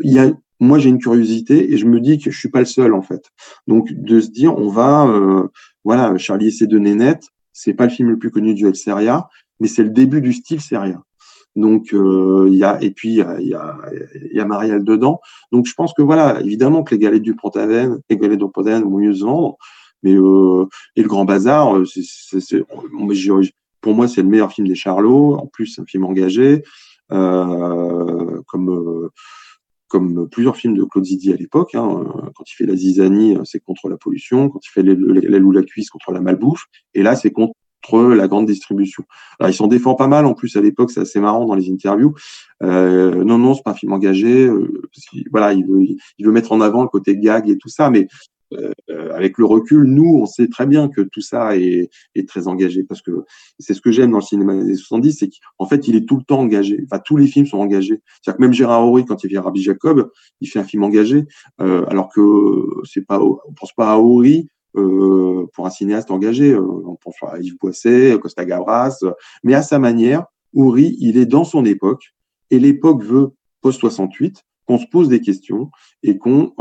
il 0.01 0.13
y 0.13 0.19
a, 0.19 0.33
moi 0.59 0.79
j'ai 0.79 0.89
une 0.89 0.99
curiosité 0.99 1.73
et 1.73 1.77
je 1.77 1.87
me 1.87 2.01
dis 2.01 2.19
que 2.19 2.31
je 2.31 2.39
suis 2.39 2.51
pas 2.51 2.61
le 2.61 2.67
seul 2.67 2.95
en 2.95 3.03
fait. 3.03 3.31
Donc 3.67 3.93
de 3.93 4.21
se 4.21 4.31
dire 4.31 4.57
on 4.57 4.69
va, 4.69 5.07
euh, 5.07 5.49
voilà, 5.85 6.17
Charlie 6.17 6.49
et 6.49 6.51
ses 6.51 6.67
deux 6.67 6.79
nénettes, 6.79 7.29
c'est 7.53 7.75
pas 7.75 7.85
le 7.85 7.91
film 7.91 8.09
le 8.09 8.19
plus 8.19 8.31
connu 8.31 8.55
du 8.55 8.67
El 8.67 8.75
Seria, 8.75 9.29
mais 9.61 9.69
c'est 9.69 9.85
le 9.85 9.91
début 9.91 10.21
du 10.23 10.33
style 10.33 10.61
Seria. 10.61 11.03
Donc 11.57 11.93
euh, 11.93 12.49
il 12.51 12.57
y 12.57 12.65
a 12.65 12.83
et 12.83 12.91
puis 12.91 13.11
il 13.11 13.17
y 13.17 13.23
a, 13.23 13.41
y 13.41 14.41
a, 14.41 14.45
Marielle 14.45 14.85
dedans. 14.85 15.21
Donc 15.53 15.67
je 15.67 15.75
pense 15.75 15.93
que 15.93 16.03
voilà, 16.03 16.41
évidemment 16.41 16.83
que 16.83 16.95
les 16.95 16.99
galettes 16.99 17.23
du 17.23 17.35
Pont-Aven, 17.35 18.01
les 18.11 18.17
galettes 18.17 18.41
du 18.41 18.51
Pont-Aven 18.51 18.83
vont 18.83 18.99
mieux 18.99 19.15
se 19.15 19.25
vendre, 19.25 19.57
mais 20.03 20.15
euh, 20.15 20.67
et 20.97 21.03
le 21.03 21.09
Grand 21.09 21.25
Bazar, 21.25 21.77
euh, 21.77 21.85
c'est, 21.85 22.65
pour 23.81 23.95
moi 23.95 24.09
c'est 24.09 24.23
le 24.23 24.29
meilleur 24.29 24.53
film 24.53 24.67
des 24.67 24.75
Charlots. 24.75 25.37
En 25.37 25.47
plus 25.47 25.67
c'est 25.67 25.83
un 25.83 25.87
film 25.87 26.05
engagé, 26.05 26.65
comme 27.09 29.11
comme 29.87 30.29
plusieurs 30.29 30.57
films 30.57 30.77
de 30.77 30.83
Claude 30.83 31.05
Zidi 31.05 31.33
à 31.33 31.37
l'époque. 31.37 31.77
Hein, 31.77 32.05
quand 32.35 32.51
il 32.51 32.55
fait 32.55 32.67
La 32.67 32.75
Zizanie, 32.75 33.39
c'est 33.45 33.61
contre 33.61 33.89
la 33.89 33.97
pollution. 33.97 34.49
Quand 34.49 34.59
il 34.65 34.69
fait 34.69 34.83
l'aile 34.83 35.45
ou 35.45 35.53
la 35.53 35.63
cuisse, 35.63 35.89
contre 35.89 36.11
la 36.11 36.21
malbouffe. 36.21 36.65
Et 36.95 37.05
là, 37.05 37.15
c'est 37.15 37.31
contre 37.31 37.55
la 37.93 38.29
grande 38.29 38.47
distribution. 38.47 39.05
Alors, 39.39 39.51
il 39.51 39.55
s'en 39.55 39.67
défend 39.67 39.95
pas 39.95 40.09
mal 40.09 40.27
en 40.27 40.35
plus 40.35 40.57
à 40.57 40.61
l'époque, 40.61 40.91
c'est 40.91 41.01
assez 41.01 41.21
marrant 41.21 41.45
dans 41.45 41.55
les 41.55 41.71
interviews. 41.71 42.15
Euh, 42.63 43.25
non, 43.25 43.39
non, 43.39 43.55
c'est 43.55 43.63
pas 43.63 43.73
un 43.73 43.75
film 43.75 43.93
engagé. 43.93 44.47
euh, 44.47 44.83
voilà, 45.31 45.53
il 45.53 45.65
veut, 45.67 46.33
mettre 46.33 46.53
en 46.53 46.61
avant 46.61 46.83
le 46.83 46.89
côté 46.89 47.17
gag 47.17 47.49
et 47.49 47.59
tout 47.59 47.69
ça, 47.69 47.91
mais 47.91 48.09
euh, 48.91 49.13
avec 49.15 49.39
le 49.39 49.45
recul, 49.45 49.85
nous, 49.85 50.17
on 50.17 50.27
sait 50.27 50.49
très 50.49 50.67
bien 50.67 50.89
que 50.89 51.01
tout 51.01 51.21
ça 51.21 51.57
est, 51.57 51.91
très 52.29 52.49
engagé 52.49 52.83
parce 52.85 53.03
que 53.03 53.25
c'est 53.59 53.75
ce 53.75 53.81
que 53.81 53.91
j'aime 53.91 54.11
dans 54.11 54.19
le 54.19 54.23
cinéma 54.23 54.55
des 54.55 54.61
années 54.61 54.77
70, 54.77 55.13
c'est 55.19 55.29
qu'en 55.29 55.67
fait, 55.67 55.89
il 55.89 55.97
est 55.97 56.07
tout 56.07 56.17
le 56.17 56.23
temps 56.23 56.41
engagé. 56.41 56.81
Enfin, 56.85 57.01
tous 57.05 57.17
les 57.17 57.27
films 57.27 57.47
sont 57.47 57.59
engagés. 57.59 58.01
C'est-à-dire 58.23 58.39
que 58.39 58.43
même 58.43 58.53
Gérard 58.53 58.87
Horry, 58.87 59.05
quand 59.05 59.23
il 59.25 59.31
fait 59.31 59.39
Rabbi 59.39 59.63
Jacob, 59.63 60.11
il 60.41 60.49
fait 60.49 60.59
un 60.59 60.65
film 60.65 60.85
engagé, 60.85 61.25
euh, 61.61 61.85
alors 61.89 62.09
que 62.09 62.21
c'est 62.85 63.05
pas, 63.07 63.21
on 63.21 63.53
pense 63.59 63.73
pas 63.73 63.93
à 63.93 63.99
Horry 63.99 64.49
euh, 64.77 65.47
pour 65.55 65.67
un 65.67 65.71
cinéaste 65.71 66.11
engagé. 66.11 66.53
Euh, 66.53 66.61
on 66.61 66.97
pense 66.97 67.17
à 67.23 67.39
Yves 67.39 67.57
Boisset, 67.59 68.19
Costa 68.21 68.45
Gavras, 68.45 68.99
euh, 69.03 69.13
mais 69.43 69.55
à 69.55 69.63
sa 69.63 69.79
manière, 69.79 70.25
Horry, 70.55 70.97
il 71.01 71.17
est 71.17 71.27
dans 71.27 71.45
son 71.45 71.65
époque 71.65 72.15
et 72.51 72.59
l'époque 72.59 73.03
veut 73.03 73.31
post 73.61 73.81
68 73.81 74.43
qu'on 74.67 74.79
se 74.79 74.87
pose 74.87 75.09
des 75.09 75.21
questions 75.21 75.71
et 76.03 76.17
qu'on 76.17 76.55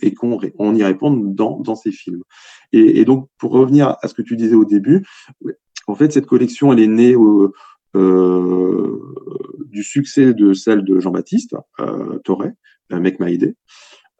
et 0.00 0.14
qu'on 0.14 0.38
on 0.58 0.74
y 0.74 0.84
réponde 0.84 1.34
dans 1.34 1.58
dans 1.58 1.74
ces 1.74 1.90
films. 1.90 2.22
Et, 2.72 3.04
donc 3.04 3.28
pour 3.38 3.50
revenir 3.52 3.96
à 4.00 4.06
ce 4.06 4.14
que 4.14 4.22
tu 4.22 4.36
disais 4.36 4.54
au 4.54 4.64
début, 4.64 5.04
en 5.88 5.94
fait 5.94 6.12
cette 6.12 6.26
collection 6.26 6.72
elle 6.72 6.80
est 6.80 6.86
née 6.86 7.16
du 9.68 9.82
succès 9.82 10.34
de 10.34 10.52
celle 10.52 10.82
de 10.82 10.98
Jean-Baptiste 10.98 11.56
euh, 11.80 12.18
Toré, 12.24 12.50
un 12.90 13.00
mec 13.00 13.20
m'a 13.20 13.30
aidé, 13.30 13.54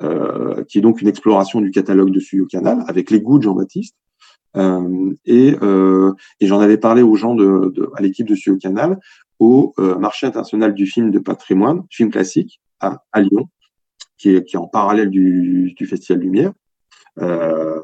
euh, 0.03 0.65
qui 0.65 0.79
est 0.79 0.81
donc 0.81 1.01
une 1.03 1.09
exploration 1.09 1.61
du 1.61 1.71
catalogue 1.71 2.11
de 2.11 2.21
Studio 2.21 2.47
Canal 2.47 2.85
avec 2.87 3.11
les 3.11 3.21
goûts 3.21 3.39
de 3.39 3.45
Jean-Baptiste. 3.45 3.97
Euh, 4.57 5.13
et 5.27 5.57
euh, 5.63 6.13
et 6.41 6.47
j'en 6.47 6.61
avais 6.61 6.79
parlé 6.79 7.03
aux 7.03 7.17
gens 7.17 7.35
de, 7.35 7.71
de 7.75 7.91
à 7.97 8.03
l'équipe 8.03 8.27
de 8.27 8.35
Studio 8.35 8.59
Canal 8.59 8.99
au 9.39 9.75
euh, 9.79 9.99
marché 9.99 10.27
international 10.27 10.75
du 10.75 10.87
film 10.87 11.11
de 11.11 11.19
patrimoine, 11.19 11.83
film 11.91 12.11
classique, 12.11 12.61
à, 12.81 13.05
à 13.13 13.21
Lyon, 13.21 13.49
qui 14.17 14.31
est, 14.31 14.45
qui 14.45 14.57
est 14.57 14.59
en 14.59 14.67
parallèle 14.67 15.11
du, 15.11 15.75
du 15.77 15.87
Festival 15.87 16.23
Lumière. 16.23 16.53
Euh, 17.21 17.81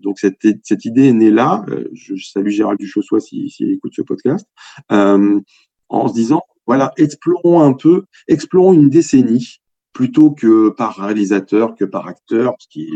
donc 0.00 0.18
cette, 0.18 0.36
cette 0.62 0.84
idée 0.84 1.08
est 1.08 1.12
née 1.12 1.30
là. 1.30 1.64
Je, 1.92 2.14
salue 2.16 2.50
Gérald 2.50 2.78
Duchossois 2.78 3.20
s'il 3.20 3.50
si, 3.50 3.64
écoute 3.64 3.92
ce 3.96 4.02
podcast, 4.02 4.46
en 4.90 6.08
se 6.08 6.12
disant 6.12 6.42
voilà, 6.66 6.92
explorons 6.96 7.60
un 7.60 7.72
peu, 7.72 8.04
explorons 8.28 8.72
une 8.72 8.90
décennie 8.90 9.60
plutôt 9.94 10.32
que 10.32 10.68
par 10.70 10.96
réalisateur, 10.96 11.74
que 11.74 11.86
par 11.86 12.06
acteur, 12.08 12.54
ce 12.58 12.66
qui 12.68 12.94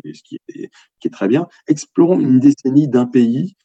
est, 0.48 1.10
très 1.10 1.28
bien. 1.28 1.46
Explorons 1.68 2.20
une 2.20 2.40
décennie 2.40 2.88
d'un 2.88 3.06
pays, 3.06 3.56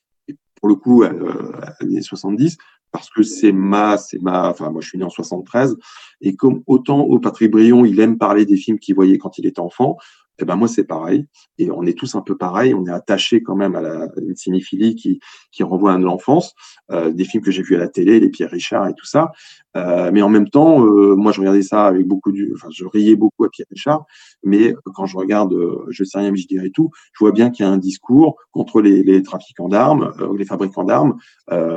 pour 0.55 0.69
le 0.69 0.75
coup, 0.75 1.03
euh, 1.03 1.51
années 1.81 2.01
70, 2.01 2.57
parce 2.91 3.09
que 3.09 3.23
c'est 3.23 3.51
ma, 3.51 3.97
c'est 3.97 4.21
ma, 4.21 4.49
enfin, 4.49 4.69
moi, 4.69 4.79
je 4.81 4.87
suis 4.87 4.97
né 4.99 5.03
en 5.03 5.09
73, 5.09 5.75
et 6.21 6.35
comme 6.35 6.61
autant 6.67 7.01
au 7.01 7.19
Patrick 7.19 7.51
Brion, 7.51 7.83
il 7.83 7.99
aime 7.99 8.17
parler 8.19 8.45
des 8.45 8.55
films 8.55 8.79
qu'il 8.79 8.95
voyait 8.95 9.17
quand 9.17 9.37
il 9.39 9.47
était 9.47 9.59
enfant, 9.59 9.97
eh 10.39 10.45
ben 10.45 10.55
moi 10.55 10.67
c'est 10.67 10.83
pareil. 10.83 11.25
Et 11.57 11.69
on 11.71 11.83
est 11.83 11.97
tous 11.97 12.15
un 12.15 12.21
peu 12.21 12.37
pareil 12.37 12.73
on 12.73 12.85
est 12.85 12.91
attaché 12.91 13.43
quand 13.43 13.55
même 13.55 13.75
à, 13.75 14.07
une 14.17 14.35
cinéphilie 14.35 14.95
qui 14.95 15.19
qui 15.51 15.63
renvoie 15.63 15.93
à 15.93 15.97
l'enfance 15.97 16.53
euh, 16.91 17.11
des 17.11 17.25
films 17.25 17.43
que 17.43 17.51
j'ai 17.51 17.61
vus 17.61 17.75
à 17.75 17.79
la 17.79 17.87
télé 17.87 18.19
les 18.19 18.29
Pierre 18.29 18.51
Richard 18.51 18.87
et 18.87 18.93
tout 18.93 19.05
ça. 19.05 19.31
Euh, 19.75 20.11
mais 20.13 20.21
en 20.21 20.29
même 20.29 20.49
temps 20.49 20.85
euh, 20.85 21.15
moi 21.15 21.31
je 21.31 21.39
regardais 21.39 21.63
ça 21.63 21.85
avec 21.87 22.07
beaucoup 22.07 22.31
du 22.31 22.51
enfin 22.55 22.67
je 22.71 22.85
riais 22.85 23.15
beaucoup 23.15 23.45
à 23.45 23.49
Pierre 23.49 23.67
Richard. 23.69 24.05
Mais 24.43 24.73
quand 24.95 25.05
je 25.05 25.17
regarde 25.17 25.55
je 25.89 26.03
sais 26.03 26.19
rien 26.19 26.31
mais 26.31 26.37
je 26.37 26.47
dirais 26.47 26.71
tout 26.73 26.89
je 27.13 27.19
vois 27.23 27.31
bien 27.31 27.49
qu'il 27.49 27.65
y 27.65 27.69
a 27.69 27.71
un 27.71 27.77
discours 27.77 28.37
contre 28.51 28.81
les, 28.81 29.03
les 29.03 29.21
trafiquants 29.23 29.69
d'armes 29.69 30.13
les 30.37 30.45
fabricants 30.45 30.83
d'armes. 30.83 31.17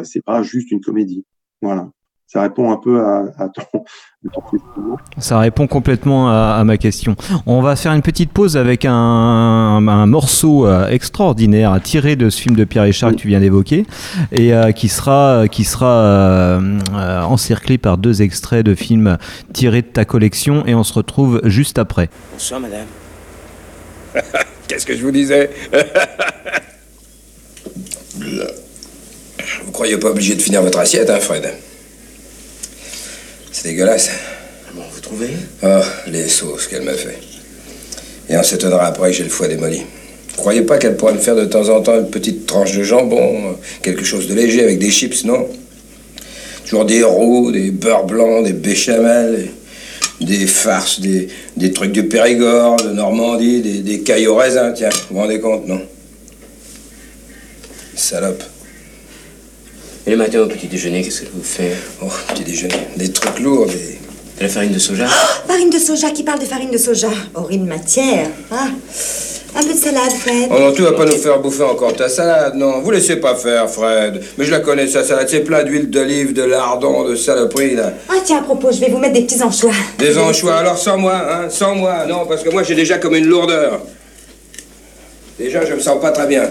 C'est 0.04 0.24
pas 0.24 0.42
juste 0.42 0.70
une 0.70 0.80
comédie. 0.80 1.24
Voilà 1.62 1.90
ça 2.26 2.42
répond 2.42 2.72
un 2.72 2.76
peu 2.76 3.00
à, 3.00 3.24
à 3.38 3.48
ton, 3.48 3.62
à 3.62 4.30
ton 4.32 4.40
questionnement. 4.40 4.98
Ça 5.18 5.38
répond 5.38 5.68
complètement 5.68 6.28
à, 6.28 6.56
à, 6.58 6.64
ma 6.64 6.76
question. 6.76 7.14
On 7.46 7.62
va 7.62 7.76
faire 7.76 7.92
une 7.92 8.02
petite 8.02 8.32
pause 8.32 8.56
avec 8.56 8.84
un, 8.84 8.92
un, 8.92 9.86
un 9.86 10.06
morceau 10.06 10.66
euh, 10.66 10.88
extraordinaire 10.88 11.78
tiré 11.82 12.16
de 12.16 12.28
ce 12.28 12.40
film 12.40 12.56
de 12.56 12.64
Pierre 12.64 12.82
Richard 12.82 13.12
que 13.12 13.16
tu 13.16 13.28
viens 13.28 13.38
d'évoquer 13.38 13.86
et 14.32 14.52
euh, 14.52 14.72
qui 14.72 14.88
sera, 14.88 15.46
qui 15.48 15.62
sera 15.62 15.86
euh, 15.86 16.78
euh, 16.94 17.22
encerclé 17.22 17.78
par 17.78 17.96
deux 17.96 18.22
extraits 18.22 18.66
de 18.66 18.74
films 18.74 19.18
tirés 19.52 19.82
de 19.82 19.86
ta 19.86 20.04
collection 20.04 20.66
et 20.66 20.74
on 20.74 20.82
se 20.82 20.94
retrouve 20.94 21.40
juste 21.44 21.78
après. 21.78 22.08
Bonsoir 22.32 22.58
madame. 22.60 22.86
Qu'est-ce 24.68 24.84
que 24.84 24.96
je 24.96 25.02
vous 25.02 25.12
disais? 25.12 25.50
Vous 29.64 29.72
croyez 29.72 29.96
pas 29.98 30.08
obligé 30.10 30.34
de 30.34 30.40
finir 30.42 30.62
votre 30.62 30.78
assiette, 30.78 31.10
hein, 31.10 31.20
Fred? 31.20 31.52
C'est 33.56 33.68
dégueulasse. 33.68 34.10
Bon, 34.74 34.82
vous 34.92 35.00
trouvez? 35.00 35.30
Oh, 35.62 35.80
les 36.08 36.28
sauces 36.28 36.66
qu'elle 36.66 36.82
m'a 36.82 36.92
fait. 36.92 37.16
Et 38.28 38.36
on 38.36 38.42
s'étonnera 38.42 38.88
après 38.88 39.12
que 39.12 39.16
j'ai 39.16 39.22
le 39.22 39.30
foie 39.30 39.48
démoli. 39.48 39.80
Croyez 40.36 40.60
pas 40.60 40.76
qu'elle 40.76 40.94
pourrait 40.94 41.14
me 41.14 41.18
faire 41.18 41.36
de 41.36 41.46
temps 41.46 41.66
en 41.70 41.80
temps 41.80 41.98
une 41.98 42.10
petite 42.10 42.44
tranche 42.44 42.76
de 42.76 42.82
jambon, 42.82 43.52
euh, 43.52 43.52
quelque 43.80 44.04
chose 44.04 44.28
de 44.28 44.34
léger 44.34 44.62
avec 44.62 44.78
des 44.78 44.90
chips, 44.90 45.24
non? 45.24 45.48
Toujours 46.66 46.84
des 46.84 47.02
roux, 47.02 47.50
des 47.50 47.70
beurres 47.70 48.04
blancs, 48.04 48.44
des 48.44 48.52
béchamels, 48.52 49.48
des 50.20 50.46
farces, 50.46 51.00
des, 51.00 51.28
des 51.56 51.72
trucs 51.72 51.92
du 51.92 52.06
Périgord, 52.08 52.76
de 52.76 52.90
Normandie, 52.90 53.62
des, 53.62 53.78
des 53.78 54.00
cailles 54.00 54.26
au 54.26 54.34
raisin, 54.34 54.72
tiens, 54.72 54.90
vous 54.90 55.14
vous 55.14 55.20
rendez 55.22 55.40
compte, 55.40 55.66
non? 55.66 55.80
Salope. 57.94 58.44
Et 60.06 60.10
le 60.12 60.16
matin 60.16 60.40
au 60.40 60.46
petit 60.46 60.68
déjeuner, 60.68 61.02
qu'est-ce 61.02 61.22
que 61.22 61.32
vous 61.34 61.42
faites 61.42 61.76
Oh, 62.00 62.06
petit 62.28 62.44
déjeuner. 62.44 62.74
Des 62.96 63.10
trucs 63.10 63.40
lourds, 63.40 63.66
des... 63.66 63.98
De 64.38 64.42
la 64.42 64.48
farine 64.50 64.72
de 64.72 64.78
soja 64.78 65.06
Farine 65.48 65.70
de 65.70 65.78
soja, 65.78 66.10
qui 66.10 66.22
parle 66.22 66.38
de 66.38 66.44
farine 66.44 66.70
de 66.70 66.76
soja 66.76 67.08
Horrible 67.34 67.64
matière. 67.64 68.28
Ah. 68.50 68.68
Un 69.56 69.62
peu 69.62 69.72
de 69.72 69.78
salade, 69.78 70.12
Fred. 70.12 70.48
Oh 70.50 70.58
non, 70.60 70.72
tu 70.72 70.82
vas 70.82 70.92
pas 70.92 71.06
nous 71.06 71.16
faire 71.16 71.40
bouffer 71.40 71.62
encore 71.62 71.94
ta 71.94 72.10
salade, 72.10 72.54
non. 72.54 72.82
Vous 72.82 72.90
laissez 72.90 73.16
pas 73.16 73.34
faire, 73.34 73.68
Fred. 73.70 74.22
Mais 74.36 74.44
je 74.44 74.50
la 74.50 74.60
connais, 74.60 74.86
sa 74.86 75.02
salade. 75.02 75.26
C'est 75.30 75.40
plein 75.40 75.64
d'huile 75.64 75.88
d'olive, 75.88 76.34
de 76.34 76.42
lardon, 76.42 77.08
de 77.08 77.16
saloperie, 77.16 77.74
là. 77.74 77.94
Ah, 78.10 78.16
tiens, 78.22 78.40
à 78.40 78.42
propos, 78.42 78.70
je 78.70 78.78
vais 78.78 78.90
vous 78.90 78.98
mettre 78.98 79.14
des 79.14 79.22
petits 79.22 79.42
anchois. 79.42 79.72
Des 79.98 80.18
anchois, 80.18 80.56
alors 80.56 80.76
sans 80.76 80.98
moi, 80.98 81.14
hein 81.14 81.46
Sans 81.48 81.74
moi, 81.74 82.04
non, 82.06 82.26
parce 82.28 82.42
que 82.42 82.50
moi, 82.50 82.62
j'ai 82.62 82.74
déjà 82.74 82.98
comme 82.98 83.16
une 83.16 83.26
lourdeur. 83.26 83.80
Déjà, 85.38 85.64
je 85.64 85.72
me 85.72 85.80
sens 85.80 85.98
pas 86.00 86.10
très 86.10 86.26
bien. 86.26 86.50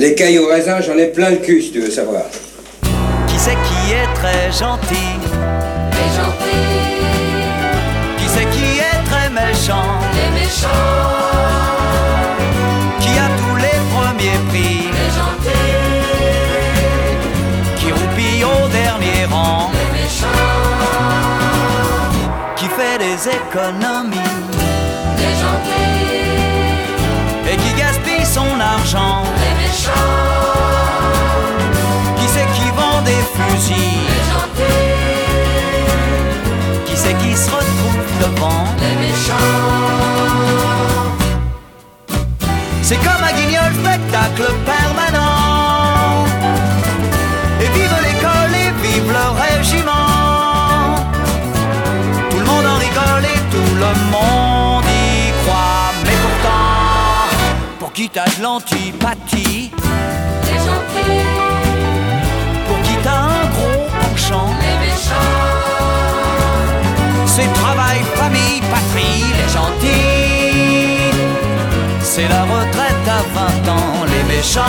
Les 0.00 0.14
cailles 0.14 0.38
au 0.38 0.48
raisin, 0.48 0.80
j'en 0.80 0.96
ai 0.96 1.08
plein 1.08 1.28
le 1.28 1.36
cul, 1.36 1.60
si 1.60 1.72
tu 1.72 1.80
veux 1.80 1.90
savoir. 1.90 2.22
Qui 3.26 3.38
c'est 3.38 3.50
qui 3.68 3.92
est 3.92 4.10
très 4.14 4.50
gentil? 4.50 5.10
Les 5.92 6.10
gentils. 6.16 7.04
Qui 8.16 8.26
c'est 8.26 8.48
qui 8.48 8.78
est 8.78 9.02
très 9.10 9.28
méchant? 9.28 10.00
Les 10.14 10.30
méchants. 10.40 10.68
Qui 12.98 13.10
a 13.10 13.28
tous 13.40 13.56
les 13.56 13.78
premiers 13.94 14.40
prix? 14.48 14.88
Les 14.88 15.10
gentils. 15.20 16.00
Qui 17.76 17.92
roupille 17.92 18.42
au 18.42 18.68
dernier 18.68 19.26
rang? 19.30 19.70
Les 19.70 20.00
méchants. 20.00 20.48
Qui 22.56 22.68
fait 22.68 22.96
des 22.98 23.18
économies? 23.28 24.32
Les 25.18 25.34
gentils. 25.42 25.90
Et 27.52 27.56
qui 27.56 27.72
gaspille 27.78 28.24
son 28.24 28.58
argent? 28.58 29.24
Qui 32.16 32.26
c'est 32.28 32.50
qui 32.54 32.68
vend 32.76 33.00
des 33.02 33.22
fusils 33.34 33.76
Les 34.10 34.22
gentils. 34.30 34.64
Qui 36.86 36.96
c'est 36.96 37.14
qui 37.14 37.32
se 37.36 37.50
retrouve 37.50 38.02
devant 38.20 38.64
Les 38.78 38.96
méchants. 38.96 39.50
C'est 42.82 42.96
comme 42.96 43.24
un 43.24 43.32
guignol 43.32 43.72
spectacle 43.82 44.52
pour 57.90 57.96
qui 57.96 58.08
t'as 58.08 58.24
de 58.38 58.42
l'antipathie, 58.42 59.70
Les 60.44 60.58
gentils. 60.58 61.26
pour 62.68 62.80
qui 62.82 62.94
t'as 63.02 63.22
un 63.22 63.46
gros 63.54 63.86
penchant, 64.00 64.50
Les 64.60 64.76
méchants. 64.86 65.40
c'est 67.26 67.52
travail, 67.52 67.98
famille, 68.14 68.60
patrie, 68.70 69.24
les 69.38 69.48
gentils. 69.52 71.10
C'est 72.00 72.28
la 72.28 72.42
retraite 72.44 73.08
à 73.08 73.22
20 73.34 73.72
ans, 73.72 74.04
les 74.06 74.24
méchants. 74.34 74.62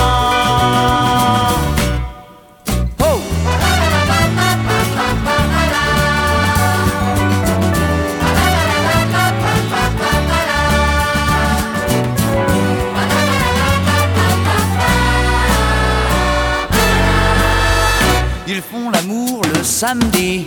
Ils 18.64 18.78
font 18.78 18.92
l'amour 18.92 19.42
le 19.56 19.64
samedi, 19.64 20.46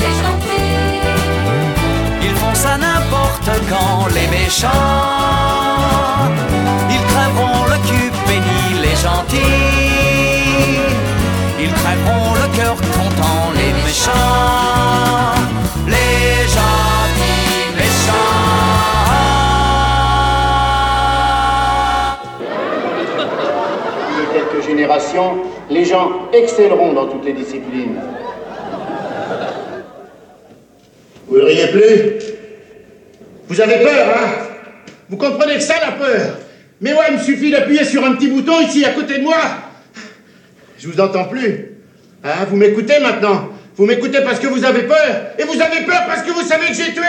Les 0.00 0.12
gentils. 0.22 1.00
ils 2.22 2.34
font 2.36 2.54
ça 2.54 2.76
n'importe 2.76 3.50
quand, 3.70 4.06
les 4.08 4.26
méchants. 4.26 4.68
Ils 6.90 7.04
crèveront 7.10 7.64
le 7.72 7.78
cul 7.88 8.10
béni, 8.28 8.82
les 8.82 8.96
gentils. 8.96 9.38
Ils 11.58 11.72
crèveront 11.72 12.34
le 12.34 12.46
cœur 12.54 12.76
content, 12.76 13.44
les 13.54 13.72
méchants. 13.82 14.12
Les 15.86 16.46
gentils 16.56 17.64
méchants. 17.76 18.36
D'ici 24.10 24.26
quelques 24.34 24.66
générations, 24.66 25.32
les 25.70 25.84
gens 25.84 26.28
excelleront 26.32 26.92
dans 26.92 27.06
toutes 27.08 27.24
les 27.24 27.32
disciplines. 27.32 28.00
Vous 31.26 31.38
ne 31.38 31.42
riez 31.42 31.66
plus? 31.68 32.12
Vous 33.48 33.60
avez 33.60 33.84
peur, 33.84 34.08
hein? 34.08 34.28
Vous 35.08 35.16
comprenez 35.16 35.54
que 35.54 35.62
ça, 35.62 35.74
la 35.80 35.92
peur? 35.92 36.38
Mais 36.80 36.92
ouais, 36.92 37.06
il 37.10 37.16
me 37.18 37.22
suffit 37.22 37.50
d'appuyer 37.50 37.84
sur 37.84 38.04
un 38.04 38.14
petit 38.14 38.28
bouton 38.28 38.60
ici, 38.60 38.84
à 38.84 38.90
côté 38.90 39.18
de 39.18 39.22
moi. 39.22 39.38
Je 40.78 40.88
vous 40.88 41.00
entends 41.00 41.24
plus. 41.24 41.74
Hein, 42.24 42.46
vous 42.48 42.56
m'écoutez 42.56 43.00
maintenant? 43.00 43.48
Vous 43.76 43.84
m'écoutez 43.86 44.20
parce 44.22 44.38
que 44.38 44.46
vous 44.46 44.64
avez 44.64 44.82
peur? 44.82 45.32
Et 45.38 45.44
vous 45.44 45.60
avez 45.60 45.84
peur 45.84 46.04
parce 46.06 46.22
que 46.22 46.30
vous 46.30 46.42
savez 46.42 46.68
que 46.68 46.74
j'ai 46.74 46.92
tué? 46.92 47.02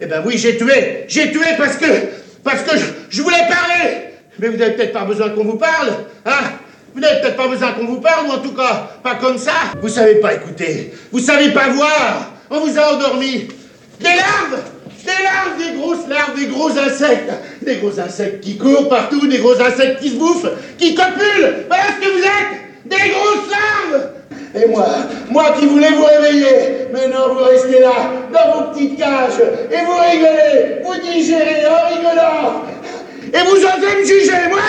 Eh 0.00 0.06
ben 0.06 0.22
oui, 0.24 0.36
j'ai 0.38 0.56
tué. 0.56 1.04
J'ai 1.08 1.30
tué 1.30 1.46
parce 1.56 1.76
que... 1.76 1.86
Parce 2.42 2.62
que 2.62 2.76
je, 2.76 2.84
je 3.10 3.22
voulais 3.22 3.46
parler. 3.48 4.08
Mais 4.38 4.48
vous 4.48 4.56
n'avez 4.56 4.72
peut-être 4.72 4.92
pas 4.92 5.04
besoin 5.04 5.30
qu'on 5.30 5.44
vous 5.44 5.56
parle, 5.56 5.90
hein? 6.26 6.50
Vous 6.94 7.00
n'avez 7.00 7.20
peut-être 7.20 7.36
pas 7.36 7.48
besoin 7.48 7.72
qu'on 7.72 7.86
vous 7.86 8.00
parle, 8.00 8.26
ou 8.28 8.30
en 8.30 8.38
tout 8.38 8.54
cas, 8.54 8.88
pas 9.02 9.16
comme 9.16 9.36
ça. 9.36 9.52
Vous 9.82 9.88
savez 9.88 10.16
pas 10.16 10.34
écouter. 10.34 10.94
Vous 11.10 11.18
savez 11.18 11.50
pas 11.50 11.68
voir. 11.70 12.30
On 12.50 12.60
vous 12.60 12.78
a 12.78 12.94
endormi. 12.94 13.48
Des 13.98 14.04
larves 14.04 14.62
Des 15.04 15.24
larves, 15.24 15.58
des 15.58 15.76
grosses 15.76 16.08
larves, 16.08 16.38
des 16.38 16.46
gros 16.46 16.70
insectes. 16.70 17.32
Des 17.62 17.76
gros 17.76 17.98
insectes 17.98 18.40
qui 18.44 18.56
courent 18.56 18.88
partout, 18.88 19.26
des 19.26 19.38
gros 19.38 19.60
insectes 19.60 20.00
qui 20.00 20.10
se 20.10 20.14
bouffent, 20.14 20.50
qui 20.78 20.94
copulent. 20.94 21.64
Voilà 21.66 21.84
ce 22.00 22.06
que 22.06 22.12
vous 22.12 22.22
êtes 22.22 22.84
Des 22.84 23.10
grosses 23.10 23.50
larves 23.50 24.10
Et 24.54 24.68
moi, 24.68 24.86
moi 25.30 25.54
qui 25.58 25.66
voulais 25.66 25.90
vous 25.90 26.04
réveiller. 26.04 26.86
Mais 26.92 27.08
non, 27.08 27.34
vous 27.34 27.42
restez 27.42 27.80
là, 27.80 28.12
dans 28.32 28.52
vos 28.56 28.70
petites 28.70 28.96
cages, 28.96 29.42
et 29.68 29.84
vous 29.84 29.98
rigolez, 29.98 30.82
vous 30.84 30.94
digérez 31.00 31.66
en 31.66 31.92
rigolant. 31.92 32.62
Et 33.32 33.42
vous 33.44 33.56
osez 33.56 33.96
me 34.00 34.04
juger, 34.04 34.48
moi 34.48 34.60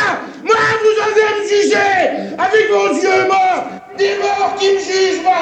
Moi, 0.43 0.55
vous 0.81 0.95
osez 1.05 1.27
me 1.39 1.43
juger 1.47 2.35
Avec 2.37 2.69
vos 2.69 2.93
yeux 2.93 3.27
morts 3.27 3.67
Des 3.97 4.17
morts 4.17 4.55
qui 4.59 4.73
me 4.73 4.79
jugent, 4.79 5.21
moi 5.23 5.33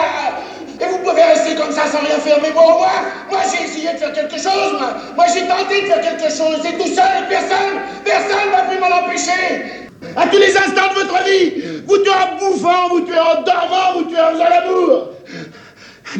Et 0.80 0.86
vous 0.86 0.98
pouvez 1.00 1.24
rester 1.24 1.56
comme 1.56 1.72
ça 1.72 1.88
sans 1.88 2.00
rien 2.00 2.18
faire, 2.20 2.40
mais 2.42 2.52
bon, 2.52 2.78
moi, 2.78 2.92
moi 3.30 3.40
j'ai 3.52 3.66
essayé 3.66 3.94
de 3.94 3.98
faire 3.98 4.14
quelque 4.14 4.36
chose, 4.38 4.74
moi. 4.80 4.94
Moi 5.16 5.26
j'ai 5.34 5.48
tenté 5.48 5.82
de 5.82 5.88
faire 5.88 6.02
quelque 6.02 6.30
chose, 6.32 6.60
et 6.66 6.78
tout 6.78 6.94
seul, 6.94 7.28
personne, 7.30 7.82
personne 8.04 8.50
m'a 8.52 8.64
pu 8.64 8.80
m'en 8.80 8.96
empêcher 9.04 9.90
À 10.16 10.28
tous 10.28 10.40
les 10.40 10.56
instants 10.58 10.94
de 10.94 11.00
votre 11.00 11.24
vie 11.24 11.64
Vous 11.86 11.98
tuez 12.00 12.12
en 12.12 12.38
bouffant, 12.38 12.90
vous 12.90 13.02
tuez 13.02 13.20
en 13.20 13.42
dormant, 13.44 13.94
vous 13.96 14.04
tuez 14.06 14.20
en 14.20 14.32
faisant 14.32 14.50
l'amour 14.50 15.10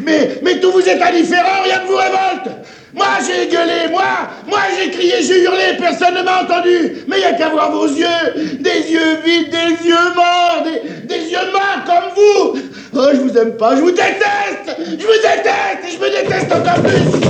mais, 0.02 0.40
mais 0.42 0.58
tout 0.60 0.72
vous 0.72 0.88
êtes 0.88 1.00
indifférent, 1.00 1.62
rien 1.62 1.82
ne 1.82 1.86
vous 1.86 1.96
révolte 1.96 2.48
Moi 2.94 3.06
j'ai 3.26 3.48
gueulé, 3.48 3.90
moi. 3.90 4.28
Moi 4.46 4.60
j'ai 4.78 4.90
crié, 4.90 5.14
j'ai 5.22 5.42
hurlé, 5.42 5.76
personne 5.78 6.14
ne 6.14 6.22
m'a 6.22 6.42
entendu. 6.42 7.04
Mais 7.08 7.16
il 7.16 7.20
n'y 7.20 7.24
a 7.24 7.32
qu'à 7.32 7.48
voir 7.48 7.72
vos 7.72 7.88
yeux. 7.88 8.60
Des 8.60 8.90
yeux 8.92 9.18
vides, 9.24 9.50
des 9.50 9.88
yeux 9.88 10.14
morts, 10.14 10.62
des, 10.64 11.18
yeux 11.18 11.52
morts 11.52 11.84
comme 11.84 12.12
vous. 12.14 12.60
Oh, 12.94 13.08
je 13.12 13.18
vous 13.18 13.36
aime 13.36 13.56
pas, 13.56 13.74
je 13.74 13.80
vous 13.80 13.90
déteste. 13.90 14.76
Je 14.78 15.04
vous 15.04 15.20
déteste 15.22 15.82
et 15.86 15.90
je 15.90 15.98
me 15.98 16.08
déteste 16.08 16.52
encore 16.52 16.82
plus. 16.82 17.24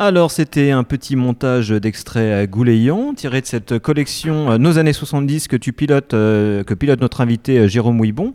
Alors, 0.00 0.32
c'était 0.32 0.72
un 0.72 0.82
petit 0.82 1.14
montage 1.14 1.70
d'extraits 1.70 2.50
goulayants 2.50 3.14
tiré 3.14 3.40
de 3.40 3.46
cette 3.46 3.78
collection 3.78 4.50
euh, 4.50 4.58
Nos 4.58 4.78
années 4.78 4.92
70 4.92 5.46
que 5.46 5.56
tu 5.56 5.72
pilotes, 5.72 6.14
euh, 6.14 6.64
que 6.64 6.74
pilote 6.74 7.00
notre 7.00 7.20
invité 7.20 7.58
euh, 7.58 7.68
Jérôme 7.68 8.00
Ouibon, 8.00 8.34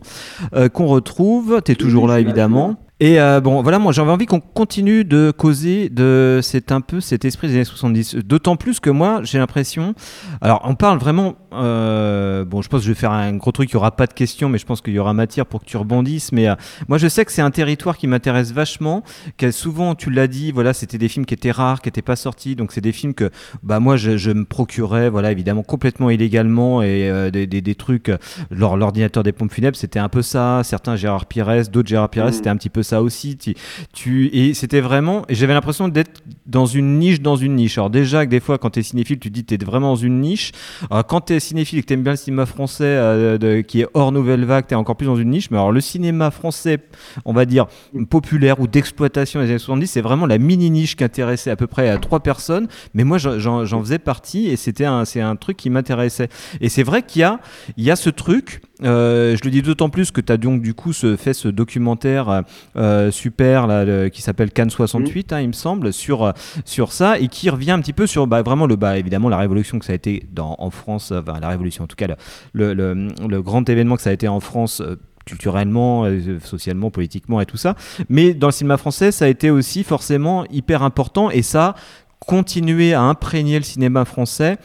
qu'on 0.72 0.86
retrouve. 0.86 1.60
Tu 1.64 1.72
es 1.72 1.74
toujours 1.74 2.08
là, 2.08 2.18
évidemment. 2.18 2.78
Et 3.00 3.18
euh, 3.18 3.40
bon, 3.40 3.62
voilà, 3.62 3.78
moi 3.78 3.92
j'avais 3.92 4.10
envie 4.10 4.26
qu'on 4.26 4.40
continue 4.40 5.04
de 5.04 5.32
causer 5.36 5.88
de 5.88 6.40
c'est 6.42 6.70
un 6.70 6.82
peu 6.82 7.00
cet 7.00 7.24
esprit 7.24 7.48
des 7.48 7.54
années 7.54 7.64
70. 7.64 8.16
D'autant 8.16 8.56
plus 8.56 8.78
que 8.78 8.90
moi, 8.90 9.20
j'ai 9.24 9.38
l'impression. 9.38 9.94
Alors, 10.42 10.60
on 10.64 10.74
parle 10.74 10.98
vraiment. 10.98 11.34
Euh, 11.52 12.44
bon, 12.44 12.62
je 12.62 12.68
pense 12.68 12.80
que 12.80 12.86
je 12.86 12.92
vais 12.92 12.98
faire 12.98 13.12
un 13.12 13.32
gros 13.34 13.52
truc, 13.52 13.70
il 13.72 13.76
n'y 13.76 13.78
aura 13.78 13.90
pas 13.96 14.06
de 14.06 14.12
questions, 14.12 14.48
mais 14.48 14.58
je 14.58 14.66
pense 14.66 14.80
qu'il 14.80 14.92
y 14.94 14.98
aura 14.98 15.12
matière 15.14 15.46
pour 15.46 15.60
que 15.60 15.66
tu 15.66 15.76
rebondisses. 15.76 16.32
Mais 16.32 16.48
euh, 16.48 16.54
moi, 16.88 16.98
je 16.98 17.08
sais 17.08 17.24
que 17.24 17.32
c'est 17.32 17.42
un 17.42 17.50
territoire 17.50 17.96
qui 17.96 18.06
m'intéresse 18.06 18.52
vachement. 18.52 19.02
Que 19.36 19.50
souvent, 19.50 19.94
tu 19.94 20.10
l'as 20.10 20.26
dit, 20.26 20.52
voilà, 20.52 20.72
c'était 20.72 20.98
des 20.98 21.08
films 21.08 21.26
qui 21.26 21.34
étaient 21.34 21.50
rares, 21.50 21.82
qui 21.82 21.88
n'étaient 21.88 22.02
pas 22.02 22.16
sortis. 22.16 22.56
Donc, 22.56 22.72
c'est 22.72 22.80
des 22.80 22.92
films 22.92 23.14
que 23.14 23.30
bah, 23.62 23.80
moi, 23.80 23.96
je, 23.96 24.16
je 24.16 24.30
me 24.30 24.44
procurais, 24.44 25.10
voilà, 25.10 25.32
évidemment, 25.32 25.62
complètement 25.62 26.10
illégalement. 26.10 26.82
Et 26.82 27.10
euh, 27.10 27.30
des, 27.30 27.46
des, 27.46 27.60
des 27.60 27.74
trucs. 27.74 28.10
L'ordinateur 28.50 29.22
des 29.22 29.32
pompes 29.32 29.52
funèbres, 29.52 29.76
c'était 29.76 29.98
un 29.98 30.08
peu 30.08 30.22
ça. 30.22 30.62
Certains 30.64 30.96
Gérard 30.96 31.26
Pires, 31.26 31.62
d'autres 31.70 31.88
Gérard 31.88 32.08
Pires, 32.10 32.26
Mhm. 32.26 32.32
c'était 32.32 32.50
un 32.50 32.56
petit 32.56 32.68
peu 32.70 32.82
ça 32.82 33.02
aussi. 33.02 33.36
Tu, 33.36 33.54
tu- 33.92 34.26
et 34.32 34.54
c'était 34.54 34.80
vraiment. 34.80 35.24
et 35.28 35.34
J'avais 35.34 35.54
l'impression 35.54 35.88
d'être 35.88 36.22
dans 36.46 36.66
une 36.66 36.98
niche, 36.98 37.20
dans 37.20 37.36
une 37.36 37.54
niche. 37.56 37.78
Alors, 37.78 37.90
déjà, 37.90 38.24
que 38.26 38.30
des 38.30 38.40
fois, 38.40 38.58
quand 38.58 38.70
tu 38.70 38.80
es 38.80 38.82
cinéphile, 38.82 39.18
tu 39.18 39.28
te 39.30 39.34
dis 39.34 39.44
que 39.44 39.54
tu 39.54 39.62
es 39.62 39.64
vraiment 39.64 39.90
dans 39.90 39.96
une 39.96 40.20
niche. 40.20 40.52
Alors, 40.90 41.06
quand 41.06 41.20
tu 41.22 41.39
cinéphile 41.40 41.78
et 41.78 41.82
que 41.82 41.86
tu 41.88 41.94
aimes 41.94 42.02
bien 42.02 42.12
le 42.12 42.16
cinéma 42.16 42.46
français 42.46 42.84
euh, 42.84 43.62
qui 43.62 43.80
est 43.80 43.88
hors 43.94 44.12
nouvelle 44.12 44.44
vague, 44.44 44.66
tu 44.66 44.74
es 44.74 44.76
encore 44.76 44.96
plus 44.96 45.06
dans 45.06 45.16
une 45.16 45.30
niche. 45.30 45.50
Mais 45.50 45.56
alors, 45.56 45.72
le 45.72 45.80
cinéma 45.80 46.30
français, 46.30 46.78
on 47.24 47.32
va 47.32 47.44
dire, 47.44 47.66
populaire 48.08 48.60
ou 48.60 48.66
d'exploitation 48.66 49.40
des 49.40 49.46
années 49.48 49.58
70, 49.58 49.86
c'est 49.86 50.00
vraiment 50.00 50.26
la 50.26 50.38
mini-niche 50.38 50.96
qui 50.96 51.04
intéressait 51.04 51.50
à 51.50 51.56
peu 51.56 51.66
près 51.66 51.88
à 51.88 51.98
trois 51.98 52.20
personnes. 52.20 52.68
Mais 52.94 53.04
moi, 53.04 53.18
j'en- 53.18 53.64
faisais 53.80 53.98
partie 53.98 54.46
et 54.48 54.56
c'était 54.56 54.84
un, 54.84 55.04
c'est 55.04 55.20
un 55.20 55.36
truc 55.36 55.56
qui 55.56 55.70
m'intéressait. 55.70 56.28
Et 56.60 56.68
c'est 56.68 56.82
vrai 56.82 57.02
qu'il 57.02 57.20
y 57.20 57.24
a, 57.24 57.40
y 57.76 57.90
a 57.90 57.96
ce 57.96 58.10
truc. 58.10 58.60
Euh, 58.84 59.36
je 59.36 59.44
le 59.44 59.50
dis 59.50 59.62
d'autant 59.62 59.90
plus 59.90 60.10
que 60.10 60.20
tu 60.20 60.32
as 60.32 60.36
donc 60.36 60.62
du 60.62 60.74
coup 60.74 60.92
ce, 60.92 61.16
fait 61.16 61.34
ce 61.34 61.48
documentaire 61.48 62.42
euh, 62.76 63.10
super 63.10 63.66
là, 63.66 63.84
le- 63.84 64.08
qui 64.08 64.22
s'appelle 64.22 64.50
Cannes 64.50 64.70
68, 64.70 65.32
hein, 65.32 65.40
il 65.40 65.48
me 65.48 65.52
semble, 65.52 65.92
sur, 65.92 66.32
sur 66.64 66.92
ça 66.92 67.18
et 67.18 67.28
qui 67.28 67.50
revient 67.50 67.72
un 67.72 67.80
petit 67.80 67.92
peu 67.92 68.06
sur 68.06 68.26
bah, 68.26 68.42
vraiment 68.42 68.66
le 68.66 68.76
bah, 68.76 68.98
évidemment 68.98 69.28
la 69.28 69.36
révolution 69.38 69.78
que 69.78 69.84
ça 69.84 69.92
a 69.92 69.96
été 69.96 70.26
dans, 70.32 70.56
en 70.58 70.70
France, 70.70 71.12
enfin, 71.12 71.38
la 71.40 71.48
révolution 71.48 71.84
en 71.84 71.86
tout 71.86 71.96
cas 71.96 72.06
le, 72.06 72.72
le, 72.74 72.94
le- 72.94 73.08
le 73.28 73.42
grand 73.42 73.68
événement 73.68 73.96
que 73.96 74.02
ça 74.02 74.10
a 74.10 74.14
été 74.14 74.28
en 74.28 74.40
France. 74.40 74.80
euh, 74.80 74.96
culturellement, 75.26 76.06
socialement, 76.42 76.90
politiquement 76.90 77.40
et 77.40 77.46
tout 77.46 77.58
ça. 77.58 77.76
Mais 78.08 78.34
dans 78.34 78.48
le 78.48 78.52
cinéma 78.52 78.78
français, 78.78 79.12
ça 79.12 79.26
a 79.26 79.28
été 79.28 79.50
aussi 79.50 79.84
forcément 79.84 80.44
hyper 80.50 80.82
important 80.82 81.30
et 81.30 81.42
ça 81.42 81.74
continuer 82.18 82.94
à 82.94 83.02
imprégner 83.02 83.58
le 83.58 83.64
cinéma 83.64 84.04
français 84.04 84.56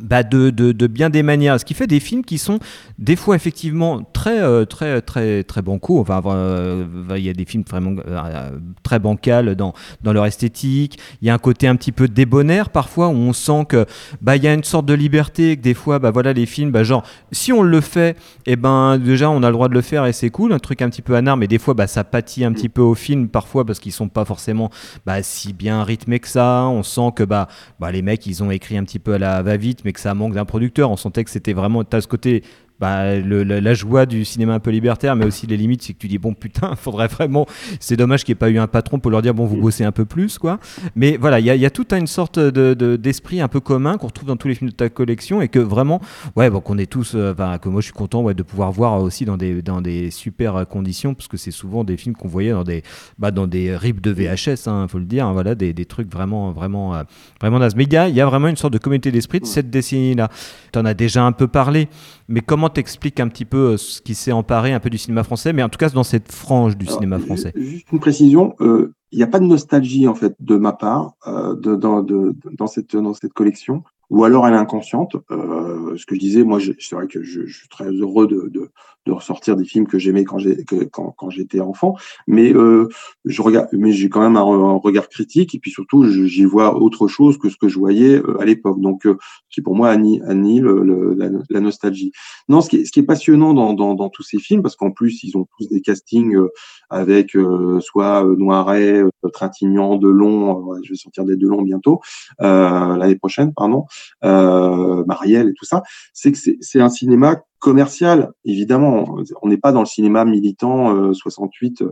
bah 0.00 0.22
de, 0.22 0.50
bien 0.86 1.10
des 1.10 1.22
manières, 1.22 1.58
ce 1.60 1.64
qui 1.64 1.74
fait 1.74 1.86
des 1.86 2.00
films 2.00 2.24
qui 2.24 2.38
sont 2.38 2.58
des 2.98 3.16
fois 3.16 3.36
effectivement 3.36 4.02
très 4.12 4.40
euh, 4.40 4.64
très 4.64 5.44
très 5.44 5.62
bancaux. 5.62 6.00
Enfin, 6.00 6.20
euh, 6.26 6.84
il 7.16 7.22
y 7.22 7.28
a 7.28 7.32
des 7.32 7.44
films 7.44 7.64
vraiment 7.68 7.94
euh, 8.06 8.50
très 8.82 8.98
bancals 8.98 9.54
dans 9.54 9.74
dans 10.02 10.12
leur 10.12 10.26
esthétique. 10.26 10.98
Il 11.22 11.28
y 11.28 11.30
a 11.30 11.34
un 11.34 11.38
côté 11.38 11.68
un 11.68 11.76
petit 11.76 11.92
peu 11.92 12.08
débonnaire 12.08 12.70
parfois 12.70 13.08
où 13.08 13.12
on 13.12 13.32
sent 13.32 13.66
que 13.68 13.86
bah 14.20 14.36
il 14.36 14.44
y 14.44 14.48
a 14.48 14.54
une 14.54 14.64
sorte 14.64 14.86
de 14.86 14.94
liberté 14.94 15.56
que 15.56 15.62
des 15.62 15.74
fois 15.74 15.98
bah 15.98 16.10
voilà 16.10 16.32
les 16.32 16.46
films 16.46 16.70
bah 16.70 16.82
genre 16.82 17.04
si 17.32 17.52
on 17.52 17.62
le 17.62 17.80
fait 17.80 18.16
et 18.46 18.56
ben 18.56 18.98
déjà 18.98 19.30
on 19.30 19.42
a 19.42 19.48
le 19.48 19.52
droit 19.52 19.68
de 19.68 19.74
le 19.74 19.80
faire 19.80 20.06
et 20.06 20.12
c'est 20.12 20.30
cool 20.30 20.52
un 20.52 20.58
truc 20.58 20.82
un 20.82 20.90
petit 20.90 21.02
peu 21.02 21.14
anard 21.14 21.36
mais 21.36 21.46
des 21.46 21.58
fois 21.58 21.74
bah 21.74 21.86
ça 21.86 22.04
pâtit 22.04 22.44
un 22.44 22.52
petit 22.52 22.68
peu 22.68 22.82
au 22.82 22.94
film 22.94 23.28
parfois 23.28 23.64
parce 23.64 23.78
qu'ils 23.78 23.92
sont 23.92 24.08
pas 24.08 24.24
forcément 24.24 24.70
bah 25.06 25.22
si 25.22 25.52
bien 25.52 25.82
rythmés 25.84 26.18
que 26.18 26.28
ça. 26.28 26.64
On 26.64 26.82
sent 26.82 27.12
que 27.14 27.22
bah 27.22 27.48
bah 27.78 27.92
les 27.92 28.02
mecs 28.02 28.26
ils 28.26 28.42
ont 28.42 28.50
écrit 28.50 28.76
un 28.76 28.84
petit 28.84 28.98
peu 28.98 29.14
à 29.14 29.18
la 29.18 29.42
va 29.42 29.56
vite 29.56 29.83
mais 29.84 29.92
que 29.92 30.00
ça 30.00 30.14
manque 30.14 30.34
d'un 30.34 30.44
producteur. 30.44 30.90
On 30.90 30.96
sentait 30.96 31.24
que 31.24 31.30
c'était 31.30 31.52
vraiment 31.52 31.84
t'as 31.84 32.00
ce 32.00 32.08
côté 32.08 32.42
bah, 32.80 33.16
le- 33.16 33.44
la, 33.44 33.60
la 33.60 33.74
joie 33.74 34.04
du 34.06 34.24
cinéma 34.24 34.54
un 34.54 34.58
peu 34.60 34.70
libertaire, 34.70 35.14
mais 35.16 35.24
aussi 35.24 35.46
les 35.46 35.56
limites, 35.56 35.82
c'est 35.82 35.92
que 35.92 35.98
tu 35.98 36.08
dis 36.08 36.18
bon 36.18 36.34
putain, 36.34 36.74
faudrait 36.76 37.08
vraiment. 37.08 37.46
C'est 37.80 37.96
dommage 37.96 38.24
qu'il 38.24 38.32
n'y 38.32 38.36
ait 38.36 38.40
pas 38.40 38.50
eu 38.50 38.58
un 38.58 38.66
patron 38.66 38.98
pour 38.98 39.10
leur 39.10 39.22
dire 39.22 39.34
bon 39.34 39.46
vous 39.46 39.56
bossez 39.56 39.84
un 39.84 39.92
peu 39.92 40.04
plus 40.04 40.38
quoi. 40.38 40.58
Mais 40.96 41.16
voilà, 41.16 41.40
il 41.40 41.46
y 41.46 41.50
a, 41.50 41.54
il 41.54 41.60
y 41.60 41.66
a 41.66 41.70
toute 41.70 41.92
une 41.92 42.06
sorte 42.06 42.38
de- 42.38 42.74
de- 42.74 42.96
d'esprit 42.96 43.40
un 43.40 43.48
peu 43.48 43.60
commun 43.60 43.96
qu'on 43.96 44.08
retrouve 44.08 44.28
dans 44.28 44.36
tous 44.36 44.48
les 44.48 44.54
films 44.54 44.70
de 44.70 44.74
ta 44.76 44.88
collection 44.88 45.40
et 45.40 45.48
que 45.48 45.58
vraiment, 45.58 46.00
ouais, 46.36 46.50
bon, 46.50 46.60
qu'on 46.60 46.78
est 46.78 46.90
tous, 46.90 47.12
euh, 47.14 47.32
que 47.58 47.68
moi 47.68 47.80
je 47.80 47.86
suis 47.86 47.92
content 47.94 48.22
ouais, 48.22 48.34
de 48.34 48.42
pouvoir 48.42 48.72
voir 48.72 49.00
aussi 49.02 49.24
dans 49.24 49.36
des 49.36 49.62
dans 49.62 49.80
des 49.80 50.10
super 50.10 50.66
conditions 50.68 51.14
parce 51.14 51.28
que 51.28 51.36
c'est 51.36 51.50
souvent 51.50 51.84
des 51.84 51.96
films 51.96 52.14
qu'on 52.16 52.28
voyait 52.28 52.50
dans 52.52 52.64
des 52.64 52.82
bah, 53.18 53.30
dans 53.30 53.46
des 53.46 53.76
rips 53.76 54.00
de 54.00 54.10
VHS, 54.10 54.66
hein, 54.68 54.86
faut 54.88 54.98
le 54.98 55.04
dire, 55.04 55.26
hein, 55.26 55.32
voilà, 55.32 55.54
des, 55.54 55.72
des 55.72 55.84
trucs 55.84 56.10
vraiment 56.12 56.50
vraiment 56.52 56.94
euh, 56.94 57.02
vraiment 57.40 57.58
nazes. 57.58 57.76
Mais 57.76 57.84
il 57.84 57.92
y 57.92 57.96
a, 57.96 58.08
il 58.08 58.14
y 58.14 58.20
a 58.20 58.26
vraiment 58.26 58.48
une 58.48 58.56
sorte 58.56 58.72
de 58.72 58.78
communauté 58.78 59.10
d'esprit 59.12 59.40
de 59.40 59.46
cette 59.46 59.70
décennie-là. 59.70 60.28
Tu 60.72 60.78
en 60.78 60.84
as 60.84 60.94
déjà 60.94 61.24
un 61.24 61.32
peu 61.32 61.46
parlé, 61.48 61.88
mais 62.28 62.40
comment 62.40 62.63
t'expliques 62.68 63.20
un 63.20 63.28
petit 63.28 63.44
peu 63.44 63.72
euh, 63.72 63.76
ce 63.76 64.00
qui 64.00 64.14
s'est 64.14 64.32
emparé 64.32 64.72
un 64.72 64.80
peu 64.80 64.90
du 64.90 64.98
cinéma 64.98 65.24
français, 65.24 65.52
mais 65.52 65.62
en 65.62 65.68
tout 65.68 65.78
cas 65.78 65.90
dans 65.90 66.04
cette 66.04 66.30
frange 66.32 66.76
du 66.76 66.86
cinéma 66.86 67.18
français? 67.18 67.52
Juste 67.56 67.90
une 67.92 68.00
précision, 68.00 68.54
euh, 68.60 68.94
il 69.12 69.18
n'y 69.18 69.24
a 69.24 69.28
pas 69.28 69.40
de 69.40 69.46
nostalgie 69.46 70.08
en 70.08 70.14
fait 70.14 70.34
de 70.40 70.56
ma 70.56 70.72
part 70.72 71.14
euh, 71.26 71.54
de, 71.54 71.76
dans, 71.76 72.02
de, 72.02 72.34
dans 72.58 72.66
cette 72.66 72.96
dans 72.96 73.14
cette 73.14 73.32
collection, 73.32 73.84
ou 74.10 74.24
alors 74.24 74.46
elle 74.46 74.54
est 74.54 74.56
inconsciente. 74.56 75.16
Euh, 75.30 75.96
ce 75.96 76.06
que 76.06 76.14
je 76.14 76.20
disais, 76.20 76.44
moi, 76.44 76.58
c'est 76.78 76.94
vrai 76.96 77.06
que 77.06 77.22
je, 77.22 77.46
je 77.46 77.56
suis 77.58 77.68
très 77.68 77.90
heureux 77.90 78.26
de, 78.26 78.48
de, 78.48 78.70
de 79.06 79.12
ressortir 79.12 79.56
des 79.56 79.64
films 79.64 79.86
que 79.86 79.98
j'aimais 79.98 80.24
quand 80.24 80.38
que- 80.66 80.84
quand, 80.84 81.14
quand 81.16 81.30
j'étais 81.30 81.60
enfant, 81.60 81.96
mais 82.26 82.52
euh, 82.54 82.88
je 83.24 83.42
regarde, 83.42 83.68
mais 83.72 83.92
j'ai 83.92 84.08
quand 84.08 84.20
même 84.22 84.36
un, 84.36 84.40
un 84.42 84.76
regard 84.78 85.08
critique 85.08 85.54
et 85.54 85.58
puis 85.58 85.70
surtout 85.70 86.04
j'y 86.06 86.44
vois 86.44 86.76
autre 86.80 87.06
chose 87.08 87.38
que 87.38 87.48
ce 87.50 87.56
que 87.56 87.68
je 87.68 87.78
voyais 87.78 88.16
euh, 88.16 88.40
à 88.40 88.44
l'époque. 88.44 88.80
Donc, 88.80 89.06
euh, 89.06 89.16
qui 89.50 89.60
pour 89.62 89.74
moi 89.76 89.90
annule, 89.90 90.22
annule 90.26 90.64
le- 90.64 91.14
la, 91.14 91.28
la 91.50 91.60
nostalgie. 91.60 92.12
Non, 92.48 92.60
ce 92.60 92.68
qui 92.70 92.76
est, 92.78 92.84
ce 92.84 92.92
qui 92.92 93.00
est 93.00 93.04
passionnant 93.04 93.54
dans, 93.54 93.72
dans, 93.74 93.94
dans 93.94 94.08
tous 94.08 94.22
ces 94.22 94.38
films, 94.38 94.62
parce 94.62 94.76
qu'en 94.76 94.90
plus 94.90 95.22
ils 95.22 95.36
ont 95.36 95.46
tous 95.58 95.68
des 95.68 95.80
castings 95.80 96.34
euh, 96.36 96.48
avec 96.90 97.36
euh, 97.36 97.80
soit 97.80 98.24
Noiret, 98.38 99.04
Trintignant, 99.32 99.96
Delon, 99.96 100.74
je 100.82 100.90
vais 100.90 100.96
sortir 100.96 101.24
des 101.24 101.36
Delon 101.36 101.62
bientôt, 101.62 102.00
l'année 102.38 103.16
prochaine, 103.16 103.52
pardon, 103.54 103.84
euh, 104.24 105.04
Marielle 105.06 105.48
et 105.48 105.54
tout 105.54 105.64
ça, 105.64 105.82
c'est 106.12 106.32
que 106.32 106.38
c'est 106.60 106.80
un 106.80 106.88
cinéma 106.88 107.42
commercial, 107.64 108.30
évidemment. 108.44 109.16
On 109.40 109.48
n'est 109.48 109.56
pas 109.56 109.72
dans 109.72 109.80
le 109.80 109.86
cinéma 109.86 110.26
militant 110.26 110.94
euh, 110.94 111.14
68. 111.14 111.82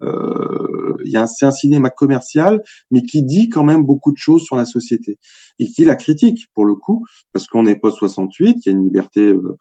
Euh, 0.00 0.96
c'est 1.26 1.44
un 1.44 1.50
cinéma 1.50 1.90
commercial, 1.90 2.62
mais 2.90 3.02
qui 3.02 3.22
dit 3.22 3.50
quand 3.50 3.62
même 3.62 3.84
beaucoup 3.84 4.10
de 4.10 4.16
choses 4.16 4.42
sur 4.42 4.56
la 4.56 4.64
société 4.64 5.18
et 5.58 5.66
qui 5.66 5.84
la 5.84 5.96
critique 5.96 6.46
pour 6.54 6.64
le 6.64 6.74
coup, 6.76 7.04
parce 7.32 7.46
qu'on 7.46 7.66
est 7.66 7.76
post 7.76 7.98
68, 7.98 8.64
il 8.64 8.66
y 8.66 8.68
a 8.70 8.72
une 8.72 8.84
liberté 8.84 9.20
euh, 9.20 9.58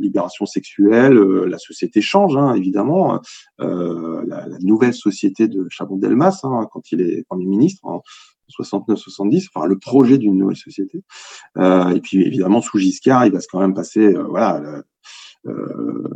libération 0.00 0.46
sexuelle, 0.46 1.16
euh, 1.16 1.46
la 1.46 1.58
société 1.58 2.00
change, 2.00 2.36
hein, 2.36 2.54
évidemment. 2.54 3.20
Euh, 3.60 4.22
la, 4.26 4.46
la 4.46 4.58
nouvelle 4.60 4.94
société 4.94 5.48
de 5.48 5.66
Chabon-Delmas, 5.70 6.40
hein, 6.44 6.68
quand 6.72 6.92
il 6.92 7.00
est 7.00 7.24
Premier 7.28 7.46
ministre, 7.46 7.84
en 7.84 8.02
69-70, 8.60 9.48
enfin 9.54 9.66
le 9.66 9.78
projet 9.78 10.18
d'une 10.18 10.36
nouvelle 10.36 10.56
société. 10.56 11.02
Euh, 11.56 11.88
et 11.90 12.00
puis 12.00 12.22
évidemment, 12.22 12.60
sous 12.60 12.78
Giscard, 12.78 13.26
il 13.26 13.32
va 13.32 13.40
se 13.40 13.48
quand 13.50 13.60
même 13.60 13.74
passer, 13.74 14.14
euh, 14.14 14.24
voilà, 14.24 14.60
le, 14.60 15.50
euh, 15.50 16.08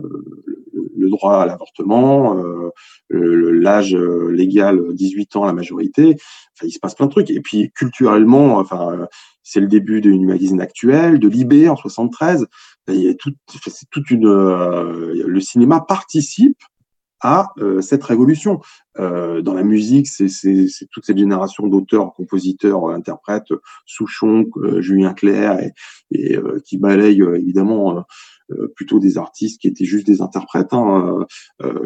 le- 0.97 1.09
droit 1.09 1.39
à 1.39 1.47
l'avortement, 1.47 2.37
euh, 2.37 2.71
l'âge 3.11 3.95
euh, 3.95 4.31
légal 4.31 4.93
18 4.93 5.37
ans, 5.37 5.47
la 5.47 5.55
majorité. 5.55 6.17
Enfin, 6.55 6.67
il 6.67 6.71
se 6.71 6.79
passe 6.79 6.95
plein 6.95 7.07
de 7.07 7.11
trucs. 7.11 7.31
Et 7.31 7.41
puis 7.41 7.71
culturellement, 7.73 8.59
enfin, 8.59 8.93
euh, 8.93 9.07
c'est 9.49 9.61
le 9.61 9.67
début 9.67 10.03
d'une 10.03 10.27
magazine 10.27 10.61
actuelle, 10.61 11.19
de 11.19 11.29
Libé 11.29 11.69
en 11.71 11.77
73. 11.77 12.47
Il 12.89 13.01
y 13.01 13.09
a 13.09 13.15
tout, 13.15 13.33
enfin, 13.49 13.71
c'est 13.75 13.89
toute 13.91 14.11
une, 14.11 14.27
euh, 14.27 15.25
le 15.27 15.41
cinéma 15.41 15.81
participe 15.81 16.59
à 17.21 17.49
euh, 17.59 17.81
cette 17.81 18.05
révolution. 18.05 18.61
Euh, 18.99 19.43
dans 19.43 19.55
la 19.55 19.63
musique, 19.63 20.07
c'est 20.07 20.29
toute 20.91 21.05
cette 21.05 21.19
génération 21.19 21.67
d'auteurs, 21.67 22.13
compositeurs, 22.13 22.91
interprètes, 22.91 23.53
Souchon, 23.87 24.45
euh, 24.59 24.81
Julien 24.81 25.15
Clerc, 25.15 25.59
et, 25.61 25.73
et, 26.13 26.37
euh, 26.37 26.61
qui 26.65 26.79
balayent 26.79 27.23
euh, 27.23 27.39
évidemment 27.39 28.05
plutôt 28.75 28.99
des 28.99 29.19
artistes 29.19 29.61
qui 29.61 29.69
étaient 29.69 29.85
juste 29.85 30.07
des 30.07 30.23
interprètes. 30.23 30.73
hein. 30.73 31.27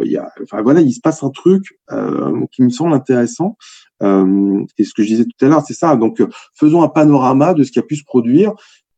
Y 0.04 0.16
a, 0.16 0.30
enfin 0.44 0.62
voilà, 0.62 0.80
il 0.80 0.92
se 0.92 1.00
passe 1.00 1.24
un 1.24 1.30
truc 1.30 1.76
qui 2.52 2.62
me 2.62 2.68
semble 2.68 2.94
intéressant. 2.94 3.56
Euh, 4.02 4.64
et 4.78 4.84
ce 4.84 4.94
que 4.94 5.02
je 5.02 5.08
disais 5.08 5.24
tout 5.24 5.44
à 5.44 5.48
l'heure, 5.48 5.62
c'est 5.66 5.74
ça. 5.74 5.96
Donc, 5.96 6.20
euh, 6.20 6.28
faisons 6.54 6.82
un 6.82 6.88
panorama 6.88 7.54
de 7.54 7.62
ce 7.62 7.72
qui 7.72 7.78
a 7.78 7.82
pu 7.82 7.96
se 7.96 8.04
produire 8.04 8.52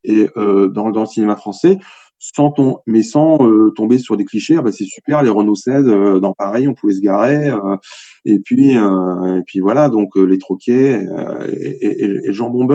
et 0.05 0.29
euh, 0.37 0.69
dans, 0.69 0.91
dans 0.91 1.01
le 1.01 1.07
cinéma 1.07 1.37
français, 1.37 1.79
sans 2.19 2.51
ton, 2.51 2.79
mais 2.87 3.03
sans 3.03 3.39
euh, 3.47 3.71
tomber 3.71 3.99
sur 3.99 4.17
des 4.17 4.25
clichés. 4.25 4.57
Ah 4.59 4.63
bah, 4.63 4.73
c'est 4.73 4.85
super, 4.87 5.23
les 5.23 5.31
Renault 5.31 5.55
16 5.55 5.87
euh, 5.87 6.21
dans 6.21 6.33
Paris, 6.33 6.67
on 6.69 6.75
pouvait 6.75 6.95
se 6.95 7.01
garer. 7.01 7.49
euh, 7.51 7.77
et 8.25 8.39
puis, 8.39 8.77
euh, 8.77 9.39
et 9.39 9.43
puis 9.47 9.61
voilà, 9.61 9.89
donc 9.89 10.17
euh, 10.17 10.25
les 10.25 10.39
troquets 10.39 11.05
euh, 11.07 11.47
et, 11.53 11.87
et, 11.87 12.05
et 12.05 12.09
le 12.09 12.33
jambon. 12.33 12.67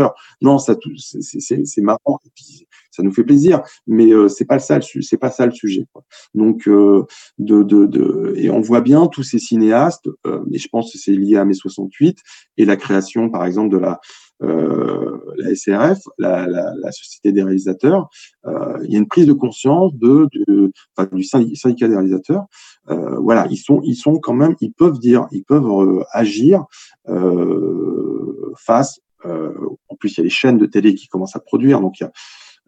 Non, 0.42 0.60
ça, 0.60 0.76
c'est- 0.98 1.82
marrant. 1.82 2.20
Et 2.26 2.30
puis, 2.36 2.68
ça 2.92 3.04
nous 3.04 3.12
fait 3.12 3.24
plaisir, 3.24 3.62
mais 3.88 4.10
c'est 4.30 4.46
pas 4.46 4.60
ça 4.60 4.80
c'est 4.82 5.18
pas 5.18 5.32
ça 5.32 5.46
le 5.46 5.52
sujet. 5.54 5.86
quoi. 5.94 6.04
Donc, 6.34 6.68
de, 6.68 7.06
de, 7.40 7.86
de, 7.86 8.34
et 8.36 8.50
on 8.50 8.60
voit 8.62 8.82
bien 8.82 9.08
tous 9.08 9.24
ces 9.24 9.40
cinéastes, 9.40 10.10
et 10.52 10.58
je 10.58 10.68
pense 10.68 10.92
que 10.92 10.98
c'est 10.98 11.12
lié 11.14 11.38
à 11.38 11.46
mai 11.46 11.54
68 11.54 12.18
et 12.58 12.66
la 12.66 12.76
création, 12.76 13.30
par 13.30 13.46
exemple, 13.46 13.70
de 13.70 13.78
la 13.78 14.00
la 14.42 15.56
SRF, 15.56 16.00
la, 16.18 16.48
la, 16.48 16.74
la 16.76 16.92
Société 16.92 17.32
des 17.32 17.44
réalisateurs, 17.44 18.10
euh, 18.46 18.78
il 18.86 18.92
y 18.92 18.96
a 18.96 19.00
une 19.00 19.08
prise 19.08 19.26
de 19.28 19.34
conscience 19.34 19.94
de, 19.96 20.28
de 20.34 20.72
enfin, 20.96 21.10
du 21.14 21.24
syndi- 21.24 21.56
syndicat 21.56 21.88
des 21.88 21.96
réalisateurs. 21.96 22.46
Euh, 22.90 23.18
voilà, 23.20 23.48
ils 23.50 23.58
sont, 23.58 23.82
ils 23.84 23.96
sont 23.96 24.18
quand 24.20 24.34
même, 24.34 24.56
ils 24.62 24.72
peuvent 24.72 25.00
dire, 25.00 25.28
ils 25.32 25.44
peuvent 25.44 25.66
euh, 25.68 26.04
agir 26.12 26.66
euh, 27.08 28.54
face. 28.58 29.00
euh, 29.26 29.54
en 29.90 29.96
plus, 29.96 30.14
il 30.14 30.18
y 30.20 30.22
a 30.22 30.24
les 30.24 30.30
chaînes 30.30 30.58
de 30.58 30.66
télé 30.66 30.96
qui 30.96 31.08
commencent 31.08 31.36
à 31.36 31.40
produire, 31.40 31.82
donc 31.82 32.00
il 32.00 32.04
y 32.04 32.06
a 32.06 32.12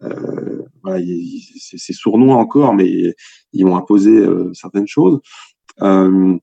euh, 0.02 0.62
voilà, 0.82 0.98
il- 0.98 1.10
il- 1.10 1.60
c'est 1.60 1.92
sournois 1.92 2.34
encore, 2.36 2.74
mais 2.74 3.14
ils 3.52 3.64
vont 3.64 3.76
imposer 3.76 4.16
euh, 4.18 4.50
certaines 4.52 4.88
choses. 4.88 5.20
Euh, 5.80 6.36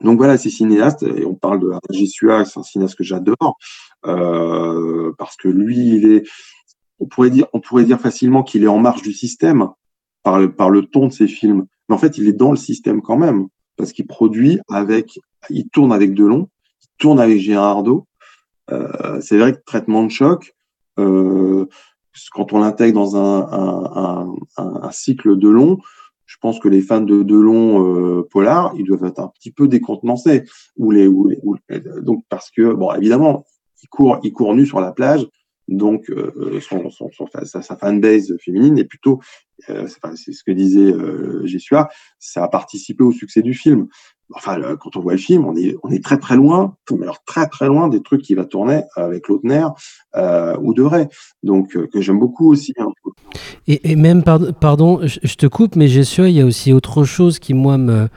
donc 0.00 0.16
voilà, 0.18 0.38
ces 0.38 0.50
cinéastes, 0.50 1.02
et 1.02 1.24
on 1.26 1.34
parle 1.34 1.58
de 1.58 1.70
Alain 1.70 1.80
Gessua, 1.90 2.44
c'est 2.44 2.60
un 2.60 2.62
cinéaste 2.62 2.94
que 2.94 3.02
j'adore, 3.02 3.56
euh, 4.06 5.12
parce 5.18 5.36
que 5.36 5.48
lui, 5.48 5.76
il 5.76 6.12
est, 6.12 6.24
on 7.00 7.06
pourrait 7.06 7.30
dire, 7.30 7.46
on 7.52 7.60
pourrait 7.60 7.84
dire 7.84 8.00
facilement 8.00 8.42
qu'il 8.42 8.64
est 8.64 8.68
en 8.68 8.78
marge 8.78 9.02
du 9.02 9.12
système 9.12 9.68
par 10.22 10.38
le, 10.38 10.82
ton 10.82 11.06
de 11.06 11.12
ses 11.12 11.28
films, 11.28 11.66
mais 11.88 11.94
en 11.94 11.98
fait, 11.98 12.18
il 12.18 12.28
est 12.28 12.32
dans 12.32 12.50
le 12.50 12.56
système 12.56 13.00
quand 13.00 13.16
même, 13.16 13.48
parce 13.76 13.92
qu'il 13.92 14.06
produit 14.06 14.60
avec, 14.68 15.18
il 15.48 15.68
tourne 15.70 15.92
avec 15.92 16.12
Delon, 16.14 16.48
il 16.82 16.88
tourne 16.98 17.20
avec 17.20 17.38
Gérard 17.38 17.78
Ardo. 17.78 18.06
Euh, 18.70 19.20
c'est 19.22 19.38
vrai 19.38 19.54
que 19.54 19.60
traitement 19.64 20.04
de 20.04 20.10
choc, 20.10 20.54
euh, 20.98 21.66
quand 22.32 22.52
on 22.52 22.58
l'intègre 22.58 22.94
dans 22.94 23.16
un, 23.16 24.90
cycle 24.90 25.38
Delon, 25.38 25.78
je 26.26 26.36
pense 26.40 26.60
que 26.60 26.68
les 26.68 26.82
fans 26.82 27.00
de 27.00 27.22
Delon 27.22 28.18
euh, 28.18 28.28
Polar, 28.30 28.74
ils 28.76 28.84
doivent 28.84 29.04
être 29.04 29.20
un 29.20 29.28
petit 29.28 29.50
peu 29.50 29.66
décontenancés. 29.66 30.44
Donc 30.76 32.24
parce 32.28 32.50
que 32.50 32.74
bon, 32.74 32.92
évidemment, 32.92 33.46
il 33.82 33.88
court, 33.88 34.18
il 34.22 34.32
court 34.32 34.54
nu 34.54 34.66
sur 34.66 34.80
la 34.80 34.92
plage, 34.92 35.26
donc 35.68 36.10
euh, 36.10 36.60
son- 36.60 36.88
sa, 37.44 37.76
fanbase 37.76 38.34
féminine 38.40 38.78
est 38.78 38.84
plutôt, 38.84 39.20
euh, 39.68 39.86
c'est 40.16 40.32
ce 40.32 40.42
que 40.42 40.52
disait 40.52 40.92
euh, 40.92 41.46
Jessua, 41.46 41.88
ça 42.18 42.44
a 42.44 42.48
participé 42.48 43.04
au 43.04 43.12
succès 43.12 43.42
du 43.42 43.54
film. 43.54 43.88
Enfin, 44.34 44.58
quand 44.76 44.96
on 44.96 45.00
voit 45.00 45.12
le 45.12 45.18
film, 45.18 45.46
on 45.46 45.56
est, 45.56 46.04
très 46.04 46.18
très 46.18 46.36
loin, 46.36 46.76
alors 46.90 47.24
très 47.24 47.46
très 47.46 47.66
loin 47.66 47.88
des 47.88 48.02
trucs 48.02 48.20
qui 48.20 48.34
va 48.34 48.44
tourner 48.44 48.82
avec 48.94 49.26
Lautner 49.28 49.66
euh, 50.16 50.54
ou 50.60 50.74
De 50.74 50.82
Ray, 50.82 51.06
donc 51.42 51.74
euh, 51.76 51.86
que 51.86 52.02
j'aime 52.02 52.18
beaucoup 52.18 52.50
aussi. 52.50 52.74
hein. 52.78 52.88
Et, 53.66 53.96
même, 53.96 54.22
pard- 54.22 54.52
pardon, 54.58 55.00
je, 55.02 55.34
te 55.34 55.46
coupe, 55.46 55.76
mais 55.76 55.88
j'ai 55.88 56.04
su, 56.04 56.22
il 56.28 56.34
y 56.34 56.40
a 56.40 56.46
aussi 56.46 56.72
autre 56.72 57.04
chose 57.04 57.38
qui, 57.38 57.54
moi, 57.54 57.78
me 57.78 58.08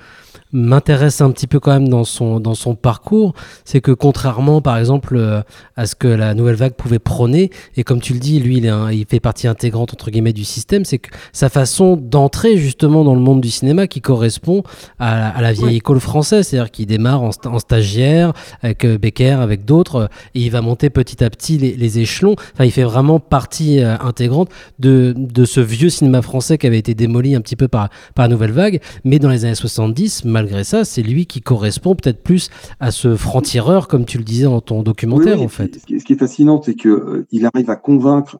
m'intéresse 0.54 1.22
un 1.22 1.32
petit 1.32 1.48
peu 1.48 1.60
quand 1.60 1.72
même 1.72 1.88
dans 1.88 2.04
son, 2.04 2.40
dans 2.40 2.56
son 2.56 2.76
parcours, 2.76 3.34
c'est 3.66 3.82
que 3.82 3.92
contrairement 3.92 4.62
par 4.62 4.78
exemple 4.78 5.16
euh, 5.18 5.42
à 5.76 5.86
ce 5.86 5.96
que 5.96 6.08
la 6.08 6.34
nouvelle 6.34 6.56
vague 6.56 6.74
pouvait 6.74 7.00
prôner, 7.00 7.50
et 7.78 7.84
comme 7.84 8.02
tu 8.02 8.14
le 8.14 8.20
dis, 8.20 8.40
lui 8.40 8.58
il, 8.58 8.66
est 8.66 8.70
un- 8.70 8.92
il 8.92 9.06
fait 9.06 9.20
partie 9.20 9.48
intégrante 9.48 9.94
entre 9.94 10.12
guillemets 10.12 10.34
du 10.34 10.44
système, 10.46 10.86
c'est 10.86 10.98
que 11.00 11.10
sa 11.34 11.50
façon 11.50 11.96
d'entrer 11.96 12.58
justement 12.58 13.04
dans 13.04 13.16
le 13.16 13.22
monde 13.22 13.42
du 13.42 13.50
cinéma 13.50 13.88
qui 13.88 14.02
correspond 14.02 14.64
à, 15.00 15.18
la- 15.18 15.30
à 15.30 15.42
la 15.42 15.54
vieille 15.54 15.78
école 15.78 16.00
française, 16.00 16.48
c'est-à-dire 16.48 16.72
qu'il 16.72 16.86
démarre 16.86 17.22
en, 17.24 17.30
sta- 17.30 17.50
en 17.50 17.60
stagiaire 17.60 18.34
avec 18.62 18.86
euh, 18.86 18.98
Becker, 18.98 19.40
avec 19.42 19.66
d'autres, 19.66 19.96
euh, 19.96 20.08
et 20.36 20.42
il 20.42 20.52
va 20.52 20.62
monter 20.62 20.90
petit 20.90 21.24
à 21.24 21.30
petit 21.30 21.58
les, 21.58 21.76
les 21.76 22.00
échelons, 22.00 22.36
enfin 22.54 22.66
il 22.66 22.72
fait 22.72 22.84
vraiment 22.84 23.20
partie 23.20 23.80
euh, 23.82 23.96
intégrante 24.00 24.50
de, 24.80 25.14
de 25.18 25.46
ce 25.46 25.60
vieux 25.62 25.90
cinéma 25.90 26.22
français 26.22 26.58
qui 26.58 26.68
avait 26.68 26.78
été 26.80 26.94
démoli 26.94 27.36
un 27.36 27.42
petit 27.42 27.56
peu 27.56 27.68
par, 27.68 27.90
par 28.16 28.26
la 28.26 28.30
nouvelle 28.30 28.52
vague, 28.52 28.80
mais 29.04 29.20
dans 29.20 29.30
les 29.30 29.46
années 29.46 29.56
70, 29.56 30.26
malgré 30.42 30.64
ça, 30.64 30.86
c'est 30.86 31.04
lui 31.04 31.28
qui 31.28 31.42
correspond 31.42 31.94
peut-être 31.94 32.24
plus 32.24 32.50
à 32.80 32.90
ce 32.90 33.16
franc-tireur, 33.16 33.88
comme 33.88 34.06
tu 34.06 34.18
le 34.18 34.24
disais 34.24 34.46
dans 34.46 34.60
ton 34.60 34.82
documentaire, 34.82 35.36
Oui, 35.36 35.42
oui, 35.42 35.46
en 35.46 35.50
fait. 35.50 35.80
Ce 35.80 36.04
qui, 36.04 36.14
est 36.14 36.18
fascinant, 36.18 36.60
c'est 36.62 36.74
que 36.74 36.90
euh, 36.90 37.50
arrive 37.54 37.70
à 37.70 37.76
convaincre 37.76 38.40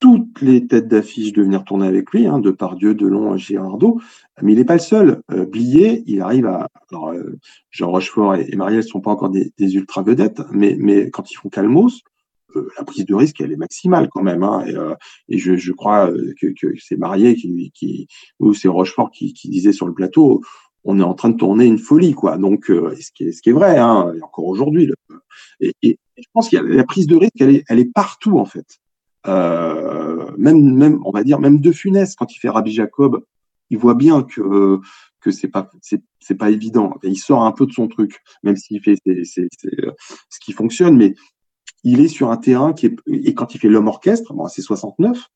toutes 0.00 0.42
les 0.42 0.66
têtes 0.66 0.86
d'affiche 0.86 1.32
de 1.32 1.42
venir 1.42 1.64
tourner 1.64 1.86
avec 1.86 2.10
lui, 2.10 2.26
hein, 2.26 2.40
de 2.40 2.50
Pardieu, 2.50 2.94
Delon, 2.94 3.38
Girardot, 3.38 4.00
mais 4.42 4.52
il 4.52 4.58
n'est 4.58 4.66
pas 4.66 4.74
le 4.74 4.80
seul. 4.80 5.22
Euh, 5.30 5.46
Blier, 5.46 6.02
il 6.06 6.20
arrive 6.20 6.46
à. 6.46 6.68
Alors, 6.90 7.12
euh, 7.12 7.38
Jean 7.70 7.90
Rochefort 7.90 8.34
et, 8.34 8.46
et 8.50 8.56
Marielle 8.56 8.82
ne 8.82 8.86
sont 8.86 9.00
pas 9.00 9.10
encore 9.10 9.30
des, 9.30 9.54
des 9.56 9.76
ultra 9.76 10.02
vedettes, 10.02 10.42
mais, 10.52 10.76
mais 10.78 11.08
quand 11.08 11.30
ils 11.30 11.36
font 11.36 11.48
Calmos, 11.48 12.02
euh, 12.56 12.68
la 12.76 12.84
prise 12.84 13.06
de 13.06 13.14
risque, 13.14 13.40
elle 13.40 13.52
est 13.52 13.56
maximale 13.56 14.08
quand 14.10 14.22
même. 14.22 14.42
Hein, 14.42 14.64
et, 14.66 14.76
euh, 14.76 14.94
et 15.28 15.38
je, 15.38 15.56
je 15.56 15.72
crois 15.72 16.12
que, 16.38 16.48
que 16.48 16.74
c'est 16.78 16.98
Marielle 16.98 17.36
qui, 17.36 17.72
qui, 17.74 18.06
ou 18.40 18.52
c'est 18.52 18.68
Rochefort 18.68 19.10
qui, 19.10 19.32
qui 19.32 19.48
disait 19.48 19.72
sur 19.72 19.86
le 19.86 19.94
plateau, 19.94 20.42
on 20.84 21.00
est 21.00 21.02
en 21.02 21.14
train 21.14 21.30
de 21.30 21.36
tourner 21.36 21.64
une 21.64 21.78
folie, 21.78 22.14
quoi. 22.14 22.36
Donc, 22.36 22.70
euh, 22.70 22.94
ce, 23.00 23.10
qui 23.12 23.24
est, 23.24 23.32
ce 23.32 23.42
qui 23.42 23.50
est 23.50 23.52
vrai, 23.52 23.78
hein, 23.78 24.12
et 24.16 24.22
encore 24.22 24.46
aujourd'hui. 24.46 24.90
Et, 25.60 25.98
je 26.16 26.26
pense 26.32 26.48
qu'il 26.48 26.60
la 26.60 26.84
prise 26.84 27.06
de 27.06 27.16
risque, 27.16 27.40
elle 27.40 27.56
est, 27.56 27.64
elle 27.68 27.80
est 27.80 27.92
partout 27.92 28.38
en 28.38 28.44
fait. 28.44 28.78
Euh, 29.26 30.30
même, 30.38 30.74
même, 30.74 31.00
on 31.04 31.10
va 31.10 31.24
dire, 31.24 31.40
même 31.40 31.60
De 31.60 31.72
Funès, 31.72 32.14
quand 32.14 32.32
il 32.32 32.38
fait 32.38 32.48
Rabbi 32.48 32.70
Jacob, 32.70 33.24
il 33.70 33.78
voit 33.78 33.94
bien 33.94 34.22
que 34.22 34.80
que 35.20 35.30
c'est 35.30 35.48
pas 35.48 35.70
c'est 35.80 36.34
pas 36.34 36.50
évident. 36.50 36.94
Et 37.02 37.08
il 37.08 37.16
sort 37.16 37.42
un 37.42 37.52
peu 37.52 37.66
de 37.66 37.72
son 37.72 37.88
truc, 37.88 38.20
même 38.42 38.56
s'il 38.56 38.80
fait 38.80 38.96
c'est 39.04 39.24
c'est 39.24 39.48
c'est, 39.58 39.80
euh, 39.80 39.92
ce 40.30 40.38
qui 40.38 40.52
fonctionne, 40.52 40.96
mais 40.96 41.14
il 41.82 42.00
est 42.00 42.08
sur 42.08 42.30
un 42.30 42.36
terrain 42.36 42.72
qui 42.72 42.86
est 42.86 42.96
et 43.08 43.34
quand 43.34 43.54
il 43.54 43.58
fait 43.58 43.68
l'homme 43.68 43.88
orchestre, 43.88 44.34
bon, 44.34 44.46
c'est 44.46 44.62
69. 44.62 45.30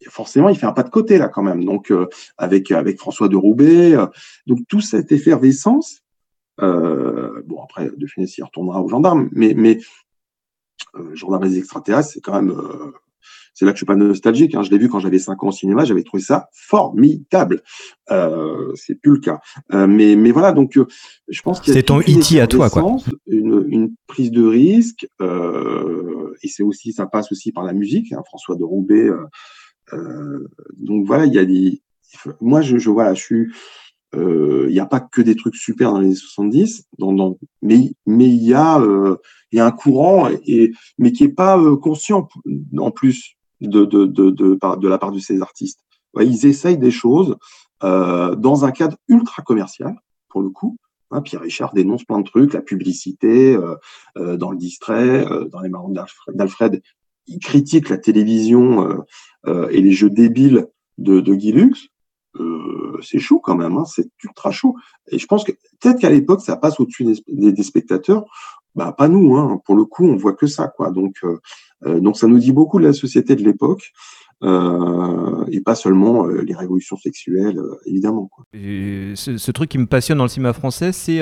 Et 0.00 0.08
forcément, 0.08 0.48
il 0.48 0.56
fait 0.56 0.66
un 0.66 0.72
pas 0.72 0.82
de 0.82 0.90
côté 0.90 1.18
là 1.18 1.28
quand 1.28 1.42
même. 1.42 1.64
Donc 1.64 1.90
euh, 1.90 2.06
avec 2.38 2.70
avec 2.72 2.98
François 2.98 3.28
de 3.28 3.36
Roubaix, 3.36 3.94
euh, 3.94 4.06
donc 4.46 4.60
toute 4.68 4.82
cette 4.82 5.12
effervescence. 5.12 6.02
Euh, 6.60 7.42
bon 7.46 7.62
après, 7.62 7.90
De 7.96 8.06
Funès 8.06 8.36
il 8.36 8.42
retournera 8.42 8.82
aux 8.82 8.88
gendarmes, 8.88 9.28
mais 9.32 9.54
mais 9.56 9.78
euh, 10.96 11.14
Gendarmes 11.14 11.44
et 11.46 11.56
extraterrestres, 11.58 12.10
c'est 12.14 12.20
quand 12.20 12.34
même 12.34 12.50
euh, 12.50 12.92
c'est 13.54 13.64
là 13.64 13.72
que 13.72 13.76
je 13.76 13.80
suis 13.80 13.86
pas 13.86 13.96
nostalgique. 13.96 14.54
Hein. 14.54 14.62
Je 14.62 14.70
l'ai 14.70 14.78
vu 14.78 14.88
quand 14.88 15.00
j'avais 15.00 15.18
5 15.18 15.42
ans 15.42 15.48
au 15.48 15.52
cinéma, 15.52 15.84
j'avais 15.84 16.02
trouvé 16.02 16.22
ça 16.22 16.48
formidable. 16.52 17.62
Euh, 18.10 18.72
c'est 18.74 18.94
plus 18.94 19.12
le 19.12 19.20
cas. 19.20 19.40
Euh, 19.72 19.86
mais, 19.86 20.16
mais 20.16 20.30
voilà, 20.30 20.52
donc 20.52 20.76
euh, 20.76 20.86
je 21.28 21.42
pense 21.42 21.60
qu'il 21.60 21.74
y 21.74 21.76
a 21.76 21.80
C'est 21.80 21.86
ton 21.86 22.00
E.T. 22.00 22.40
à 22.40 22.46
toi, 22.46 22.70
quoi. 22.70 22.96
Une, 23.26 23.66
une 23.68 23.94
prise 24.06 24.30
de 24.30 24.46
risque, 24.46 25.06
euh, 25.20 26.34
et 26.42 26.48
c'est 26.48 26.62
aussi, 26.62 26.92
ça 26.92 27.06
passe 27.06 27.30
aussi 27.32 27.52
par 27.52 27.64
la 27.64 27.72
musique. 27.72 28.12
Hein, 28.12 28.22
François 28.26 28.56
de 28.56 28.64
Roubaix. 28.64 29.10
Euh, 29.92 30.48
donc 30.78 31.06
voilà, 31.06 31.26
il 31.26 31.32
y 31.34 31.38
a 31.38 31.44
des. 31.44 31.82
Moi, 32.40 32.60
je, 32.62 32.78
je 32.78 32.90
voilà, 32.90 33.14
je 33.14 33.22
suis. 33.22 33.52
euh, 34.14 34.66
Il 34.68 34.72
n'y 34.72 34.80
a 34.80 34.86
pas 34.86 35.00
que 35.00 35.22
des 35.22 35.36
trucs 35.36 35.56
super 35.56 35.92
dans 35.92 36.00
les 36.00 36.06
années 36.06 36.14
70, 36.16 36.84
dans, 36.98 37.12
dans, 37.12 37.38
mais 37.62 37.92
il 38.06 38.42
y 38.42 38.54
a 38.54 38.80
euh, 38.80 39.16
y 39.52 39.60
a 39.60 39.66
un 39.66 39.70
courant 39.70 40.28
et 40.46 40.72
mais 40.98 41.12
qui 41.12 41.24
est 41.24 41.28
pas 41.28 41.58
conscient 41.76 42.28
en 42.78 42.90
plus 42.90 43.36
de, 43.60 43.84
de, 43.84 44.06
de, 44.06 44.30
de, 44.30 44.88
la 44.88 44.98
part 44.98 45.12
de 45.12 45.18
ces 45.18 45.40
artistes. 45.42 45.80
Ils 46.18 46.46
essayent 46.46 46.78
des 46.78 46.90
choses 46.90 47.36
dans 47.82 48.64
un 48.64 48.70
cadre 48.72 48.96
ultra 49.08 49.42
commercial, 49.42 49.94
pour 50.28 50.42
le 50.42 50.50
coup. 50.50 50.76
Hein, 51.12 51.22
Pierre 51.22 51.40
Richard 51.40 51.72
dénonce 51.74 52.04
plein 52.04 52.20
de 52.20 52.24
trucs, 52.24 52.52
la 52.52 52.62
publicité, 52.62 53.56
dans 54.16 54.50
le 54.50 54.56
distrait, 54.56 55.24
dans 55.50 55.60
les 55.60 55.68
marrons 55.68 55.92
d'Alfred, 56.28 56.82
il 57.26 57.38
critique 57.38 57.88
la 57.88 57.98
télévision 57.98 58.88
euh, 58.88 58.96
euh, 59.46 59.68
et 59.70 59.80
les 59.80 59.92
jeux 59.92 60.10
débiles 60.10 60.66
de, 60.98 61.20
de 61.20 61.34
Guy 61.34 61.52
Lux. 61.52 61.88
Euh, 62.36 62.98
c'est 63.02 63.18
chaud 63.18 63.40
quand 63.40 63.56
même, 63.56 63.76
hein, 63.76 63.84
c'est 63.84 64.08
ultra 64.22 64.50
chaud. 64.50 64.76
Et 65.10 65.18
je 65.18 65.26
pense 65.26 65.44
que 65.44 65.52
peut-être 65.80 65.98
qu'à 65.98 66.10
l'époque, 66.10 66.42
ça 66.42 66.56
passe 66.56 66.78
au-dessus 66.78 67.04
des, 67.26 67.52
des- 67.52 67.62
spectateurs. 67.62 68.24
Bah, 68.76 68.92
pas 68.96 69.08
nous, 69.08 69.36
hein. 69.36 69.60
pour 69.64 69.74
le 69.74 69.84
coup, 69.84 70.04
on 70.04 70.16
voit 70.16 70.34
que 70.34 70.46
ça, 70.46 70.68
quoi. 70.68 70.90
Donc, 70.92 71.16
euh, 71.24 71.38
euh, 71.86 72.00
donc 72.00 72.16
ça 72.16 72.28
nous 72.28 72.38
dit 72.38 72.52
beaucoup 72.52 72.78
de 72.78 72.84
la 72.84 72.92
société 72.92 73.34
de 73.34 73.42
l'époque, 73.42 73.90
euh, 74.42 75.44
et 75.52 75.60
pas 75.60 75.74
seulement 75.74 76.26
euh, 76.26 76.42
les 76.42 76.54
révolutions 76.54 76.96
sexuelles, 76.96 77.58
euh, 77.58 77.76
évidemment. 77.86 78.28
Quoi. 78.32 78.44
Et 78.54 79.12
ce, 79.14 79.36
ce 79.36 79.50
truc 79.50 79.68
qui 79.70 79.78
me 79.78 79.86
passionne 79.86 80.18
dans 80.18 80.24
le 80.24 80.30
cinéma 80.30 80.52
français, 80.52 80.92
c'est 80.92 81.20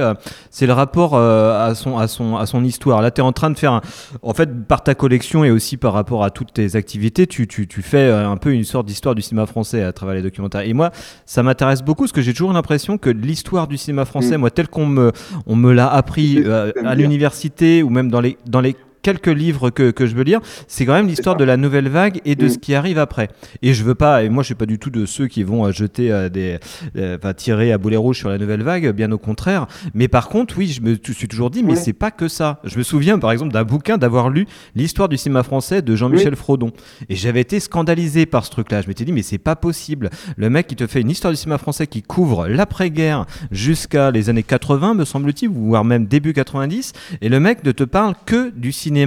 c'est 0.51 0.67
le 0.67 0.73
rapport 0.73 1.17
à, 1.17 1.75
son, 1.75 1.99
à, 1.99 2.09
son, 2.09 2.37
à 2.37 2.47
son 2.47 2.65
histoire. 2.65 3.03
Là, 3.03 3.11
tu 3.11 3.21
es 3.21 3.25
en 3.25 3.33
train 3.33 3.51
de 3.51 3.59
faire, 3.59 3.73
un- 3.73 3.81
en 4.23 4.35
fait, 4.35 4.67
par 4.67 4.83
ta 4.85 4.95
collection 4.95 5.45
et 5.45 5.51
aussi 5.51 5.77
par 5.77 5.93
rapport 5.93 6.23
à 6.25 6.31
toutes 6.31 6.53
tes 6.53 6.77
activités, 6.77 7.27
tu, 7.27 7.47
tu, 7.47 7.67
tu 7.67 7.83
fais 7.83 8.11
un 8.11 8.37
peu 8.37 8.53
une 8.53 8.65
sorte 8.65 8.87
d'histoire 8.87 9.15
du 9.15 9.23
cinéma 9.23 9.47
français 9.47 9.83
à 9.83 9.93
travers 9.93 10.15
les 10.15 10.23
documentaires. 10.23 10.63
Et 10.63 10.73
moi, 10.73 10.91
ça 11.27 11.43
m'intéresse 11.43 11.83
beaucoup 11.83 12.03
parce 12.05 12.13
que 12.13 12.23
j'ai 12.23 12.33
toujours 12.33 12.53
l'impression 12.53 12.99
que 12.99 13.11
l'histoire 13.11 13.67
du 13.69 13.77
cinéma 13.77 14.05
français, 14.05 14.37
Mm. 14.37 14.41
moi, 14.41 14.51
tel 14.51 14.69
qu'on 14.69 14.87
me, 14.87 15.13
on 15.47 15.57
me 15.57 15.73
l'a 15.73 15.89
appris 15.93 16.45
à 16.45 16.95
l'université 16.95 17.83
ou 17.83 17.91
même 17.91 18.11
dans 18.11 18.21
les, 18.21 18.37
dans 18.47 18.61
les 18.61 18.77
quelques 19.09 19.39
livres 19.39 19.71
que, 19.71 19.91
que 19.91 20.07
je 20.07 20.15
veux 20.15 20.23
lire, 20.23 20.41
c'est 20.67 20.85
quand 20.85 20.93
même 20.93 21.07
l'histoire 21.07 21.37
de 21.37 21.45
la 21.45 21.57
nouvelle 21.57 21.89
vague 21.89 22.21
et 22.27 22.35
de 22.35 22.45
Mm. 22.45 22.51
ce 22.51 22.59
qui 22.59 22.75
arrive 22.75 22.99
après. 22.99 23.29
Et 23.63 23.73
je 23.73 23.83
veux 23.85 23.95
pas, 23.95 24.23
et 24.23 24.29
moi 24.29 24.43
je 24.43 24.49
suis 24.49 24.55
pas 24.55 24.67
du 24.67 24.79
tout 24.79 24.91
de 24.91 25.07
ceux 25.07 25.29
qui 25.29 25.43
vont 25.45 25.65
euh, 25.65 25.73
jeter 25.73 26.13
euh, 26.13 26.29
des, 26.29 26.59
euh, 26.97 27.17
enfin 27.17 27.33
tirer 27.33 27.73
à 27.73 27.79
boulet 27.79 27.97
rouge 27.97 28.19
sur 28.19 28.29
la 28.29 28.37
nouvelle 28.37 28.63
vague, 28.63 28.91
bien 28.95 29.11
au 29.13 29.17
contraire. 29.19 29.67
Mais 29.95 30.09
par 30.09 30.29
contre, 30.29 30.59
oui, 30.59 30.67
je 30.69 30.83
me 30.83 30.95
suis 31.11 31.27
toujours 31.29 31.51
dit, 31.51 31.63
mais 31.63 31.75
c'est 31.77 31.95
pas 31.95 32.11
que 32.11 32.29
ça. 32.29 32.61
Je 32.65 32.77
me 32.77 32.83
souviens 32.83 33.19
par 33.19 33.33
exemple 33.33 33.53
d'un 33.53 33.65
bouquin 33.65 33.97
d'avoir 33.97 34.29
lu 34.29 34.47
l'histoire 34.75 35.09
du 35.09 35.17
cinéma 35.17 35.43
français 35.43 35.81
de 35.81 35.97
Jean-Michel 35.97 36.37
Frodon, 36.37 36.71
et 37.09 37.17
j'avais 37.17 37.41
été 37.41 37.61
scandalisé 37.61 38.27
par 38.27 38.45
ce 38.45 38.51
truc-là. 38.51 38.83
Je 38.83 38.89
m'étais 38.89 39.05
dit, 39.07 39.13
mais 39.13 39.23
c'est 39.23 39.39
pas 39.39 39.57
possible. 39.57 40.11
Le 40.37 40.51
mec 40.51 40.67
qui 40.67 40.77
te 40.77 40.87
fait 40.87 41.01
une 41.01 41.11
histoire 41.11 41.33
du 41.33 41.39
cinéma 41.39 41.57
français 41.57 41.87
qui 41.87 42.03
couvre 42.03 42.47
l'après-guerre 42.47 43.25
jusqu'à 43.51 44.11
les 44.11 44.29
années 44.29 44.43
80, 44.43 44.93
me 44.95 45.05
semble-t-il, 45.07 45.49
voire 45.49 45.85
même 45.85 46.07
début 46.07 46.35
90, 46.35 46.93
et 47.23 47.29
le 47.31 47.41
mec 47.41 47.65
ne 47.65 47.73
te 47.73 47.85
parle 47.85 48.15
que 48.27 48.51
du 48.51 48.71
cinéma 48.73 48.98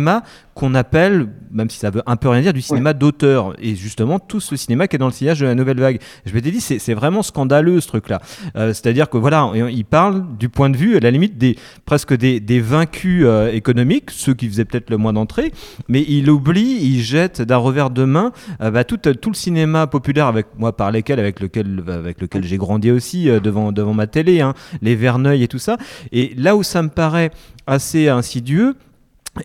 qu'on 0.54 0.76
appelle, 0.76 1.28
même 1.52 1.70
si 1.70 1.80
ça 1.80 1.90
veut 1.90 2.04
un 2.06 2.16
peu 2.16 2.30
rien 2.30 2.42
dire, 2.42 2.54
du 2.54 2.62
cinéma 2.62 2.94
d'auteur. 2.94 3.56
Et 3.62 3.76
justement, 3.76 4.20
tout 4.20 4.40
ce 4.40 4.56
cinéma 4.56 4.88
qui 4.88 4.96
est 4.96 5.00
dans 5.00 5.08
le 5.08 5.14
sillage 5.14 5.40
de 5.40 5.46
la 5.46 5.56
nouvelle 5.56 5.80
vague. 5.80 6.00
Je 6.26 6.34
m'étais 6.34 6.52
dit, 6.52 6.62
c'est 6.62 6.94
vraiment 6.94 7.24
scandaleux 7.24 7.80
ce 7.80 7.88
truc-là. 7.88 8.22
Euh, 8.56 8.74
C'est-à-dire 8.74 9.10
que 9.10 9.18
voilà, 9.18 9.52
il 9.56 9.86
parle 9.86 10.26
du 10.38 10.50
point 10.50 10.70
de 10.70 10.78
vue, 10.78 10.98
à 10.98 11.00
la 11.00 11.12
limite, 11.12 11.38
des, 11.38 11.58
presque 11.86 12.16
des, 12.16 12.40
des 12.40 12.60
vaincus 12.60 13.24
euh, 13.26 13.52
économiques, 13.52 14.12
ceux 14.12 14.34
qui 14.34 14.48
faisaient 14.48 14.66
peut-être 14.66 14.90
le 14.90 14.98
moins 14.98 15.14
d'entrée, 15.14 15.52
mais 15.88 16.04
il 16.08 16.30
oublie, 16.30 16.78
il 16.82 17.02
jette 17.02 17.42
d'un 17.42 17.58
revers 17.58 17.90
de 17.90 18.04
main 18.04 18.32
euh, 18.62 18.72
bah, 18.72 18.84
tout, 18.84 18.98
tout 18.98 19.30
le 19.30 19.36
cinéma 19.36 19.88
populaire 19.88 20.28
avec 20.28 20.48
moi 20.58 20.76
par 20.76 20.92
lesquels, 20.92 21.20
avec 21.20 21.40
lequel, 21.40 21.84
avec 21.88 22.22
lequel 22.22 22.44
j'ai 22.44 22.58
grandi 22.58 22.92
aussi 22.92 23.26
devant, 23.26 23.72
devant 23.72 23.94
ma 23.94 24.08
télé, 24.08 24.42
hein, 24.42 24.54
les 24.82 24.96
Verneuil 24.96 25.44
et 25.44 25.48
tout 25.48 25.60
ça. 25.60 25.78
Et 26.12 26.34
là 26.36 26.56
où 26.56 26.64
ça 26.64 26.82
me 26.82 26.90
paraît 26.90 27.32
assez 27.68 28.10
insidieux, 28.10 28.76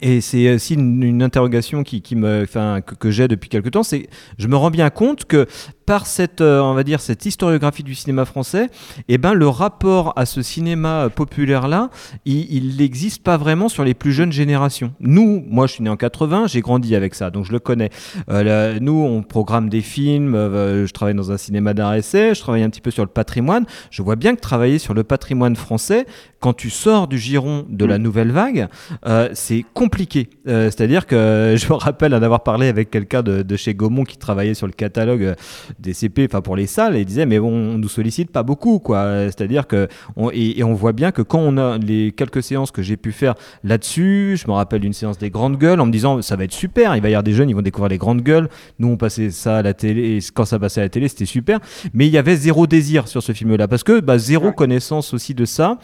et 0.01 0.20
c'est 0.20 0.53
aussi 0.55 0.74
une, 0.74 1.22
interrogation 1.22 1.84
qui, 1.84 2.03
qui 2.03 2.16
me, 2.16 2.43
enfin, 2.43 2.80
que, 2.80 2.95
que 2.95 3.11
j'ai 3.11 3.28
depuis 3.28 3.49
quelque 3.49 3.68
temps, 3.68 3.84
c'est 3.84 4.09
je 4.39 4.49
me 4.49 4.57
rends 4.57 4.70
bien 4.70 4.91
compte 4.91 5.24
que 5.24 5.47
par 5.87 6.07
cette, 6.07 6.41
euh, 6.41 6.61
on 6.61 6.74
va 6.74 6.82
dire, 6.82 7.01
cette 7.01 7.24
historiographie 7.24 7.82
du 7.82 7.95
cinéma 7.95 8.24
français, 8.24 8.68
eh 9.09 9.18
ben, 9.18 9.32
le 9.32 9.49
rapport 9.49 10.12
à 10.16 10.26
ce 10.26 10.43
cinéma 10.43 11.09
populaire-là, 11.14 11.91
il 12.24 12.47
il 12.57 12.76
n'existe 12.76 13.22
pas 13.22 13.37
vraiment 13.37 13.68
sur 13.68 13.84
les 13.84 13.95
plus 13.95 14.12
jeunes 14.12 14.32
générations. 14.32 14.93
Nous, 15.01 15.45
moi 15.49 15.66
je 15.66 15.74
suis 15.74 15.82
né 15.82 15.91
en 15.91 15.97
80, 15.97 16.47
j'ai 16.49 16.61
grandi 16.61 16.95
avec 16.95 17.14
ça, 17.14 17.30
donc 17.30 17.45
je 17.45 17.53
le 17.53 17.59
connais. 17.59 17.91
Euh, 18.30 18.43
là, 18.43 18.80
nous, 18.80 19.01
on 19.01 19.22
programme 19.22 19.68
des 19.68 19.80
films, 19.80 20.34
euh, 20.34 20.87
je 20.87 20.93
travaille 20.93 21.14
dans 21.14 21.32
un 21.32 21.37
cinéma 21.37 21.74
d'art 21.74 21.95
essai, 21.95 22.34
je 22.34 22.41
travaille 22.41 22.62
un 22.62 22.70
petit 22.70 22.80
peu 22.80 22.91
sur 22.91 23.05
le 23.05 23.11
patrimoine. 23.11 23.66
Je 23.91 24.03
vois 24.03 24.16
bien 24.16 24.34
que 24.34 24.41
travailler 24.41 24.78
sur 24.78 24.95
le 24.95 25.05
patrimoine 25.05 25.57
français, 25.57 26.07
quand 26.41 26.53
tu 26.53 26.70
sors 26.70 27.09
du 27.09 27.18
giron 27.18 27.66
de 27.68 27.84
la 27.84 27.99
nouvelle 27.99 28.30
vague, 28.30 28.68
euh, 29.07 29.28
c'est 29.32 29.64
compliqué. 29.74 30.28
Euh, 30.47 30.66
C'est-à-dire 30.66 31.07
que 31.07 31.57
je 31.59 31.66
me 31.68 31.74
rappelle 31.74 32.14
en 32.14 32.22
avoir 32.22 32.43
parlé 32.43 32.68
avec 32.68 32.91
quelqu'un 32.91 33.22
de, 33.22 33.43
de 33.43 33.57
chez 33.57 33.74
Gaumont 33.74 34.05
qui 34.05 34.16
travaillait 34.16 34.55
sur 34.55 34.66
le 34.66 34.72
catalogue 34.72 35.24
euh, 35.24 35.34
des 35.79 35.95
CP, 35.95 36.27
enfin 36.31 36.41
pour 36.41 36.57
les 36.57 36.66
salles, 36.66 36.97
et 36.97 37.01
il 37.01 37.05
disait 37.05 37.27
mais 37.27 37.39
bon, 37.39 37.53
on 37.53 37.79
nous 37.79 37.89
sollicite 37.89 38.31
pas 38.31 38.43
beaucoup, 38.43 38.79
quoi. 38.79 39.27
C'est-à-dire 39.27 39.66
que 39.66 39.89
on, 40.16 40.31
et, 40.33 40.59
et 40.59 40.64
on 40.64 40.74
voit 40.74 40.93
bien 40.93 41.12
que 41.12 41.22
quand 41.22 41.39
on 41.39 41.57
a 41.59 41.79
les 41.79 42.12
quelques 42.12 42.43
séances 42.43 42.70
que 42.70 42.83
j'ai 42.83 42.97
pu 42.97 43.12
faire 43.12 43.35
là-dessus, 43.64 44.39
je 44.41 44.47
me 44.49 44.53
rappelle 44.53 44.81
d'une 44.81 44.93
séance 44.93 45.18
des 45.18 45.31
grandes 45.31 45.59
gueules 45.59 45.81
en 45.81 45.87
me 45.87 45.93
disant 45.93 46.22
ça 46.22 46.37
va 46.37 46.45
être 46.45 46.53
super, 46.53 46.97
il 46.97 47.03
va 47.03 47.09
y 47.09 47.12
avoir 47.12 47.22
des 47.22 47.33
jeunes, 47.33 47.51
ils 47.51 47.57
vont 47.57 47.62
découvrir 47.62 47.91
les 47.91 47.99
grandes 47.99 48.22
gueules. 48.22 48.49
Nous 48.79 48.89
on 48.89 48.97
passait 48.97 49.31
ça 49.31 49.59
à 49.59 49.62
la 49.62 49.74
télé, 49.74 50.16
et 50.16 50.20
quand 50.35 50.45
ça 50.45 50.59
passait 50.59 50.81
à 50.81 50.85
la 50.85 50.91
télé, 50.91 51.09
c'était 51.09 51.24
super, 51.24 51.61
mais 51.93 52.07
il 52.07 52.12
y 52.12 52.18
avait 52.18 52.37
zéro 52.37 52.66
désir 52.66 53.09
sur 53.09 53.22
ce 53.22 53.33
film-là 53.33 53.68
parce 53.68 53.85
que 53.85 54.01
bah, 54.01 54.18
zéro 54.18 54.53
connaissance 54.53 55.14
aussi 55.14 55.35
de 55.35 55.45
ça. 55.45 55.79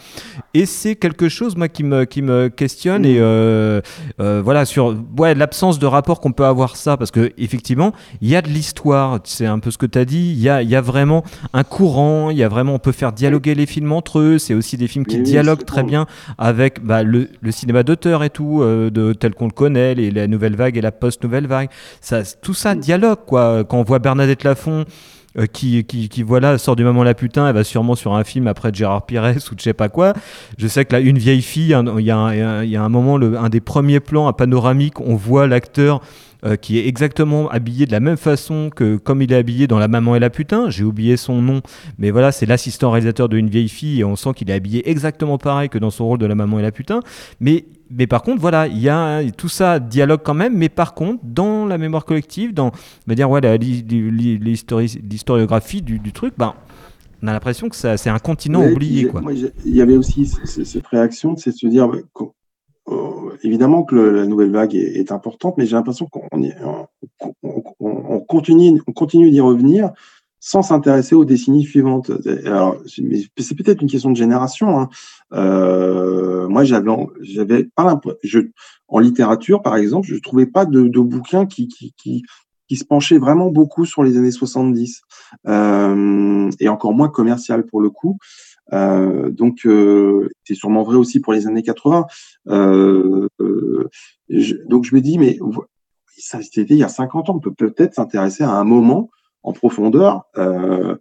Et 0.55 0.67
c'est 0.67 0.97
quelque 0.97 1.31
chose, 1.31 1.57
moi, 1.57 1.69
qui 1.69 1.83
me, 1.83 2.05
qui 2.05 2.21
me 2.21 2.49
questionne. 2.49 3.07
Et 3.07 3.17
euh, 3.19 3.81
euh, 4.21 4.43
voilà, 4.45 4.67
sur 4.67 4.95
ouais, 5.17 5.35
l'absence 5.35 5.79
de 5.79 5.87
rapport 5.87 6.21
qu'on 6.21 6.33
peut 6.33 6.45
avoir 6.45 6.77
ça. 6.77 6.97
Parce 6.99 7.11
que 7.11 7.33
effectivement, 7.39 7.93
il 8.21 8.29
y 8.29 8.37
a 8.37 8.43
de 8.43 8.49
l'histoire. 8.49 9.21
C'est 9.25 9.47
un 9.47 9.59
peu 9.59 9.71
ce 9.71 9.79
que 9.79 9.87
tu 9.87 9.99
as 9.99 10.05
dit. 10.05 10.33
Il 10.33 10.41
y 10.41 10.51
a, 10.51 10.63
il 10.63 10.69
y 10.69 10.77
a 10.77 10.83
vraiment 10.83 11.25
un 11.55 11.65
courant. 11.65 12.29
Il 12.31 12.37
y 12.37 12.43
a 12.43 12.49
vraiment, 12.49 12.75
on 12.75 12.79
peut 12.79 12.93
faire 12.93 13.13
dialoguer 13.13 13.55
les 13.55 13.65
films 13.65 13.93
entre 13.93 14.19
eux. 14.19 14.39
C'est 14.39 14.55
aussi 14.55 14.77
des 14.77 14.89
films 14.89 15.07
qui 15.07 15.17
Oui, 15.17 15.23
dialoguent 15.23 15.65
très 15.65 15.85
bien 15.85 16.07
avec 16.37 16.85
bah, 16.85 17.03
le, 17.03 17.31
le 17.41 17.51
cinéma 17.51 17.83
d'auteur 17.83 18.23
et 18.23 18.31
tout, 18.31 18.61
euh, 18.61 18.91
de, 18.91 19.15
tel 19.15 19.35
qu'on 19.35 19.47
le 19.47 19.53
connaît, 19.53 19.95
les, 19.95 20.11
la 20.11 20.27
nouvelle 20.27 20.57
vague 20.57 20.77
et 20.77 20.83
la 20.83 20.93
post-nouvelle 20.93 21.47
vague. 21.47 21.71
Ça, 22.03 22.23
tout 22.43 22.55
ça 22.55 22.75
dialogue, 22.75 23.21
quoi. 23.27 23.65
Quand 23.65 23.79
on 23.79 23.85
voit 23.85 24.01
Bernadette 24.01 24.45
Lafont 24.45 24.85
euh, 25.39 25.47
qui, 25.47 25.85
qui, 25.85 26.09
qui, 26.09 26.23
voilà 26.23 26.59
sort 26.59 26.77
du 26.77 26.85
maman 26.85 27.03
la 27.05 27.15
putain, 27.15 27.49
elle 27.49 27.55
va 27.55 27.65
sûrement 27.65 27.95
sur 27.95 28.15
un 28.15 28.25
film 28.25 28.47
après 28.47 28.71
Gérard 28.73 29.07
Pires 29.07 29.23
ou 29.25 29.55
de 29.55 29.61
je 29.61 29.65
sais 29.65 29.73
pas 29.73 29.89
quoi. 29.89 30.13
Je 30.59 30.67
sais 30.69 30.85
que 30.85 30.93
là, 30.95 31.01
une 31.01 31.19
vieille 31.19 31.43
fille, 31.43 31.75
il 31.99 32.05
y, 32.05 32.11
a 32.11 32.17
un- 32.19 32.63
il 32.65 32.71
y 32.71 32.77
a 32.77 32.83
un 32.83 32.89
moment, 32.89 33.17
le, 33.17 33.39
un 33.39 33.49
des 33.49 33.61
premiers 33.61 34.01
plans, 34.01 34.29
un 34.29 34.33
panoramique, 34.33 35.01
on 35.01 35.15
voit 35.17 35.47
l'acteur 35.47 36.01
euh, 36.45 36.57
qui 36.57 36.77
est 36.79 36.89
exactement 36.89 37.49
habillé 37.51 37.87
de 37.87 37.93
la 37.93 38.01
même 38.01 38.17
façon 38.17 38.69
que 38.75 38.97
comme 38.97 39.23
il 39.23 39.33
est 39.33 39.37
habillé 39.37 39.69
dans 39.69 39.79
La 39.79 39.87
Maman 39.87 40.17
et 40.17 40.19
la 40.19 40.29
Putain. 40.29 40.71
J'ai 40.71 40.83
oublié 40.83 41.17
son 41.17 41.41
nom, 41.41 41.61
mais 41.99 42.11
voilà, 42.11 42.33
c'est 42.33 42.47
l'assistant 42.47 42.91
réalisateur 42.91 43.29
de 43.29 43.37
Une 43.37 43.49
vieille 43.49 43.69
fille 43.69 44.01
et 44.01 44.05
on 44.05 44.17
sent 44.17 44.31
qu'il 44.35 44.51
est 44.51 44.55
habillé 44.55 44.91
exactement 44.91 45.39
pareil 45.39 45.69
que 45.69 45.79
dans 45.79 45.91
son 45.91 46.05
rôle 46.07 46.19
de 46.19 46.27
La 46.27 46.35
Maman 46.35 46.59
et 46.59 46.63
la 46.63 46.73
Putain. 46.73 46.99
Mais 47.39 47.65
mais 47.97 48.07
par 48.07 48.23
contre, 48.23 48.41
voilà, 48.41 48.67
il 48.67 48.79
y 48.79 48.89
a 48.89 49.21
tout 49.37 49.49
ça 49.49 49.79
dialogue 49.79 50.21
quand 50.25 50.35
même. 50.35 50.57
Mais 50.57 50.69
par 50.69 50.95
contre, 50.95 51.21
dans 51.25 51.67
la 51.67 51.79
mémoire 51.79 52.05
collective, 52.05 52.55
dans, 52.55 52.71
dire, 53.15 53.31
ouais, 53.31 53.41
l'historiographie 53.59 55.83
du, 55.83 55.99
du 55.99 56.13
truc, 56.13 56.35
ben, 56.37 56.55
on 57.23 57.29
a 57.29 57.33
l'impression 57.33 57.69
que 57.69 57.77
c'est 57.77 58.11
un 58.11 58.19
continent 58.19 58.61
Mais 58.61 58.73
oublié, 58.73 59.03
Il 59.65 59.77
y 59.77 59.81
avait 59.81 59.97
aussi 59.97 60.27
cette 60.27 60.87
réaction, 60.87 61.37
c'est 61.37 61.51
de 61.53 61.57
se 61.57 61.67
dire, 61.67 61.89
qu'o- 62.13 62.35
euh, 62.89 63.37
évidemment 63.45 63.85
que 63.85 63.95
le- 63.95 64.11
la 64.11 64.27
nouvelle 64.27 64.51
vague 64.51 64.75
est, 64.75 64.97
est 64.99 65.13
importante, 65.13 65.55
mais 65.57 65.67
j'ai 65.67 65.77
l'impression 65.77 66.07
qu'on 66.07 66.43
y- 66.43 66.53
on, 66.65 66.87
on- 67.45 67.63
on- 67.79 68.03
on 68.15 68.21
continue, 68.21 68.81
on 68.89 68.93
continue 68.93 69.31
d'y 69.31 69.41
revenir 69.41 69.91
sans 70.45 70.63
s'intéresser 70.63 71.15
aux 71.15 71.25
décennies 71.25 71.63
suivantes. 71.63 72.11
Alors, 72.45 72.77
c'est 72.87 73.55
peut-être 73.55 73.81
une 73.81 73.89
question 73.89 74.11
de 74.11 74.17
génération. 74.17 74.77
hein. 74.81 74.89
Euh, 75.33 76.49
moi, 76.49 76.65
j'avais, 76.65 77.65
pas 77.77 78.01
je, 78.25 78.41
en 78.89 78.99
littérature, 78.99 79.63
par 79.63 79.77
exemple, 79.77 80.09
je 80.09 80.17
trouvais 80.17 80.47
pas 80.47 80.65
de, 80.67 80.89
de 80.89 80.99
bouquins 80.99 81.47
qui, 81.47 81.69
se 82.73 82.85
penchaient 82.85 83.19
vraiment 83.19 83.51
beaucoup 83.51 83.85
sur 83.85 84.03
les 84.03 84.17
années 84.19 84.33
70, 84.33 85.03
euh, 85.47 86.51
et 86.59 86.69
encore 86.69 86.93
moins 86.93 87.09
commercial 87.09 87.65
pour 87.65 87.81
le 87.81 87.91
coup. 87.91 88.19
Euh, 88.73 89.31
donc, 89.31 89.65
euh, 89.65 90.29
c'est 90.43 90.55
sûrement 90.55 90.83
vrai 90.83 90.97
aussi 90.97 91.21
pour 91.21 91.35
les 91.35 91.47
années 91.47 91.63
80. 91.63 92.07
Euh, 92.49 93.29
euh, 93.41 93.89
je- 94.29 94.57
donc, 94.67 94.87
je 94.87 94.95
me 94.97 95.01
dis, 95.01 95.19
mais 95.19 95.39
ça 96.19 96.43
c'était 96.43 96.63
il 96.69 96.79
y 96.79 96.83
a 96.83 96.89
50 96.89 97.31
ans, 97.31 97.37
on 97.37 97.41
peut 97.41 97.55
peut-être 97.55 97.95
s'intéresser 97.95 98.43
à 98.43 98.51
un 98.51 98.65
moment 98.65 99.09
en 99.43 99.53
profondeur 99.53 100.25
euh, 100.37 100.97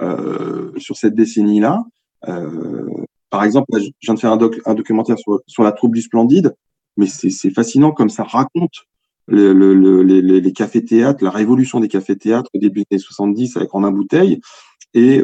euh, 0.00 0.72
sur 0.78 0.96
cette 0.96 1.14
décennie-là. 1.14 1.84
Euh, 2.28 2.88
par 3.30 3.44
exemple, 3.44 3.66
là, 3.72 3.80
je 3.80 3.90
viens 4.02 4.14
de 4.14 4.18
faire 4.18 4.32
un, 4.32 4.36
doc, 4.36 4.60
un 4.66 4.74
documentaire 4.74 5.16
sur, 5.18 5.62
la 5.62 5.72
troupe 5.72 5.94
du 5.94 6.02
Splendide, 6.02 6.54
mais 6.96 7.06
c'est 7.06 7.50
fascinant 7.50 7.92
comme 7.92 8.10
ça 8.10 8.22
raconte 8.22 8.86
le, 9.26 9.52
le, 9.52 9.74
le- 9.74 10.02
les, 10.02 10.52
cafés-théâtres, 10.52 11.24
la 11.24 11.30
révolution 11.30 11.80
des 11.80 11.88
cafés-théâtres 11.88 12.50
au 12.54 12.58
début 12.58 12.80
des 12.80 12.96
années 12.96 13.02
70 13.02 13.56
avec 13.56 13.70
Romain 13.70 13.90
Bouteille, 13.90 14.40
et, 14.92 15.20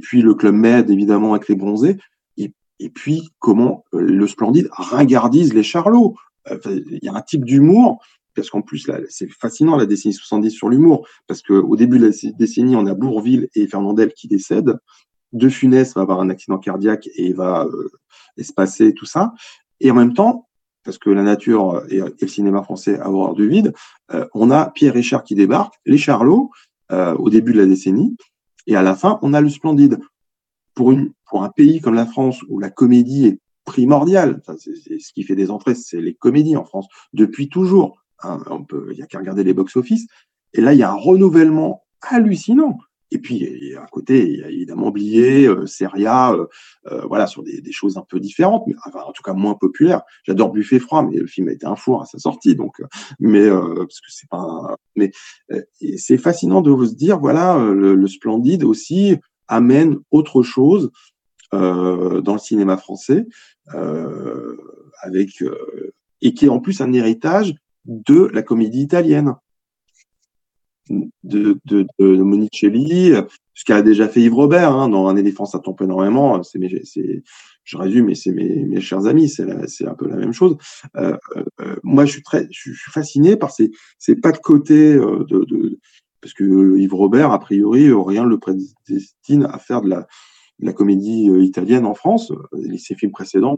puis 0.00 0.22
le 0.22 0.34
Club 0.34 0.54
Med, 0.54 0.88
évidemment, 0.88 1.34
avec 1.34 1.48
les 1.48 1.56
bronzés, 1.56 1.98
et, 2.38 2.90
puis 2.90 3.30
comment 3.38 3.84
le 3.92 4.26
Splendide 4.26 4.68
ringardise 4.70 5.54
les 5.54 5.62
charlots. 5.62 6.14
Il 6.66 7.00
y 7.02 7.08
a 7.08 7.14
un 7.14 7.22
type 7.22 7.44
d'humour 7.44 8.02
parce 8.36 8.50
qu'en 8.50 8.62
plus, 8.62 8.88
c'est 9.08 9.30
fascinant 9.32 9.76
la 9.76 9.86
décennie 9.86 10.14
70 10.14 10.50
sur 10.50 10.68
l'humour, 10.68 11.08
parce 11.26 11.42
qu'au 11.42 11.74
début 11.74 11.98
de 11.98 12.06
la 12.06 12.32
décennie, 12.38 12.76
on 12.76 12.86
a 12.86 12.94
Bourville 12.94 13.48
et 13.54 13.66
Fernandel 13.66 14.12
qui 14.12 14.28
décèdent. 14.28 14.78
De 15.32 15.48
Funès 15.48 15.94
va 15.94 16.02
avoir 16.02 16.20
un 16.20 16.30
accident 16.30 16.58
cardiaque 16.58 17.08
et 17.16 17.32
va 17.32 17.64
euh, 17.64 17.90
espacer 18.36 18.94
tout 18.94 19.06
ça. 19.06 19.32
Et 19.80 19.90
en 19.90 19.94
même 19.94 20.14
temps, 20.14 20.48
parce 20.84 20.98
que 20.98 21.10
la 21.10 21.22
nature 21.22 21.82
et, 21.90 21.98
le 21.98 22.28
cinéma 22.28 22.62
français 22.62 22.98
a 23.00 23.10
horreur 23.10 23.34
du 23.34 23.48
vide, 23.48 23.72
euh, 24.12 24.26
on 24.34 24.50
a 24.50 24.70
Pierre 24.70 24.94
Richard 24.94 25.24
qui 25.24 25.34
débarque, 25.34 25.74
les 25.84 25.98
Charlots, 25.98 26.50
euh, 26.92 27.14
au 27.16 27.28
début 27.28 27.52
de 27.52 27.58
la 27.58 27.66
décennie, 27.66 28.16
et 28.66 28.76
à 28.76 28.82
la 28.82 28.94
fin, 28.94 29.18
on 29.22 29.34
a 29.34 29.40
le 29.40 29.48
Splendide. 29.48 29.98
Pour, 30.74 30.92
une, 30.92 31.12
pour 31.30 31.42
un 31.42 31.48
pays 31.48 31.80
comme 31.80 31.94
la 31.94 32.06
France, 32.06 32.42
où 32.48 32.58
la 32.58 32.70
comédie 32.70 33.26
est 33.26 33.40
primordiale, 33.64 34.40
enfin, 34.40 34.56
ce 34.58 35.12
qui 35.12 35.22
fait 35.22 35.34
des 35.34 35.50
entrées, 35.50 35.74
c'est 35.74 36.00
les 36.00 36.14
comédies 36.14 36.56
en 36.56 36.64
France, 36.64 36.86
depuis 37.12 37.48
toujours. 37.48 37.98
Hein, 38.22 38.42
on 38.50 38.64
peut, 38.64 38.88
il 38.92 38.98
y 38.98 39.02
a 39.02 39.06
qu'à 39.06 39.18
regarder 39.18 39.44
les 39.44 39.54
box-office. 39.54 40.06
Et 40.52 40.60
là, 40.60 40.72
il 40.72 40.78
y 40.78 40.82
a 40.82 40.90
un 40.90 40.94
renouvellement 40.94 41.84
hallucinant. 42.00 42.78
Et 43.12 43.18
puis, 43.18 43.74
à 43.76 43.86
côté, 43.86 44.28
il 44.28 44.40
y 44.40 44.42
a 44.42 44.50
évidemment 44.50 44.90
Blier, 44.90 45.46
euh, 45.46 45.64
Seria, 45.66 46.32
euh, 46.32 46.46
euh, 46.90 47.02
voilà, 47.06 47.28
sur 47.28 47.44
des, 47.44 47.62
choses 47.70 47.96
un 47.98 48.04
peu 48.08 48.18
différentes, 48.18 48.64
mais 48.66 48.74
enfin, 48.84 49.00
en 49.06 49.12
tout 49.12 49.22
cas 49.22 49.32
moins 49.32 49.54
populaires. 49.54 50.02
J'adore 50.24 50.50
Buffet 50.50 50.80
froid, 50.80 51.02
mais 51.04 51.16
le 51.16 51.26
film 51.26 51.48
a 51.48 51.52
été 51.52 51.66
un 51.66 51.76
four 51.76 52.02
à 52.02 52.06
sa 52.06 52.18
sortie, 52.18 52.56
donc, 52.56 52.80
euh, 52.80 52.86
mais 53.20 53.48
parce 53.48 54.00
que 54.00 54.08
c'est 54.08 54.28
pas, 54.28 54.76
mais 54.96 55.12
c'est 55.96 56.18
fascinant 56.18 56.62
de 56.62 56.84
se 56.84 56.94
dire, 56.94 57.20
voilà, 57.20 57.58
le, 57.58 57.94
le 57.94 58.08
Splendide 58.08 58.64
aussi 58.64 59.16
amène 59.46 59.98
autre 60.10 60.42
chose 60.42 60.90
dans 61.52 62.32
le 62.32 62.38
cinéma 62.38 62.76
français, 62.76 63.26
avec 65.02 65.42
et 66.22 66.34
qui 66.34 66.46
est 66.46 66.48
en 66.48 66.60
plus 66.60 66.80
un 66.80 66.92
héritage 66.92 67.54
de 67.86 68.30
la 68.32 68.42
comédie 68.42 68.82
italienne 68.82 69.34
de, 71.24 71.86
Monicelli, 71.98 73.12
ce 73.54 73.64
qu'a 73.64 73.82
déjà 73.82 74.08
fait 74.08 74.20
Yves 74.20 74.34
Robert 74.34 74.72
hein, 74.72 74.88
dans 74.88 75.08
Un 75.08 75.16
éléphant, 75.16 75.44
ça 75.44 75.58
tombe 75.58 75.80
énormément. 75.82 76.42
C'est 76.42 76.58
mes, 76.58 76.84
c'est, 76.84 77.22
je 77.64 77.76
résume, 77.76 78.06
mais 78.06 78.14
c'est 78.14 78.32
mes, 78.32 78.64
mes 78.64 78.80
chers 78.80 79.06
amis, 79.06 79.28
c'est, 79.28 79.46
c'est 79.68 79.86
un 79.86 79.94
peu 79.94 80.08
la 80.08 80.16
même 80.16 80.32
chose. 80.32 80.56
Euh, 80.96 81.16
euh, 81.60 81.76
moi, 81.82 82.04
je 82.04 82.12
suis 82.12 82.22
très, 82.22 82.46
je, 82.50 82.72
suis- 82.72 82.90
fasciné 82.92 83.36
par 83.36 83.50
ces, 83.50 83.70
ces 83.98 84.16
pas 84.16 84.32
de 84.32 84.38
côté 84.38 84.94
euh, 84.94 85.24
de, 85.24 85.78
parce 86.20 86.34
que 86.34 86.78
Yves 86.78 86.94
Robert, 86.94 87.32
a 87.32 87.38
priori, 87.38 87.90
rien 87.92 88.24
ne 88.24 88.30
le 88.30 88.38
prédestine 88.38 89.44
à 89.44 89.58
faire 89.58 89.80
de 89.80 89.88
la, 89.88 90.06
de 90.60 90.66
la 90.66 90.72
comédie 90.72 91.28
italienne 91.40 91.86
en 91.86 91.94
France. 91.94 92.32
Ses 92.78 92.94
films 92.94 93.12
précédents, 93.12 93.56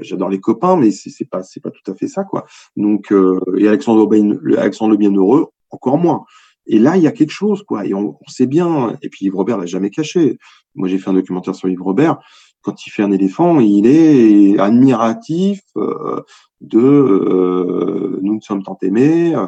j'adore 0.00 0.28
les 0.28 0.40
copains, 0.40 0.76
mais 0.76 0.90
c'est, 0.90 1.10
c'est 1.10 1.24
pas, 1.28 1.42
c'est 1.42 1.60
pas 1.60 1.70
tout 1.70 1.90
à 1.90 1.94
fait 1.94 2.08
ça, 2.08 2.24
quoi. 2.24 2.44
Donc, 2.76 3.12
euh, 3.12 3.40
et 3.58 3.68
Alexandre, 3.68 4.08
le- 4.14 4.58
Alexandre 4.58 4.92
le 4.92 4.96
Bienheureux, 4.96 5.48
encore 5.70 5.98
moins. 5.98 6.24
Et 6.66 6.78
là, 6.78 6.96
il 6.96 7.02
y 7.02 7.06
a 7.06 7.12
quelque 7.12 7.30
chose, 7.30 7.62
quoi. 7.62 7.86
Et 7.86 7.94
on, 7.94 8.18
sait 8.26 8.46
bien. 8.46 8.96
Et 9.02 9.08
puis 9.08 9.26
Yves 9.26 9.36
Robert 9.36 9.58
l'a 9.58 9.66
jamais 9.66 9.90
caché. 9.90 10.38
Moi, 10.74 10.88
j'ai 10.88 10.98
fait 10.98 11.10
un 11.10 11.14
documentaire 11.14 11.54
sur 11.54 11.68
Yves 11.68 11.82
Robert. 11.82 12.18
Quand 12.62 12.84
il 12.86 12.90
fait 12.90 13.04
un 13.04 13.12
éléphant, 13.12 13.60
il 13.60 13.86
est 13.86 14.58
admiratif 14.58 15.60
euh, 15.76 16.22
de 16.60 16.80
euh, 16.80 18.18
nous 18.22 18.34
ne 18.36 18.40
sommes 18.40 18.64
tant 18.64 18.76
aimés. 18.82 19.34
euh. 19.36 19.46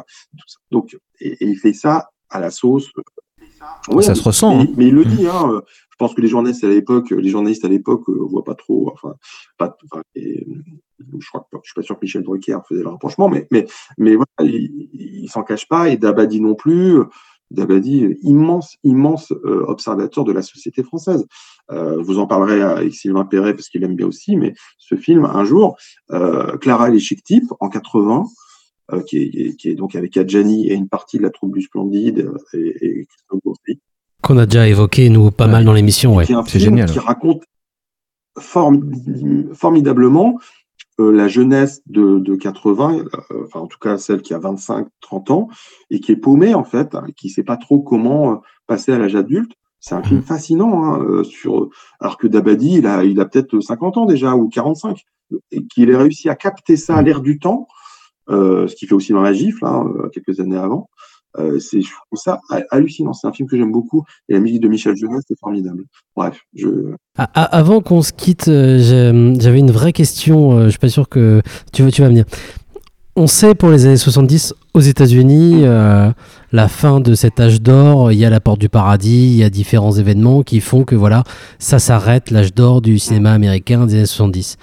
Donc, 0.71 0.97
et 1.19 1.35
il 1.41 1.57
fait 1.57 1.73
ça 1.73 2.09
à 2.29 2.39
la 2.39 2.51
sauce. 2.51 2.89
Ouais, 3.89 4.03
Ça 4.03 4.15
se 4.15 4.23
ressent, 4.23 4.57
Mais, 4.57 4.63
hein. 4.63 4.73
mais 4.77 4.87
il 4.87 4.93
le 4.93 5.05
dit. 5.05 5.27
Hein, 5.27 5.51
euh, 5.51 5.61
je 5.67 5.95
pense 5.97 6.13
que 6.13 6.21
les 6.21 6.27
journalistes 6.27 6.63
à 6.63 6.69
l'époque, 6.69 7.11
les 7.11 7.29
journalistes 7.29 7.65
à 7.65 7.67
l'époque 7.67 8.07
euh, 8.09 8.25
voient 8.29 8.43
pas 8.43 8.55
trop. 8.55 8.91
Enfin, 8.93 9.15
pas. 9.57 9.75
enfin, 9.91 10.01
et, 10.15 10.47
je 11.19 11.27
crois 11.27 11.47
que 11.51 11.57
je 11.63 11.69
suis 11.69 11.75
pas 11.75 11.81
sûr 11.81 11.95
que 11.95 12.01
Michel 12.03 12.23
Drucker 12.23 12.59
faisait 12.67 12.83
le 12.83 12.89
rapprochement, 12.89 13.29
mais 13.29 13.47
mais 13.51 13.67
mais 13.97 14.15
voilà, 14.15 14.51
il, 14.51 14.89
il 14.93 15.29
s'en 15.29 15.43
cache 15.43 15.67
pas 15.67 15.89
et 15.89 15.97
Dabadi 15.97 16.41
non 16.41 16.55
plus. 16.55 17.03
Dabadi, 17.51 18.05
euh, 18.05 18.15
immense 18.21 18.77
immense 18.83 19.31
euh, 19.31 19.65
observateur 19.67 20.23
de 20.23 20.31
la 20.31 20.41
société 20.41 20.83
française. 20.83 21.25
Euh, 21.71 22.01
vous 22.01 22.19
en 22.19 22.27
parlerez 22.27 22.61
avec 22.61 22.93
Sylvain 22.93 23.25
Perret 23.25 23.53
parce 23.53 23.69
qu'il 23.69 23.83
aime 23.83 23.95
bien 23.95 24.07
aussi, 24.07 24.35
mais 24.35 24.53
ce 24.77 24.95
film 24.95 25.25
un 25.25 25.43
jour, 25.45 25.77
Clara 26.61 26.89
et 26.89 26.91
les 26.91 26.99
chic 26.99 27.23
types 27.23 27.51
en 27.59 27.69
80. 27.69 28.25
Euh, 28.93 29.01
qui, 29.01 29.17
est, 29.17 29.55
qui 29.55 29.69
est 29.69 29.75
donc 29.75 29.95
avec 29.95 30.17
Adjani 30.17 30.67
et 30.67 30.73
une 30.73 30.87
partie 30.89 31.17
de 31.17 31.23
la 31.23 31.29
troupe 31.29 31.53
du 31.53 31.61
Splendide 31.61 32.19
euh, 32.19 32.57
et, 32.81 33.01
et 33.01 33.07
Qu'on 34.21 34.37
a 34.37 34.45
déjà 34.45 34.67
évoqué, 34.67 35.09
nous, 35.09 35.31
pas 35.31 35.47
mal 35.47 35.63
dans 35.65 35.73
l'émission, 35.73 36.15
ouais. 36.15 36.25
qui 36.25 36.33
est 36.33 36.35
un 36.35 36.43
film 36.43 36.85
qui 36.85 36.99
raconte 36.99 37.43
formi- 38.37 39.53
formidablement 39.53 40.39
euh, 40.99 41.11
la 41.11 41.27
jeunesse 41.27 41.81
de, 41.87 42.19
de 42.19 42.35
80, 42.35 42.97
euh, 43.31 43.43
enfin 43.45 43.61
en 43.61 43.67
tout 43.67 43.79
cas 43.79 43.97
celle 43.97 44.21
qui 44.21 44.33
a 44.33 44.39
25, 44.39 44.87
30 45.01 45.31
ans, 45.31 45.47
et 45.89 45.99
qui 45.99 46.11
est 46.11 46.17
paumée 46.17 46.53
en 46.53 46.65
fait, 46.65 46.95
hein, 46.95 47.05
qui 47.15 47.29
sait 47.29 47.43
pas 47.43 47.57
trop 47.57 47.79
comment 47.79 48.31
euh, 48.31 48.35
passer 48.67 48.91
à 48.91 48.97
l'âge 48.97 49.15
adulte. 49.15 49.53
C'est 49.81 49.95
un 49.95 50.03
film 50.03 50.21
fascinant, 50.21 50.83
hein, 50.83 50.99
euh, 51.01 51.23
sur, 51.23 51.69
alors 52.01 52.17
que 52.17 52.27
Dabadi, 52.27 52.79
il 52.79 52.85
a, 52.87 53.05
il 53.05 53.17
a 53.21 53.25
peut-être 53.25 53.61
50 53.61 53.97
ans 53.97 54.05
déjà, 54.05 54.35
ou 54.35 54.49
45, 54.49 55.01
et 55.51 55.63
qu'il 55.67 55.89
ait 55.89 55.95
réussi 55.95 56.27
à 56.27 56.35
capter 56.35 56.75
ça 56.75 56.97
à 56.97 57.01
l'air 57.01 57.21
du 57.21 57.39
temps, 57.39 57.65
ce 58.29 58.75
qu'il 58.75 58.87
fait 58.87 58.95
aussi 58.95 59.11
dans 59.13 59.21
La 59.21 59.33
Gifle, 59.33 59.65
hein, 59.65 59.85
euh, 60.03 60.09
quelques 60.09 60.39
années 60.39 60.57
avant. 60.57 60.89
Euh, 61.37 61.59
c'est, 61.59 61.81
je 61.81 61.87
trouve 61.87 62.19
ça 62.19 62.39
ha- 62.49 62.63
hallucinant. 62.71 63.13
C'est 63.13 63.27
un 63.27 63.31
film 63.31 63.47
que 63.47 63.55
j'aime 63.55 63.71
beaucoup, 63.71 64.03
et 64.27 64.33
la 64.33 64.39
musique 64.39 64.61
de 64.61 64.67
Michel 64.67 64.95
Jonas, 64.97 65.19
c'est 65.27 65.37
formidable. 65.39 65.83
Bref, 66.15 66.39
Ah, 67.17 67.29
ah, 67.35 67.43
avant 67.43 67.81
qu'on 67.81 68.01
se 68.01 68.11
quitte, 68.13 68.47
euh, 68.47 69.35
j'avais 69.39 69.59
une 69.59 69.69
vraie 69.71 69.93
question. 69.93 70.53
euh, 70.57 70.65
je 70.65 70.69
suis 70.71 70.79
pas 70.79 70.89
sûr 70.89 71.07
que 71.07 71.41
tu 71.71 71.83
vas, 71.83 71.91
tu 71.91 72.01
vas 72.01 72.07
venir. 72.07 72.25
On 73.15 73.27
sait 73.27 73.53
pour 73.53 73.69
les 73.69 73.85
années 73.85 73.97
70 73.97 74.53
aux 74.73 74.79
États-Unis, 74.79 75.61
euh, 75.65 76.09
la 76.51 76.67
fin 76.67 76.99
de 77.01 77.13
cet 77.15 77.39
âge 77.39 77.61
d'or, 77.61 78.11
il 78.11 78.17
y 78.17 78.23
a 78.25 78.29
la 78.29 78.39
porte 78.39 78.59
du 78.59 78.69
paradis, 78.69 79.25
il 79.27 79.35
y 79.35 79.43
a 79.43 79.49
différents 79.49 79.91
événements 79.91 80.41
qui 80.41 80.61
font 80.61 80.83
que 80.83 80.95
voilà, 80.95 81.23
ça 81.59 81.79
s'arrête, 81.79 82.31
l'âge 82.31 82.53
d'or 82.53 82.81
du 82.81 82.97
cinéma 82.97 83.33
américain 83.33 83.85
des 83.87 83.95
années 83.95 84.05
70. 84.05 84.57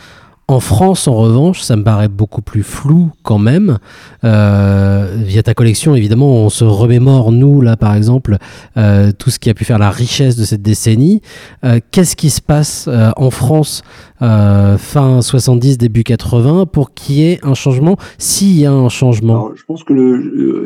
En 0.49 0.61
France, 0.61 1.09
en 1.09 1.17
revanche, 1.17 1.61
ça 1.61 1.75
me 1.75 1.83
paraît 1.83 2.09
beaucoup 2.09 2.41
plus 2.41 2.63
flou 2.63 3.11
quand 3.25 3.39
même. 3.39 3.79
Euh, 4.23 5.17
via 5.17 5.43
ta 5.43 5.55
collection, 5.55 5.97
évidemment, 5.97 6.45
on 6.45 6.51
se 6.51 6.63
remémore, 6.63 7.33
nous, 7.33 7.61
là, 7.61 7.77
par 7.77 7.97
exemple, 7.97 8.37
euh, 8.77 9.11
tout 9.11 9.31
ce 9.31 9.41
qui 9.41 9.51
a 9.51 9.55
pu 9.55 9.65
faire 9.65 9.81
la 9.81 9.91
richesse 9.91 10.37
de 10.37 10.45
cette 10.45 10.63
décennie. 10.63 11.21
Euh, 11.65 11.81
Qu'est-ce 11.91 12.15
qui 12.15 12.31
se 12.31 12.41
passe 12.41 12.89
en 13.17 13.31
France 13.31 13.83
fin 14.21 15.21
70, 15.21 15.79
début 15.79 16.05
80 16.05 16.67
pour 16.67 16.95
qu'il 16.95 17.17
y 17.17 17.23
ait 17.25 17.41
un 17.43 17.55
changement? 17.55 17.97
S'il 18.19 18.57
y 18.57 18.67
a 18.67 18.73
un 18.73 18.89
changement. 18.89 19.51
Je 19.53 19.65
pense 19.65 19.83
que 19.83 19.93
le, 19.95 20.63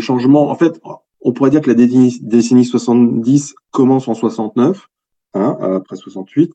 changement, 0.00 0.50
en 0.50 0.54
fait, 0.54 0.80
on 1.20 1.32
pourrait 1.34 1.50
dire 1.50 1.60
que 1.60 1.68
la 1.68 1.74
décennie, 1.74 2.18
décennie 2.22 2.64
70 2.64 3.54
commence 3.70 4.08
en 4.08 4.14
69, 4.14 4.88
hein, 5.34 5.58
après 5.60 5.96
68, 5.96 6.50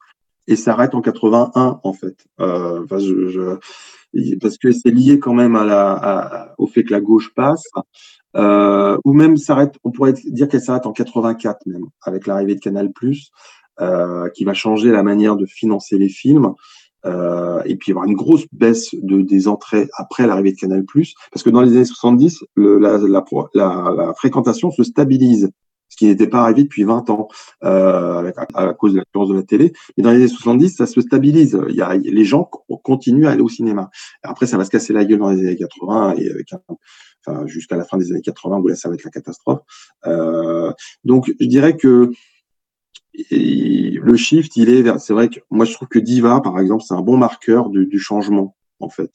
et 0.49 0.55
s'arrête 0.55 0.95
en 0.95 1.01
81, 1.01 1.79
en 1.83 1.93
fait. 1.93 2.25
Euh, 2.41 2.85
parce 2.89 4.57
que 4.57 4.71
c'est 4.71 4.89
lié 4.89 5.19
quand 5.19 5.35
même 5.35 5.55
au 6.57 6.67
fait 6.67 6.83
que 6.83 6.91
la 6.91 6.99
gauche 6.99 7.31
passe, 7.35 7.63
euh, 8.35 8.97
ou 9.05 9.13
même 9.13 9.37
s'arrête, 9.37 9.75
on 9.83 9.91
pourrait 9.91 10.13
dire 10.13 10.47
qu'elle 10.49 10.61
s'arrête 10.61 10.87
en 10.87 10.91
84 10.91 11.67
même, 11.67 11.85
avec 12.01 12.25
l'arrivée 12.25 12.55
de 12.55 12.59
Canal+, 12.59 12.91
euh, 13.79 14.29
qui 14.29 14.43
va 14.43 14.53
changer 14.55 14.91
la 14.91 15.03
manière 15.03 15.37
de 15.37 15.45
financer 15.45 15.99
les 15.99 16.09
films. 16.09 16.53
Et 17.05 17.75
puis 17.75 17.89
il 17.89 17.91
y 17.91 17.93
aura 17.93 18.07
une 18.07 18.15
grosse 18.15 18.45
baisse 18.51 18.93
de, 18.93 19.21
des 19.21 19.47
entrées 19.47 19.87
après 19.97 20.25
l'arrivée 20.25 20.53
de 20.53 20.57
Canal+, 20.57 20.83
parce 21.31 21.43
que 21.43 21.51
dans 21.51 21.61
les 21.61 21.75
années 21.75 21.85
70, 21.85 22.43
le, 22.55 22.79
la, 22.79 22.97
la, 22.97 23.23
la, 23.53 23.93
la 23.95 24.13
fréquentation 24.15 24.71
se 24.71 24.83
stabilise, 24.83 25.51
ce 25.89 25.97
qui 25.97 26.05
n'était 26.05 26.27
pas 26.27 26.43
arrivé 26.43 26.63
depuis 26.63 26.83
20 26.83 27.09
ans 27.09 27.27
euh, 27.63 28.31
à, 28.53 28.73
cause 28.73 28.93
de 28.93 28.99
l'accurrence 28.99 29.29
de 29.29 29.35
la 29.35 29.43
télé. 29.43 29.73
Mais 29.97 30.03
dans 30.03 30.11
les 30.11 30.17
années 30.17 30.27
70, 30.27 30.77
ça 30.77 30.85
se 30.85 31.01
stabilise. 31.01 31.59
Il 31.69 31.75
y 31.75 31.81
a, 31.81 31.95
les 31.95 32.25
gens 32.25 32.43
co- 32.43 32.77
continuent 32.77 33.25
à 33.25 33.31
aller 33.31 33.41
au 33.41 33.49
cinéma. 33.49 33.89
Après, 34.23 34.45
ça 34.45 34.57
va 34.57 34.65
se 34.65 34.69
casser 34.69 34.93
la 34.93 35.03
gueule 35.03 35.19
dans 35.19 35.31
les 35.31 35.41
années 35.41 35.57
80 35.57 36.15
et 36.17 36.29
avec 36.29 36.53
un, 36.53 36.61
enfin, 37.25 37.45
jusqu'à 37.47 37.75
la 37.75 37.85
fin 37.85 37.97
des 37.97 38.11
années 38.11 38.21
80 38.21 38.57
où 38.59 38.67
là, 38.67 38.75
ça 38.75 38.87
va 38.89 38.95
être 38.95 39.03
la 39.03 39.11
catastrophe. 39.11 39.61
Euh, 40.05 40.71
donc, 41.03 41.31
je 41.39 41.45
dirais 41.45 41.75
que 41.75 42.11
le 43.31 44.15
shift, 44.15 44.55
il 44.55 44.69
est 44.69 44.81
vers. 44.81 44.99
C'est 44.99 45.13
vrai 45.13 45.29
que 45.29 45.39
moi, 45.49 45.65
je 45.65 45.73
trouve 45.73 45.87
que 45.87 45.99
Diva, 45.99 46.41
par 46.41 46.59
exemple, 46.59 46.83
c'est 46.87 46.93
un 46.93 47.01
bon 47.01 47.17
marqueur 47.17 47.69
du, 47.69 47.85
du 47.85 47.99
changement, 47.99 48.55
en 48.79 48.89
fait. 48.89 49.11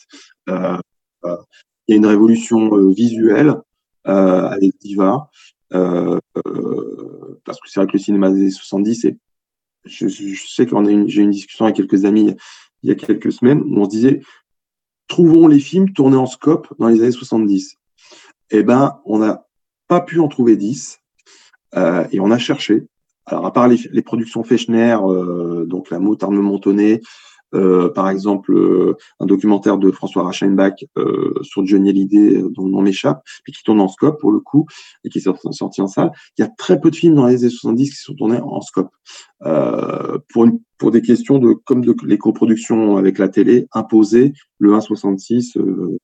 Euh, 0.48 0.76
euh, 1.24 1.36
il 1.86 1.92
y 1.92 1.94
a 1.94 1.96
une 1.98 2.06
révolution 2.06 2.74
euh, 2.76 2.92
visuelle 2.92 3.54
euh, 4.06 4.48
avec 4.48 4.72
Diva, 4.80 5.30
euh, 5.74 6.18
parce 7.44 7.60
que 7.60 7.68
c'est 7.68 7.80
vrai 7.80 7.86
que 7.86 7.92
le 7.92 7.98
cinéma 7.98 8.30
des 8.30 8.40
années 8.40 8.50
70, 8.50 9.04
et 9.04 9.18
je, 9.84 10.08
je 10.08 10.46
sais 10.46 10.66
une, 10.72 11.08
j'ai 11.08 11.20
eu 11.20 11.24
une 11.24 11.30
discussion 11.30 11.66
avec 11.66 11.76
quelques 11.76 12.04
amis 12.04 12.34
il 12.82 12.88
y 12.88 12.92
a 12.92 12.94
quelques 12.94 13.32
semaines 13.32 13.62
où 13.62 13.80
on 13.80 13.84
se 13.84 13.90
disait 13.90 14.20
trouvons 15.08 15.46
les 15.46 15.60
films 15.60 15.92
tournés 15.92 16.16
en 16.16 16.26
scope 16.26 16.72
dans 16.78 16.88
les 16.88 17.00
années 17.00 17.10
70. 17.10 17.76
Eh 18.50 18.62
ben, 18.62 19.00
on 19.04 19.18
n'a 19.18 19.46
pas 19.88 20.00
pu 20.00 20.20
en 20.20 20.28
trouver 20.28 20.56
10 20.56 21.00
euh, 21.76 22.06
et 22.12 22.20
on 22.20 22.30
a 22.30 22.38
cherché. 22.38 22.86
Alors, 23.26 23.46
à 23.46 23.52
part 23.52 23.68
les, 23.68 24.02
productions 24.02 24.44
Fechner, 24.44 24.98
euh, 25.02 25.64
donc 25.64 25.90
La 25.90 25.98
Moutarde 25.98 26.34
Montonnet, 26.34 26.94
euh, 26.94 26.98
par 27.88 28.08
exemple 28.08 28.52
euh, 28.52 28.96
un 29.20 29.26
documentaire 29.26 29.78
de 29.78 29.90
François 29.90 30.24
Rachenbach 30.24 30.84
euh, 30.96 31.34
sur 31.42 31.64
Johnny 31.66 31.90
Hallyday 31.90 32.36
euh, 32.38 32.50
dont 32.50 32.64
le 32.64 32.72
nom 32.72 32.82
m'échappe, 32.82 33.22
mais 33.46 33.52
qui 33.52 33.62
tourne 33.62 33.80
en 33.80 33.88
scope 33.88 34.20
pour 34.20 34.32
le 34.32 34.40
coup 34.40 34.66
et 35.04 35.08
qui 35.08 35.18
est 35.18 35.52
sorti, 35.52 35.80
en 35.80 35.86
salle. 35.86 36.12
Il 36.38 36.42
y 36.42 36.44
a 36.44 36.48
très 36.48 36.80
peu 36.80 36.90
de 36.90 36.96
films 36.96 37.14
dans 37.14 37.26
les 37.26 37.42
années 37.44 37.50
70 37.50 37.90
qui 37.90 37.96
sont 37.96 38.14
tournés 38.14 38.40
en 38.40 38.60
scope 38.60 38.90
euh, 39.44 40.18
pour 40.32 40.44
une, 40.44 40.60
pour 40.78 40.90
des 40.90 41.02
questions 41.02 41.38
de 41.38 41.52
comme 41.52 41.84
de 41.84 41.94
les 42.04 42.18
coproductions 42.18 42.96
avec 42.96 43.18
la 43.18 43.28
télé 43.28 43.66
imposées 43.72 44.32
le 44.58 44.72
1,66 44.72 45.58
euh, 45.58 45.98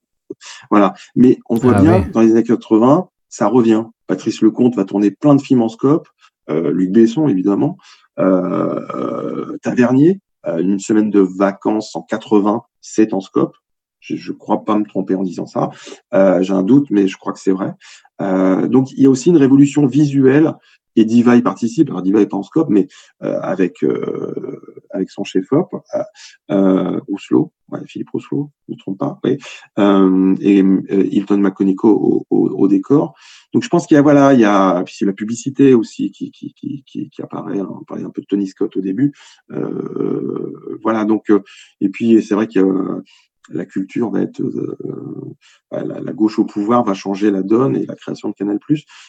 voilà. 0.70 0.94
Mais 1.16 1.38
on 1.48 1.56
voit 1.56 1.74
Ah 1.76 1.82
bien 1.82 1.92
ouais. 2.00 2.10
dans 2.10 2.20
les 2.20 2.32
années 2.32 2.42
80 2.42 3.08
ça 3.28 3.46
revient. 3.46 3.84
Patrice 4.06 4.42
Lecomte 4.42 4.76
va 4.76 4.84
tourner 4.84 5.10
plein 5.10 5.36
de 5.36 5.40
films 5.40 5.62
en 5.62 5.68
scope, 5.68 6.08
euh, 6.50 6.72
Luc 6.72 6.90
Besson 6.90 7.28
évidemment, 7.28 7.76
euh, 8.18 8.80
euh, 8.94 9.56
Tavernier, 9.62 10.10
euh, 10.10 10.29
une 10.46 10.78
semaine 10.78 11.10
de 11.10 11.20
vacances 11.20 11.94
en 11.94 12.02
80, 12.02 12.62
c'est 12.80 13.12
en 13.12 13.20
scope. 13.20 13.54
Je, 14.00 14.16
je 14.16 14.32
crois 14.32 14.64
pas 14.64 14.76
me 14.76 14.84
tromper 14.84 15.14
en 15.14 15.22
disant 15.22 15.46
ça. 15.46 15.70
Euh, 16.14 16.42
J'ai 16.42 16.54
un 16.54 16.62
doute, 16.62 16.86
mais 16.90 17.06
je 17.06 17.16
crois 17.16 17.32
que 17.32 17.38
c'est 17.38 17.52
vrai. 17.52 17.74
Euh, 18.20 18.66
donc 18.66 18.90
il 18.92 19.02
y 19.02 19.06
a 19.06 19.10
aussi 19.10 19.28
une 19.28 19.36
révolution 19.36 19.86
visuelle 19.86 20.54
et 20.96 21.04
Diva 21.04 21.36
y 21.36 21.42
participe. 21.42 21.88
Alors 21.88 22.02
Diva 22.02 22.20
est 22.20 22.26
pas 22.26 22.36
en 22.36 22.42
scope, 22.42 22.68
mais 22.70 22.88
euh, 23.22 23.38
avec 23.42 23.82
euh, 23.82 24.60
avec 24.90 25.10
son 25.10 25.24
chef-op, 25.24 25.68
euh, 25.74 26.02
euh, 26.50 27.00
Rousselot, 27.08 27.52
ouais, 27.68 27.80
Philippe 27.86 28.10
Rousselot, 28.10 28.50
je 28.66 28.72
ne 28.72 28.76
me 28.76 28.78
trompe 28.80 28.98
pas, 28.98 29.18
oui, 29.24 29.38
euh, 29.78 30.34
et 30.40 30.62
euh, 30.62 31.06
Hilton 31.10 31.38
McConico 31.38 31.88
au, 31.90 32.26
au, 32.30 32.48
au 32.48 32.68
décor. 32.68 33.14
Donc 33.52 33.62
je 33.64 33.68
pense 33.68 33.86
qu'il 33.86 33.96
y 33.96 33.98
a 33.98 34.02
voilà, 34.02 34.32
il 34.34 34.40
y 34.40 34.44
a 34.44 34.82
puis 34.84 34.94
c'est 34.96 35.06
la 35.06 35.12
publicité 35.12 35.74
aussi 35.74 36.10
qui 36.10 36.30
qui 36.30 36.52
qui 36.54 36.82
qui, 36.86 37.10
qui 37.10 37.22
apparaît. 37.22 37.58
hein. 37.60 37.68
On 37.70 37.84
parlait 37.84 38.04
un 38.04 38.10
peu 38.10 38.20
de 38.20 38.26
Tony 38.26 38.46
Scott 38.46 38.76
au 38.76 38.80
début. 38.80 39.12
Euh, 39.50 40.78
voilà 40.82 41.04
donc 41.04 41.30
euh, 41.30 41.40
et 41.80 41.88
puis 41.88 42.22
c'est 42.22 42.34
vrai 42.34 42.46
que 42.46 42.60
euh, 42.60 43.02
la 43.48 43.64
culture 43.64 44.10
va 44.10 44.20
être 44.22 44.40
euh, 44.42 44.76
euh, 44.84 45.82
la, 45.82 46.00
la 46.00 46.12
gauche 46.12 46.38
au 46.38 46.44
pouvoir 46.44 46.84
va 46.84 46.94
changer 46.94 47.30
la 47.30 47.42
donne 47.42 47.76
et 47.76 47.86
la 47.86 47.96
création 47.96 48.28
de 48.28 48.34
Canal+. 48.34 48.58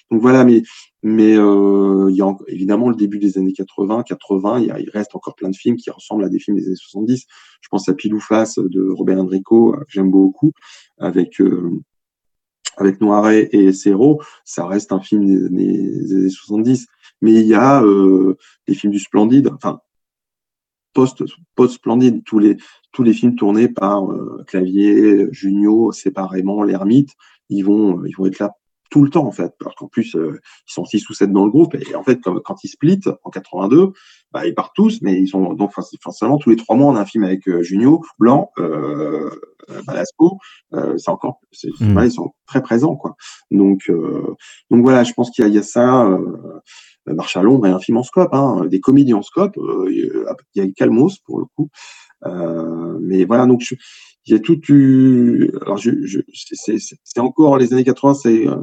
Donc 0.09 0.21
voilà, 0.21 0.43
mais 0.45 0.63
mais 1.03 1.35
euh, 1.37 2.07
il 2.09 2.15
y 2.15 2.21
a 2.21 2.27
en- 2.27 2.37
évidemment 2.47 2.89
le 2.89 2.95
début 2.95 3.19
des 3.19 3.37
années 3.37 3.53
80, 3.53 4.03
80, 4.03 4.59
il, 4.59 4.65
y 4.67 4.71
a, 4.71 4.79
il 4.79 4.89
reste 4.89 5.15
encore 5.15 5.35
plein 5.35 5.49
de 5.49 5.55
films 5.55 5.75
qui 5.75 5.89
ressemblent 5.89 6.23
à 6.23 6.29
des 6.29 6.39
films 6.39 6.57
des 6.57 6.67
années 6.67 6.75
70. 6.75 7.25
Je 7.61 7.67
pense 7.69 7.89
à 7.89 7.93
Pile 7.93 8.13
ou 8.13 8.19
Face 8.19 8.57
de 8.57 8.89
Robert 8.89 9.19
Enrico, 9.19 9.73
euh, 9.75 9.79
que 9.79 9.85
j'aime 9.89 10.11
beaucoup, 10.11 10.51
avec 10.97 11.41
euh, 11.41 11.71
avec 12.77 13.01
Noiret 13.01 13.49
et 13.51 13.73
Serrault, 13.73 14.21
ça 14.45 14.65
reste 14.65 14.91
un 14.93 15.01
film 15.01 15.25
des 15.25 15.45
années, 15.45 15.77
des 15.77 16.13
années 16.15 16.29
70. 16.29 16.87
Mais 17.21 17.33
il 17.33 17.45
y 17.45 17.53
a 17.53 17.83
les 18.67 18.73
films 18.73 18.93
du 18.93 18.97
Splendide, 18.99 19.49
enfin 19.53 19.81
post 20.93 21.23
post 21.55 21.75
Splendide, 21.75 22.23
tous 22.25 22.39
les 22.39 22.57
tous 22.91 23.03
les 23.03 23.13
films 23.13 23.35
tournés 23.35 23.69
par 23.69 24.11
euh, 24.11 24.43
Clavier, 24.47 25.27
Junio, 25.31 25.91
séparément, 25.91 26.63
l'Ermite, 26.63 27.11
ils 27.49 27.63
vont 27.63 28.03
ils 28.05 28.15
vont 28.15 28.25
être 28.25 28.39
là 28.39 28.51
tout 28.89 29.01
le 29.03 29.09
temps 29.09 29.25
en 29.25 29.31
fait, 29.31 29.53
alors 29.61 29.73
qu'en 29.75 29.87
plus 29.87 30.17
euh, 30.17 30.37
ils 30.67 30.73
sont 30.73 30.83
six 30.83 31.09
ou 31.09 31.13
sept 31.13 31.31
dans 31.31 31.45
le 31.45 31.51
groupe 31.51 31.75
et 31.75 31.95
en 31.95 32.03
fait 32.03 32.19
comme, 32.19 32.41
quand 32.43 32.61
ils 32.65 32.67
split 32.67 32.99
en 33.23 33.29
82, 33.29 33.93
bah, 34.33 34.45
ils 34.45 34.53
partent 34.53 34.75
tous, 34.75 34.99
mais 35.01 35.17
ils 35.17 35.29
sont 35.29 35.53
donc 35.53 35.71
forc- 35.71 35.95
forcément 36.01 36.37
tous 36.37 36.49
les 36.49 36.57
trois 36.57 36.75
mois 36.75 36.91
on 36.91 36.95
a 36.97 37.01
un 37.01 37.05
film 37.05 37.23
avec 37.23 37.47
euh, 37.47 37.61
Junio, 37.63 38.01
Blanc, 38.19 38.51
euh, 38.59 39.29
euh, 39.69 39.81
Balasco, 39.87 40.39
euh, 40.73 40.97
c'est 40.97 41.09
encore, 41.09 41.39
Mm. 41.79 41.93
voilà, 41.93 42.07
ils 42.07 42.11
sont 42.11 42.31
très 42.47 42.61
présents 42.61 42.97
quoi. 42.97 43.15
Donc 43.49 43.83
euh, 43.89 44.35
donc 44.69 44.81
voilà, 44.83 45.05
je 45.05 45.13
pense 45.13 45.31
qu'il 45.31 45.43
y 45.43 45.45
a, 45.45 45.47
il 45.49 45.55
y 45.55 45.59
a 45.59 45.63
ça. 45.63 46.05
Euh, 47.09 47.13
Marche 47.13 47.35
à 47.37 47.43
l'ombre 47.43 47.67
et 47.67 47.71
un 47.71 47.79
film 47.79 47.97
en 47.97 48.03
scope, 48.03 48.33
hein, 48.33 48.65
des 48.67 48.79
comédies 48.79 49.13
en 49.13 49.21
scope. 49.21 49.57
euh, 49.57 49.87
Il 49.91 50.35
y 50.55 50.61
a 50.61 50.67
Calmos 50.75 51.17
pour 51.25 51.39
le 51.39 51.45
coup. 51.55 51.69
Euh, 52.25 52.97
mais 53.01 53.25
voilà, 53.25 53.45
donc 53.47 53.61
je- 53.61 53.75
il 54.27 54.33
y 54.33 54.35
a 54.35 54.39
tout 54.39 54.59
eu. 54.69 55.51
Alors, 55.63 55.77
je, 55.77 55.91
je, 56.05 56.19
c'est, 56.33 57.19
encore 57.19 57.57
les 57.57 57.73
années 57.73 57.83
80, 57.83 58.13
c'est 58.13 58.47
euh, 58.47 58.57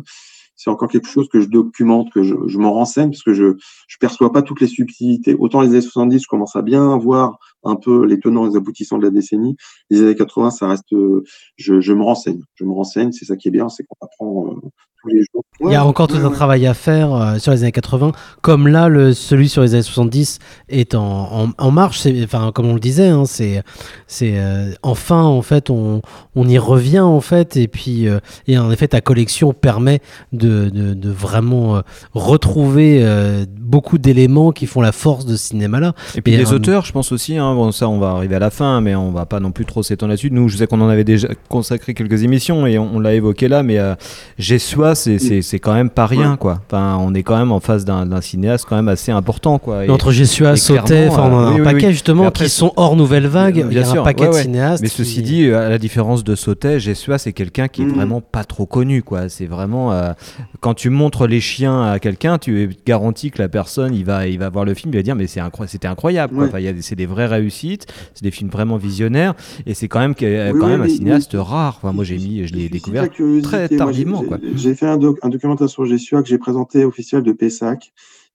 c'est 0.57 0.70
encore 0.70 0.89
quelque 0.89 1.09
chose 1.09 1.28
que 1.28 1.41
je 1.41 1.49
documente, 1.49 2.12
que 2.12 2.22
je, 2.24 2.34
je 2.49 2.59
m'en 2.59 2.72
renseigne 2.72 3.11
parce 3.11 3.22
que 3.22 3.32
je 3.32 3.55
je 3.89 3.97
perçois 4.01 4.32
pas 4.32 4.43
toutes 4.43 4.61
les 4.61 4.66
subtilités. 4.68 5.34
Autant 5.39 5.61
les 5.61 5.68
années 5.68 5.80
70, 5.80 6.20
je 6.22 6.26
commence 6.28 6.57
à 6.57 6.62
bien 6.62 6.97
voir 6.99 7.39
un 7.64 7.76
peu 7.76 8.05
les 8.07 8.18
tenants 8.20 8.47
et 8.47 8.51
les 8.51 8.57
aboutissants 8.57 8.99
de 8.99 9.05
la 9.05 9.11
décennie. 9.11 9.57
Les 9.91 10.01
années 10.03 10.14
80, 10.16 10.51
ça 10.51 10.68
reste. 10.68 10.93
euh, 10.93 11.22
je, 11.57 11.80
je 11.80 11.93
me 11.93 12.03
renseigne. 12.03 12.43
Je 12.57 12.64
me 12.64 12.72
renseigne. 12.72 13.12
C'est 13.12 13.24
ça 13.24 13.36
qui 13.36 13.49
est 13.49 13.53
bien, 13.53 13.68
c'est 13.68 13.84
qu'on 13.84 13.97
apprend 14.05 14.53
euh, 14.53 14.68
tous 15.03 15.09
les 15.09 15.22
jours. 15.32 15.44
Il 15.61 15.72
y 15.72 15.74
a 15.74 15.84
encore 15.84 16.07
tout 16.07 16.16
un 16.16 16.30
travail 16.30 16.66
à 16.66 16.74
faire 16.74 17.12
euh, 17.12 17.38
sur 17.38 17.51
les 17.51 17.62
années 17.62 17.72
80, 17.72 18.12
comme 18.42 18.68
là, 18.68 18.88
le, 18.88 19.12
celui 19.12 19.49
sur 19.49 19.62
les 19.62 19.74
années 19.74 19.82
70 19.82 20.38
est 20.68 20.94
en, 20.94 21.03
en, 21.03 21.49
en 21.59 21.70
marche. 21.72 22.07
Enfin, 22.22 22.53
comme 22.55 22.66
on 22.66 22.74
le 22.74 22.80
disait, 22.80 23.09
hein, 23.09 23.24
c'est, 23.26 23.62
c'est 24.07 24.38
euh, 24.38 24.70
enfin 24.82 25.22
en 25.22 25.42
fait, 25.42 25.68
on, 25.70 26.01
on 26.36 26.49
y 26.49 26.59
revient 26.59 27.01
en 27.01 27.20
fait, 27.20 27.57
et 27.57 27.66
puis 27.66 28.07
euh, 28.07 28.20
et 28.46 28.57
en 28.57 28.70
effet, 28.70 28.88
ta 28.88 29.01
collection 29.01 29.53
permet 29.53 30.01
de, 30.32 30.68
de, 30.68 30.94
de 30.94 31.11
vraiment 31.11 31.76
euh, 31.76 31.80
retrouver 32.14 33.01
euh, 33.03 33.44
beaucoup 33.61 33.99
d'éléments 33.99 34.53
qui 34.53 34.66
font 34.66 34.80
la 34.80 34.92
force 34.92 35.26
de 35.26 35.36
ce 35.36 35.49
cinéma-là. 35.49 35.94
Et 36.14 36.22
puis 36.22 36.32
Mais, 36.34 36.38
les 36.38 36.53
auteurs, 36.53 36.84
je 36.84 36.92
pense 36.92 37.11
aussi, 37.11 37.36
hein, 37.36 37.55
bon, 37.55 37.72
ça 37.72 37.88
on 37.88 37.99
va 37.99 38.11
arriver 38.11 38.36
à 38.36 38.40
la 38.40 38.51
fin, 38.51 38.80
mais 38.80 38.94
on 38.94 39.11
va 39.11 39.26
pas 39.26 39.40
non 39.40 39.51
plus 39.51 39.64
trop 39.64 39.82
s'étendre 39.82 40.11
là-dessus. 40.11 40.30
Nous, 40.30 40.49
je 40.49 40.57
sais 40.57 40.66
qu'on 40.68 40.80
en 40.80 40.88
avait 40.88 41.05
déjà 41.05 41.28
consacré 41.49 41.94
quelques 41.94 42.22
émissions 42.22 42.66
et 42.66 42.78
on, 42.78 42.94
on 42.94 43.01
l'a 43.01 43.14
évoqué 43.14 43.49
là, 43.49 43.62
mais 43.62 43.78
euh, 43.78 43.94
Gessua, 44.38 44.88
c'est, 44.95 45.18
c'est, 45.18 45.43
c'est 45.43 45.59
quand 45.59 45.74
même 45.74 45.91
pas 45.91 46.07
rien, 46.07 46.36
quoi. 46.36 46.61
Enfin, 46.66 46.97
on 47.01 47.14
est 47.14 47.22
quand 47.22 47.36
même 47.39 47.53
en 47.53 47.61
face 47.61 47.84
d'un, 47.84 48.07
d'un 48.07 48.20
cinéaste 48.20 48.66
quand 48.68 48.76
même 48.76 48.89
assez 48.89 49.12
important, 49.12 49.59
quoi. 49.59 49.84
Et- 49.84 49.91
Entre 49.91 50.11
Gessua, 50.12 50.53
et 50.53 50.57
Sautet, 50.57 51.09
enfin, 51.09 51.28
on 51.30 51.34
en 51.34 51.39
a 51.39 51.43
euh, 51.43 51.47
un 51.47 51.53
oui, 51.55 51.59
oui, 51.61 51.64
paquet 51.64 51.86
oui. 51.86 51.93
justement 51.93 52.24
après, 52.26 52.45
qui 52.45 52.51
sont 52.51 52.72
hors 52.76 52.97
nouvelle 52.97 53.26
vague. 53.26 53.55
Bien 53.55 53.66
Il 53.70 53.76
y 53.76 53.80
a 53.80 53.84
sûr, 53.84 54.03
un 54.03 54.05
paquet 54.05 54.22
ouais, 54.24 54.28
de 54.30 54.34
ouais. 54.34 54.43
cinéastes. 54.43 54.82
Mais 54.82 54.89
qui- 54.89 54.97
ceci 54.97 55.22
dit, 55.22 55.47
euh, 55.47 55.66
à 55.66 55.68
la 55.70 55.78
différence 55.78 56.24
de 56.24 56.34
Sautet, 56.34 56.80
Gessua, 56.80 57.18
c'est 57.18 57.32
quelqu'un 57.32 57.68
qui 57.68 57.82
est 57.82 57.86
Mm. 57.86 57.93
vraiment 57.93 58.20
pas 58.20 58.45
trop 58.45 58.66
connu, 58.66 59.03
quoi. 59.03 59.28
C'est 59.28 59.47
vraiment 59.47 59.93
euh, 59.93 60.12
quand 60.61 60.74
tu 60.74 60.91
montres 60.91 61.26
les 61.26 61.41
chiens 61.41 61.82
à 61.82 61.99
quelqu'un, 61.99 62.39
tu 62.39 62.62
es 62.62 62.68
garanti 62.86 63.30
que 63.30 63.41
la 63.41 63.49
personne, 63.49 63.95
il 63.95 64.05
va, 64.05 64.26
il 64.26 64.39
va 64.39 64.49
voir 64.51 64.64
le 64.64 64.74
film, 64.74 64.93
il 64.93 64.97
va 64.97 65.03
dire 65.03 65.14
mais 65.16 65.26
c'est 65.26 65.41
incroyable, 65.41 65.70
c'était 65.70 65.89
incroyable. 65.89 66.34
Ouais. 66.36 66.47
Enfin, 66.49 66.59
c'est 66.80 66.97
des 66.97 67.07
vraies 67.07 67.26
réussites, 67.26 67.86
c'est 68.14 68.22
des 68.22 68.30
films 68.30 68.51
vraiment 68.51 68.76
visionnaires, 68.76 69.34
et 69.66 69.74
c'est 69.74 69.89
quand 69.89 70.01
même, 70.01 70.14
quand 70.14 70.24
oui, 70.26 70.66
même 70.70 70.82
un 70.82 70.89
cinéaste 70.89 71.36
rare. 71.39 71.78
Enfin, 71.82 71.93
moi, 71.93 72.05
j'ai 72.05 72.16
mis, 72.16 72.47
je 72.47 72.55
l'ai 72.55 72.68
découvert 72.68 73.05
très 73.43 73.68
tardivement, 73.68 74.22
quoi. 74.22 74.39
J'ai 74.57 74.74
fait 74.79 74.87
un, 74.87 74.99
doc- 74.99 75.18
un 75.22 75.29
documentaire 75.29 75.68
sur 75.68 75.85
Gessua 75.85 76.22
que 76.22 76.29
j'ai 76.29 76.39
présenté 76.39 76.76
Festival 76.91 77.22
de 77.24 77.33
Pessac 77.33 77.93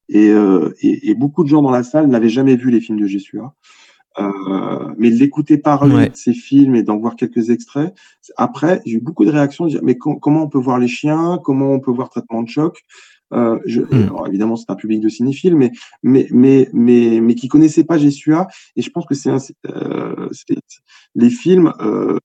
et, 0.09 0.29
euh, 0.29 0.73
et, 0.81 1.09
et 1.09 1.15
beaucoup 1.15 1.43
de 1.43 1.49
gens 1.49 1.61
dans 1.61 1.71
la 1.71 1.83
salle 1.83 2.07
n'avaient 2.07 2.29
jamais 2.39 2.55
vu 2.55 2.69
les 2.69 2.81
films 2.81 2.99
de 2.99 3.07
Gessua. 3.07 3.53
Euh, 4.19 4.93
mais 4.99 5.09
l'écouter 5.09 5.57
parler 5.57 5.95
Ouais. 5.95 6.09
de 6.09 6.15
ses 6.15 6.33
films 6.33 6.75
et 6.75 6.83
d'en 6.83 6.97
voir 6.97 7.15
quelques 7.15 7.49
extraits. 7.49 7.91
Après, 8.37 8.79
j'ai 8.85 8.97
eu 8.97 9.01
beaucoup 9.07 9.25
de 9.25 9.31
réactions. 9.31 9.67
Mais 9.81 9.97
com- 9.97 10.19
comment 10.21 10.43
on 10.43 10.49
peut 10.49 10.59
voir 10.59 10.77
les 10.77 10.87
chiens? 10.87 11.39
Comment 11.43 11.71
on 11.71 11.79
peut 11.79 11.89
voir 11.91 12.09
Traitement 12.11 12.43
de 12.43 12.49
choc? 12.49 12.83
Euh, 13.33 13.57
je, 13.65 13.81
alors, 13.91 14.27
évidemment, 14.27 14.55
c'est 14.55 14.69
un 14.69 14.75
public 14.75 14.99
de 15.01 15.09
cinéphiles, 15.09 15.55
mais 15.55 15.71
mais 16.03 16.27
mais 16.29 16.69
mais 16.73 17.21
mais 17.25 17.33
qui 17.33 17.47
connaissait 17.47 17.83
pas 17.83 17.97
Gessua. 17.97 18.47
Et 18.75 18.83
je 18.83 18.91
pense 18.91 19.07
que 19.07 19.15
c'est 19.15 19.31
euh, 19.65 20.29
les 21.15 21.31
films 21.31 21.73
euh, 21.79 22.19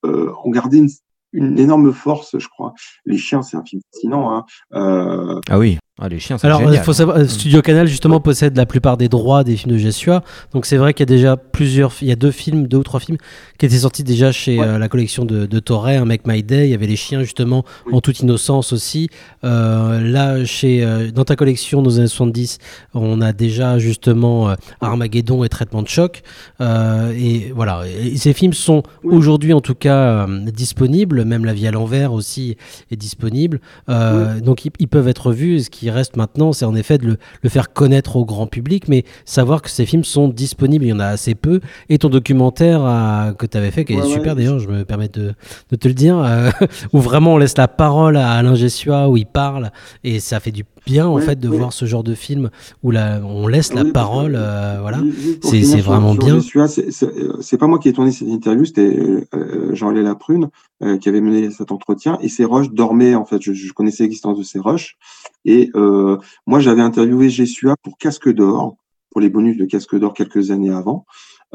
ont 0.45 0.51
gardé 0.51 0.77
une, 0.85 0.91
une 1.39 1.59
énorme 1.59 1.93
force, 1.93 2.39
je 2.39 2.49
crois. 2.49 2.73
Les 3.07 3.17
chiens, 3.17 3.43
c'est 3.43 3.57
un 3.57 3.65
film 3.65 3.81
fascinant. 3.93 4.35
Hein. 4.35 4.45
Euh, 4.75 5.41
Ah 5.49 5.59
oui, 5.59 5.79
ah, 6.01 6.09
les 6.09 6.19
chiens, 6.19 6.39
c'est 6.39 6.47
Alors, 6.47 6.61
il 6.63 6.67
génial. 6.69 6.85
faut 6.85 6.93
savoir, 6.93 7.17
euh, 7.19 7.27
Studio 7.27 7.61
Canal 7.63 7.87
justement 7.87 8.21
possède 8.21 8.57
la 8.57 8.67
plupart 8.67 8.97
des 8.97 9.09
droits 9.09 9.45
des 9.45 9.57
films 9.57 9.73
de 9.73 9.79
Gessua. 9.79 10.23
Donc 10.53 10.67
c'est 10.67 10.77
vrai 10.77 10.95
qu'il 10.95 11.03
y 11.09 11.13
a 11.13 11.15
déjà 11.17 11.37
plusieurs, 11.37 11.93
il 12.03 12.09
y 12.09 12.13
a 12.13 12.17
deux 12.17 12.31
films, 12.31 12.69
deux 12.69 12.79
ou 12.79 12.83
trois 12.85 13.01
films 13.01 13.19
qui 13.59 13.67
étaient 13.67 13.79
sortis 13.79 14.05
déjà 14.05 14.31
chez 14.31 14.61
euh, 14.61 14.79
la 14.79 14.89
collection 14.89 15.25
de, 15.25 15.47
de 15.47 15.61
un 15.87 16.05
Make 16.05 16.27
My 16.27 16.43
Day. 16.43 16.67
Il 16.69 16.71
y 16.71 16.75
avait 16.75 16.87
les 16.87 16.97
chiens 16.97 17.23
justement 17.23 17.65
en 17.93 18.01
toute 18.01 18.21
innocence 18.21 18.73
aussi. 18.73 19.09
Euh, 19.45 20.01
là, 20.01 20.45
chez 20.45 20.85
euh, 20.85 21.11
dans 21.11 21.25
ta 21.25 21.37
collection 21.37 21.83
nos 21.83 21.99
années 21.99 22.09
70, 22.09 22.59
on 22.95 23.21
a 23.21 23.33
déjà 23.33 23.79
justement 23.79 24.51
euh, 24.51 24.55
Armageddon 24.81 25.45
et 25.45 25.49
Traitement 25.49 25.83
de 25.83 25.89
choc. 25.89 26.23
Euh, 26.61 27.13
et 27.17 27.53
voilà, 27.55 27.83
et 27.89 28.17
ces 28.17 28.33
films 28.33 28.53
sont 28.53 28.83
aujourd'hui 29.05 29.53
en 29.53 29.61
tout 29.61 29.75
cas 29.75 30.27
euh, 30.27 30.51
disponibles. 30.51 31.25
Même 31.25 31.45
La 31.45 31.53
Vie 31.53 31.67
à 31.67 31.71
l'envers 31.71 32.13
aussi 32.13 32.57
est 32.91 32.97
disponible. 32.97 33.61
Euh, 33.89 34.41
Donc 34.41 34.65
ils, 34.65 34.73
ils 34.79 34.89
peuvent 34.89 35.09
être 35.09 35.33
vus. 35.33 35.61
Ce 35.61 35.71
qui 35.71 35.88
reste 35.91 36.17
maintenant, 36.17 36.53
c'est 36.53 36.65
en 36.65 36.75
effet 36.75 36.99
de 36.99 37.07
le, 37.07 37.17
le 37.43 37.49
faire 37.49 37.73
connaître 37.73 38.17
au 38.17 38.25
grand 38.25 38.47
public, 38.47 38.89
mais 38.89 39.05
savoir 39.25 39.63
que 39.63 39.71
ces 39.71 39.87
films 39.87 40.05
sont 40.05 40.29
disponibles. 40.29 40.85
Il 40.85 40.89
y 40.89 40.93
en 40.93 41.01
a 41.01 41.07
assez 41.07 41.35
peu. 41.35 41.61
Et 41.89 41.99
ton 41.99 42.09
documentaire 42.09 42.83
à- 42.85 43.33
que 43.39 43.47
tu 43.47 43.57
avais 43.57 43.71
fait, 43.71 43.85
qui 43.85 43.93
est 43.95 43.97
Ouais, 43.97 44.03
super 44.09 44.37
d'ailleurs, 44.37 44.59
je 44.59 44.69
me 44.69 44.85
permets 44.85 45.09
de, 45.09 45.35
de 45.71 45.77
te 45.77 45.89
le 45.89 45.95
dire, 45.95 46.19
euh, 46.19 46.51
où 46.93 47.01
vraiment 47.01 47.35
on 47.35 47.39
laisse 47.39 47.57
la 47.57 47.69
parole 47.69 48.17
à 48.17 48.33
Alain 48.33 48.55
Gessua, 48.55 49.09
où 49.09 49.17
il 49.17 49.27
parle, 49.27 49.71
et 50.05 50.21
ça 50.21 50.41
fait 50.41 50.51
du 50.53 50.65
bien 50.87 51.07
en 51.07 51.17
Ouais, 51.17 51.23
fait 51.23 51.39
de 51.39 51.49
voir 51.49 51.73
ce 51.75 51.85
genre 51.85 52.03
de 52.03 52.15
film 52.15 52.49
où 52.83 52.91
la, 52.91 53.21
on 53.23 53.47
laisse 53.47 53.75
la 53.75 53.85
parole. 53.85 54.35
euh, 54.39 54.79
voilà, 54.81 54.99
c'est 55.43 55.81
vraiment 55.81 56.15
bien. 56.15 56.41
C'est- 56.41 57.03
euh, 57.03 57.57
pas 57.59 57.67
moi 57.67 57.79
qui 57.79 57.89
ai 57.89 57.93
tourné 57.93 58.11
cette 58.13 58.29
interview, 58.29 58.65
c'était 58.65 58.99
euh, 59.35 59.75
Jean-Léo 59.75 60.03
Laprune 60.05 60.49
euh, 60.83 60.97
qui 60.97 61.09
avait 61.09 61.21
mené 61.21 61.51
cet 61.51 61.73
entretien. 61.73 62.19
Et 62.23 62.29
ces 62.29 62.45
rushs 62.45 62.71
dormaient, 62.71 63.15
en 63.17 63.25
fait. 63.25 63.43
Je, 63.43 63.53
je 63.53 63.73
connaissais 63.73 64.05
l'existence 64.05 64.39
de 64.39 64.43
ces 64.45 64.61
rushs. 64.61 64.97
Et 65.45 65.71
euh, 65.75 66.19
moi, 66.47 66.61
j'avais 66.61 66.83
interviewé 66.83 67.31
Gessua 67.31 67.75
pour 67.83 67.99
Casque 67.99 68.29
d'Or, 68.33 68.77
pour 69.11 69.21
les 69.21 69.31
bonus 69.31 69.57
de 69.57 69.65
Casque 69.65 69.99
d'Or 69.99 70.15
quelques 70.15 70.51
années 70.51 70.71
avant. 70.71 71.07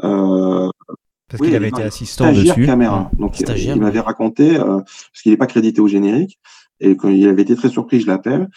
Euh, 0.02 0.68
Parce 1.28 1.40
Oui, 1.40 1.48
qu'il 1.48 1.56
avait 1.56 1.68
été 1.68 1.82
assistant 1.82 2.24
stagiaire 2.24 2.54
dessus. 2.54 2.66
caméra. 2.66 3.10
Donc, 3.18 3.36
Stagiaire, 3.36 3.76
il 3.76 3.82
m'avait 3.82 4.00
raconté, 4.00 4.56
euh, 4.56 4.78
parce 4.78 5.22
qu'il 5.22 5.32
n'est 5.32 5.38
pas 5.38 5.46
crédité 5.46 5.80
au 5.80 5.88
générique, 5.88 6.38
et 6.80 6.96
quand 6.96 7.08
il 7.08 7.26
avait 7.28 7.42
été 7.42 7.54
très 7.56 7.68
surpris, 7.68 8.00
je 8.00 8.06
l'appelle. 8.06 8.48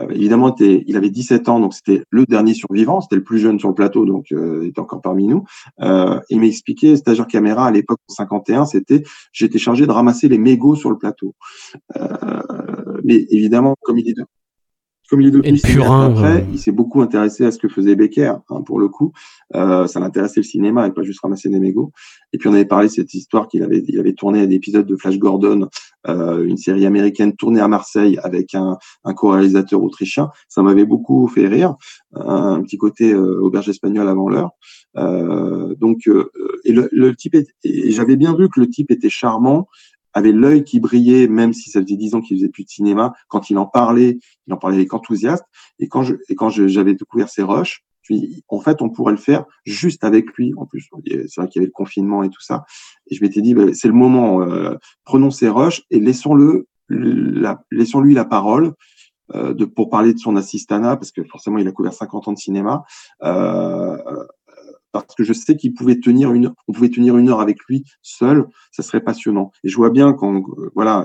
Euh, 0.00 0.08
évidemment, 0.10 0.54
il 0.58 0.96
avait 0.96 1.10
17 1.10 1.48
ans, 1.48 1.60
donc 1.60 1.74
c'était 1.74 2.02
le 2.10 2.26
dernier 2.26 2.54
survivant, 2.54 3.00
c'était 3.00 3.16
le 3.16 3.24
plus 3.24 3.38
jeune 3.38 3.58
sur 3.58 3.68
le 3.68 3.74
plateau, 3.74 4.04
donc 4.04 4.32
euh, 4.32 4.60
il 4.62 4.68
était 4.68 4.80
encore 4.80 5.00
parmi 5.00 5.26
nous. 5.26 5.44
Euh, 5.80 6.20
il 6.30 6.40
m'a 6.40 6.46
expliqué, 6.46 6.96
stagiaire 6.96 7.26
caméra 7.26 7.66
à 7.66 7.70
l'époque, 7.70 7.98
en 8.08 8.12
51, 8.12 8.66
c'était, 8.66 9.02
j'étais 9.32 9.58
chargé 9.58 9.86
de 9.86 9.92
ramasser 9.92 10.28
les 10.28 10.38
mégots 10.38 10.76
sur 10.76 10.90
le 10.90 10.98
plateau. 10.98 11.34
Euh, 11.96 12.42
mais 13.04 13.26
évidemment, 13.30 13.74
comme 13.82 13.98
il 13.98 14.08
est 14.08 14.14
de, 14.14 14.24
comme 15.08 15.20
il 15.20 15.28
est 15.28 15.30
devenu 15.30 15.56
cinéaste 15.58 15.90
après, 15.90 16.34
ouais. 16.34 16.46
il 16.52 16.58
s'est 16.58 16.72
beaucoup 16.72 17.00
intéressé 17.00 17.44
à 17.44 17.50
ce 17.52 17.58
que 17.58 17.68
faisait 17.68 17.94
Becker, 17.94 18.32
hein, 18.50 18.62
pour 18.62 18.78
le 18.80 18.88
coup. 18.88 19.12
Euh, 19.54 19.86
ça 19.86 20.00
l'intéressait 20.00 20.40
le 20.40 20.44
cinéma 20.44 20.86
et 20.86 20.90
pas 20.90 21.02
juste 21.02 21.20
ramasser 21.20 21.48
des 21.48 21.60
mégots. 21.60 21.92
Et 22.32 22.38
puis 22.38 22.48
on 22.48 22.52
avait 22.54 22.64
parlé 22.64 22.88
de 22.88 22.92
cette 22.92 23.14
histoire 23.14 23.48
qu'il 23.48 23.62
avait, 23.62 23.82
il 23.86 23.98
avait 24.00 24.14
tourné 24.14 24.40
un 24.42 24.50
épisode 24.50 24.86
de 24.86 24.96
Flash 24.96 25.18
Gordon, 25.18 25.68
euh, 26.08 26.44
une 26.44 26.56
série 26.56 26.86
américaine 26.86 27.34
tournée 27.36 27.60
à 27.60 27.68
Marseille 27.68 28.18
avec 28.22 28.54
un, 28.54 28.78
un 29.04 29.14
co-réalisateur 29.14 29.82
autrichien. 29.82 30.30
Ça 30.48 30.62
m'avait 30.62 30.84
beaucoup 30.86 31.28
fait 31.28 31.46
rire, 31.46 31.76
un 32.14 32.62
petit 32.62 32.78
côté 32.78 33.12
euh, 33.12 33.40
auberge 33.40 33.68
espagnole 33.68 34.08
avant 34.08 34.28
l'heure. 34.28 34.50
Euh, 34.96 35.74
donc, 35.76 36.08
euh, 36.08 36.30
et 36.64 36.72
le, 36.72 36.88
le 36.90 37.14
type, 37.14 37.34
est- 37.34 37.54
et 37.64 37.90
j'avais 37.92 38.16
bien 38.16 38.34
vu 38.34 38.48
que 38.48 38.58
le 38.60 38.68
type 38.68 38.90
était 38.90 39.10
charmant, 39.10 39.68
avait 40.16 40.32
l'œil 40.32 40.64
qui 40.64 40.80
brillait, 40.80 41.28
même 41.28 41.52
si 41.52 41.70
ça 41.70 41.82
faisait 41.82 41.96
dix 41.96 42.14
ans 42.14 42.20
qu'il 42.20 42.36
faisait 42.36 42.48
plus 42.48 42.64
de 42.64 42.70
cinéma. 42.70 43.12
Quand 43.28 43.50
il 43.50 43.58
en 43.58 43.66
parlait, 43.66 44.18
il 44.46 44.52
en 44.54 44.56
parlait 44.56 44.76
avec 44.76 44.92
enthousiasme. 44.94 45.44
Et 45.78 45.88
quand 45.88 46.02
je, 46.02 46.14
et 46.28 46.34
quand 46.34 46.48
j'avais 46.48 46.94
découvert 46.94 47.28
ses 47.28 47.42
rushs, 47.42 47.84
je 48.02 48.14
me 48.14 48.20
en 48.48 48.60
fait, 48.60 48.80
on 48.82 48.88
pourrait 48.88 49.12
le 49.12 49.18
faire 49.18 49.44
juste 49.64 50.04
avec 50.04 50.32
lui. 50.32 50.54
En 50.56 50.64
plus, 50.64 50.88
c'est 51.04 51.36
vrai 51.36 51.48
qu'il 51.48 51.60
y 51.60 51.62
avait 51.62 51.66
le 51.66 51.72
confinement 51.72 52.22
et 52.22 52.30
tout 52.30 52.40
ça. 52.40 52.64
Et 53.08 53.14
je 53.14 53.22
m'étais 53.22 53.42
dit, 53.42 53.52
bah, 53.54 53.74
c'est 53.74 53.88
le 53.88 53.94
moment. 53.94 54.42
euh, 54.42 54.74
prenons 55.04 55.30
ses 55.30 55.48
rushs 55.48 55.82
et 55.90 56.00
laissons-le, 56.00 56.66
la, 56.88 57.62
laissons-lui 57.70 58.14
la 58.14 58.24
parole. 58.24 58.72
euh, 59.34 59.54
de, 59.54 59.64
pour 59.64 59.90
parler 59.90 60.14
de 60.14 60.18
son 60.18 60.36
assistanat, 60.36 60.96
parce 60.96 61.10
que 61.10 61.24
forcément 61.24 61.58
il 61.58 61.66
a 61.66 61.72
couvert 61.72 61.92
50 61.92 62.28
ans 62.28 62.32
de 62.32 62.38
cinéma, 62.38 62.84
euh, 63.24 63.98
parce 64.92 65.14
que 65.14 65.24
je 65.24 65.32
sais 65.32 65.56
qu'il 65.56 65.74
pouvait 65.74 66.00
tenir 66.00 66.32
une, 66.32 66.52
on 66.68 66.72
pouvait 66.72 66.90
tenir 66.90 67.16
une 67.16 67.28
heure 67.28 67.40
avec 67.40 67.58
lui 67.68 67.84
seul, 68.02 68.46
ça 68.72 68.82
serait 68.82 69.00
passionnant. 69.00 69.50
Et 69.64 69.68
je 69.68 69.76
vois 69.76 69.90
bien 69.90 70.12
quand, 70.12 70.36
euh, 70.36 70.70
voilà, 70.74 71.04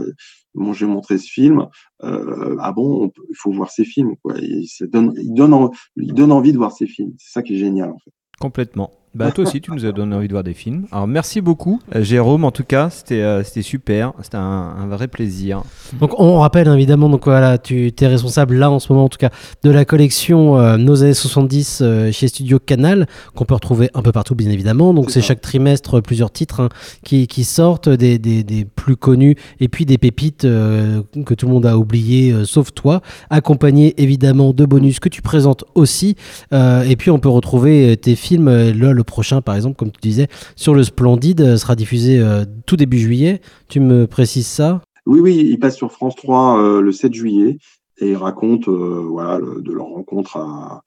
moi 0.53 0.73
j'ai 0.73 0.85
montré 0.85 1.17
ce 1.17 1.29
film, 1.29 1.67
euh, 2.03 2.55
ah 2.59 2.71
bon, 2.71 3.11
il 3.29 3.35
faut 3.35 3.51
voir 3.51 3.69
ces 3.71 3.85
films, 3.85 4.15
quoi. 4.23 4.35
Il 4.39 5.33
donne 5.33 6.31
envie 6.31 6.53
de 6.53 6.57
voir 6.57 6.71
ces 6.71 6.87
films. 6.87 7.13
C'est 7.17 7.31
ça 7.31 7.43
qui 7.43 7.55
est 7.55 7.57
génial, 7.57 7.89
en 7.89 7.99
fait. 7.99 8.11
Complètement. 8.39 8.91
Bah 9.13 9.29
toi 9.31 9.43
aussi, 9.43 9.59
tu 9.59 9.71
nous 9.73 9.85
as 9.85 9.91
donné 9.91 10.15
envie 10.15 10.29
de 10.29 10.31
voir 10.31 10.43
des 10.43 10.53
films. 10.53 10.85
Alors 10.89 11.05
merci 11.05 11.41
beaucoup, 11.41 11.81
euh, 11.93 12.01
Jérôme. 12.01 12.45
En 12.45 12.51
tout 12.51 12.63
cas, 12.63 12.89
c'était 12.89 13.21
euh, 13.21 13.43
c'était 13.43 13.61
super. 13.61 14.13
C'était 14.21 14.37
un, 14.37 14.41
un 14.41 14.87
vrai 14.87 15.09
plaisir. 15.09 15.63
Donc 15.99 16.17
on 16.17 16.39
rappelle 16.39 16.69
évidemment, 16.69 17.09
donc 17.09 17.25
voilà, 17.25 17.57
tu 17.57 17.91
es 17.99 18.07
responsable 18.07 18.55
là 18.55 18.71
en 18.71 18.79
ce 18.79 18.91
moment 18.91 19.05
en 19.05 19.09
tout 19.09 19.17
cas 19.17 19.29
de 19.63 19.69
la 19.69 19.83
collection 19.83 20.57
euh, 20.57 20.77
Nos 20.77 21.03
années 21.03 21.13
70 21.13 21.79
euh, 21.81 22.11
chez 22.13 22.29
Studio 22.29 22.57
Canal, 22.57 23.05
qu'on 23.35 23.43
peut 23.43 23.53
retrouver 23.53 23.89
un 23.93 24.01
peu 24.01 24.13
partout 24.13 24.33
bien 24.33 24.49
évidemment. 24.49 24.93
Donc 24.93 25.11
c'est 25.11 25.21
chaque 25.21 25.41
trimestre 25.41 26.01
plusieurs 26.01 26.31
titres 26.31 26.61
hein, 26.61 26.69
qui, 27.03 27.27
qui 27.27 27.43
sortent, 27.43 27.89
des, 27.89 28.17
des, 28.17 28.45
des 28.45 28.63
plus 28.63 28.95
connus 28.95 29.35
et 29.59 29.67
puis 29.67 29.85
des 29.85 29.97
pépites 29.97 30.43
que 30.43 31.33
tout 31.33 31.47
le 31.47 31.51
monde 31.51 31.65
a 31.65 31.77
oublié 31.77 32.33
sauf 32.45 32.73
toi, 32.73 33.01
accompagnés 33.29 33.93
évidemment 34.01 34.53
de 34.53 34.63
bonus 34.63 35.01
que 35.01 35.09
tu 35.09 35.21
présentes 35.21 35.65
aussi. 35.75 36.15
Et 36.53 36.95
puis 36.97 37.11
on 37.11 37.19
peut 37.19 37.29
retrouver 37.29 37.97
tes 37.97 38.15
films, 38.15 38.49
là 38.49 38.93
prochain 39.03 39.41
par 39.41 39.55
exemple, 39.55 39.75
comme 39.75 39.91
tu 39.91 39.99
disais, 40.01 40.27
sur 40.55 40.73
le 40.73 40.83
Splendide, 40.83 41.41
euh, 41.41 41.57
sera 41.57 41.75
diffusé 41.75 42.19
euh, 42.19 42.45
tout 42.65 42.75
début 42.75 42.99
juillet. 42.99 43.41
Tu 43.67 43.79
me 43.79 44.07
précises 44.07 44.47
ça? 44.47 44.81
Oui, 45.05 45.19
oui, 45.19 45.47
il 45.49 45.59
passe 45.59 45.75
sur 45.75 45.91
France 45.91 46.15
3 46.15 46.59
euh, 46.59 46.81
le 46.81 46.91
7 46.91 47.13
juillet 47.13 47.57
et 47.99 48.11
il 48.11 48.15
raconte 48.15 48.67
euh, 48.67 49.05
voilà, 49.07 49.39
de 49.39 49.71
leur 49.71 49.87
rencontre 49.87 50.37
à, 50.37 50.81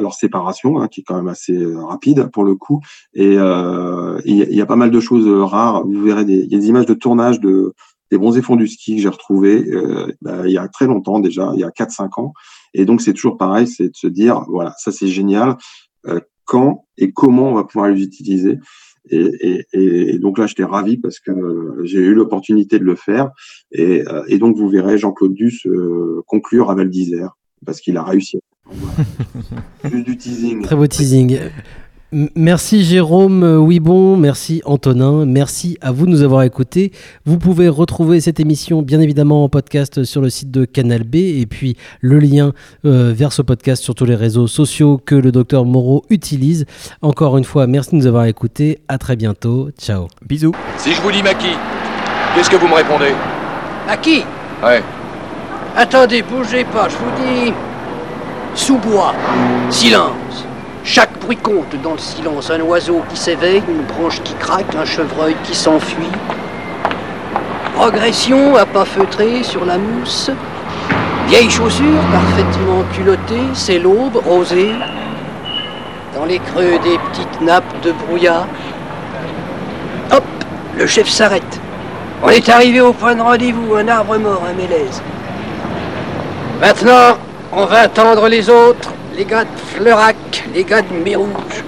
leur 0.00 0.12
séparation, 0.12 0.80
hein, 0.80 0.88
qui 0.88 1.00
est 1.00 1.04
quand 1.04 1.16
même 1.16 1.28
assez 1.28 1.56
rapide 1.74 2.28
pour 2.32 2.44
le 2.44 2.54
coup. 2.56 2.80
Et 3.14 3.34
il 3.34 4.34
y, 4.34 4.60
a- 4.60 4.66
pas 4.66 4.76
mal 4.76 4.90
de 4.90 5.00
choses 5.00 5.26
rares. 5.26 5.86
Vous 5.86 6.02
verrez 6.02 6.26
des, 6.26 6.68
images 6.68 6.84
de 6.84 6.94
tournage 6.94 7.40
de 7.40 7.74
des 8.10 8.18
bronzés 8.18 8.42
fonds 8.42 8.56
du 8.56 8.66
ski 8.66 8.96
que 8.96 9.02
j'ai 9.02 9.08
retrouvés 9.08 9.68
euh, 9.70 10.12
bah, 10.22 10.46
il 10.46 10.52
y 10.52 10.58
a 10.58 10.68
très 10.68 10.86
longtemps 10.86 11.20
déjà, 11.20 11.50
il 11.54 11.60
y 11.60 11.64
a 11.64 11.70
4-5 11.70 12.20
ans. 12.20 12.32
Et 12.74 12.84
donc 12.84 13.00
c'est 13.00 13.12
toujours 13.12 13.36
pareil, 13.36 13.66
c'est 13.66 13.88
de 13.88 13.96
se 13.96 14.06
dire 14.06 14.44
voilà, 14.48 14.74
ça 14.78 14.92
c'est 14.92 15.08
génial. 15.08 15.56
Quand 16.48 16.86
et 16.96 17.12
comment 17.12 17.50
on 17.50 17.54
va 17.54 17.64
pouvoir 17.64 17.90
les 17.90 18.02
utiliser 18.02 18.58
et, 19.10 19.30
et, 19.40 19.66
et- 19.72 20.14
et 20.14 20.18
donc 20.18 20.38
là, 20.38 20.46
j'étais 20.46 20.64
ravi 20.64 20.96
parce 20.96 21.18
que 21.20 21.30
euh, 21.30 21.80
j'ai 21.84 22.00
eu 22.00 22.14
l'opportunité 22.14 22.78
de 22.78 22.84
le 22.84 22.94
faire. 22.96 23.30
Et, 23.72 24.02
euh, 24.08 24.22
et 24.28 24.38
donc, 24.38 24.56
vous 24.56 24.68
verrez 24.68 24.98
Jean-Claude 24.98 25.32
Duss 25.34 25.64
euh, 25.66 26.22
conclure 26.26 26.70
à 26.70 26.74
Val 26.74 26.90
d'Isère 26.90 27.32
parce 27.64 27.80
qu'il 27.80 27.96
a 27.96 28.02
réussi. 28.02 28.38
Voilà. 28.70 29.94
Juste 29.96 30.04
du 30.04 30.16
teasing. 30.18 30.60
Très 30.62 30.76
beau 30.76 30.86
teasing. 30.86 31.38
Merci 32.10 32.84
Jérôme 32.84 33.42
euh, 33.42 33.58
Wibon, 33.58 34.16
merci 34.16 34.62
Antonin, 34.64 35.26
merci 35.26 35.76
à 35.82 35.92
vous 35.92 36.06
de 36.06 36.10
nous 36.10 36.22
avoir 36.22 36.42
écoutés. 36.42 36.90
Vous 37.26 37.36
pouvez 37.36 37.68
retrouver 37.68 38.22
cette 38.22 38.40
émission 38.40 38.80
bien 38.80 38.98
évidemment 39.00 39.44
en 39.44 39.50
podcast 39.50 40.04
sur 40.04 40.22
le 40.22 40.30
site 40.30 40.50
de 40.50 40.64
Canal 40.64 41.02
B 41.04 41.16
et 41.16 41.44
puis 41.44 41.76
le 42.00 42.18
lien 42.18 42.54
euh, 42.86 43.12
vers 43.14 43.34
ce 43.34 43.42
podcast 43.42 43.82
sur 43.82 43.94
tous 43.94 44.06
les 44.06 44.14
réseaux 44.14 44.46
sociaux 44.46 44.98
que 45.04 45.14
le 45.14 45.30
docteur 45.32 45.66
Moreau 45.66 46.02
utilise. 46.08 46.64
Encore 47.02 47.36
une 47.36 47.44
fois, 47.44 47.66
merci 47.66 47.90
de 47.90 47.96
nous 47.96 48.06
avoir 48.06 48.24
écoutés. 48.24 48.78
À 48.88 48.96
très 48.96 49.14
bientôt. 49.14 49.68
Ciao. 49.78 50.08
Bisous. 50.26 50.54
Si 50.78 50.94
je 50.94 51.02
vous 51.02 51.12
dis 51.12 51.22
Maki, 51.22 51.50
qu'est-ce 52.34 52.48
que 52.48 52.56
vous 52.56 52.68
me 52.68 52.74
répondez? 52.74 53.12
À 53.86 53.98
qui 53.98 54.22
Ouais. 54.64 54.82
Attendez, 55.76 56.22
bougez 56.22 56.64
pas, 56.64 56.88
je 56.88 56.96
vous 56.96 57.44
dis. 57.44 57.52
Sous-bois, 58.54 59.12
silence. 59.68 60.47
Chaque 60.90 61.20
bruit 61.20 61.36
compte 61.36 61.76
dans 61.82 61.92
le 61.92 61.98
silence. 61.98 62.50
Un 62.50 62.62
oiseau 62.62 63.02
qui 63.10 63.16
s'éveille, 63.18 63.62
une 63.68 63.82
branche 63.82 64.22
qui 64.22 64.32
craque, 64.32 64.74
un 64.74 64.86
chevreuil 64.86 65.36
qui 65.44 65.54
s'enfuit. 65.54 66.10
Progression 67.74 68.56
à 68.56 68.64
pas 68.64 68.86
feutré 68.86 69.42
sur 69.42 69.66
la 69.66 69.76
mousse. 69.76 70.30
Vieille 71.26 71.50
chaussure 71.50 72.00
parfaitement 72.10 72.84
culottée, 72.94 73.42
c'est 73.52 73.78
l'aube 73.78 74.16
rosée. 74.16 74.72
Dans 76.16 76.24
les 76.24 76.38
creux 76.38 76.78
des 76.82 76.96
petites 77.10 77.42
nappes 77.42 77.82
de 77.82 77.92
brouillard. 77.92 78.46
Hop, 80.10 80.24
le 80.78 80.86
chef 80.86 81.06
s'arrête. 81.06 81.60
On 82.22 82.30
est 82.30 82.48
arrivé 82.48 82.80
au 82.80 82.94
point 82.94 83.14
de 83.14 83.20
rendez-vous, 83.20 83.74
un 83.74 83.88
arbre 83.88 84.16
mort, 84.16 84.42
un 84.50 84.54
mélèze. 84.54 85.02
Maintenant, 86.62 87.18
on 87.52 87.66
va 87.66 87.80
attendre 87.80 88.26
les 88.26 88.48
autres, 88.48 88.94
les 89.18 89.24
gars 89.24 89.42
de 89.42 89.58
Fleurac, 89.74 90.44
les 90.54 90.62
gars 90.62 90.80
de 90.80 90.94
Mérouge. 90.94 91.64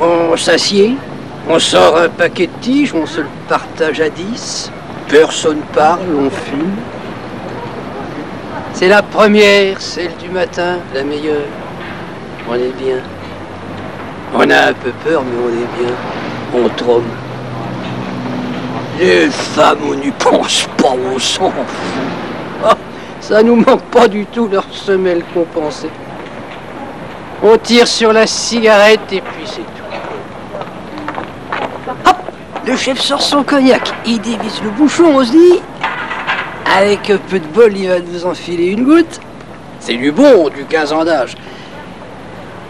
On 0.00 0.36
s'assied, 0.36 0.96
on 1.48 1.60
sort 1.60 1.96
un 1.96 2.08
paquet 2.08 2.48
de 2.48 2.52
tiges, 2.60 2.92
on 2.92 3.06
se 3.06 3.20
le 3.20 3.28
partage 3.48 4.00
à 4.00 4.08
dix. 4.08 4.72
Personne 5.08 5.60
parle, 5.72 6.08
on 6.18 6.28
fume. 6.28 6.74
C'est 8.72 8.88
la 8.88 9.00
première, 9.00 9.80
celle 9.80 10.16
du 10.16 10.28
matin, 10.28 10.78
la 10.92 11.04
meilleure. 11.04 11.46
On 12.50 12.54
est 12.54 12.74
bien. 12.76 12.96
On 14.34 14.50
a 14.50 14.70
un 14.70 14.72
peu 14.72 14.90
peur, 15.04 15.22
mais 15.22 15.38
on 15.40 15.50
est 15.50 15.84
bien. 15.84 15.94
On 16.52 16.68
trône. 16.70 17.04
Les 18.98 19.28
femmes, 19.30 19.78
on 19.88 19.94
n'y 19.94 20.10
pense 20.10 20.68
pas, 20.76 20.94
on 21.14 21.16
s'en 21.16 21.50
fout. 21.50 22.13
Ça 23.26 23.42
nous 23.42 23.56
manque 23.56 23.80
pas 23.84 24.06
du 24.06 24.26
tout 24.26 24.48
leur 24.48 24.66
semelle 24.70 25.24
compensée. 25.32 25.88
On 27.42 27.56
tire 27.56 27.88
sur 27.88 28.12
la 28.12 28.26
cigarette 28.26 29.10
et 29.10 29.22
puis 29.22 29.46
c'est 29.46 29.62
tout. 29.62 29.82
Hop 32.06 32.16
Le 32.66 32.76
chef 32.76 33.00
sort 33.00 33.22
son 33.22 33.42
cognac, 33.42 33.94
il 34.04 34.20
dévisse 34.20 34.62
le 34.62 34.68
bouchon, 34.68 35.06
on 35.14 35.24
se 35.24 35.30
dit. 35.30 35.62
Avec 36.76 37.08
un 37.08 37.16
peu 37.16 37.38
de 37.38 37.46
bol, 37.46 37.74
il 37.74 37.88
va 37.88 38.00
nous 38.00 38.26
enfiler 38.26 38.66
une 38.66 38.84
goutte. 38.84 39.18
C'est 39.80 39.96
du 39.96 40.12
bon, 40.12 40.50
du 40.50 40.66
15 40.66 40.92
ans 40.92 41.04
d'âge. 41.06 41.34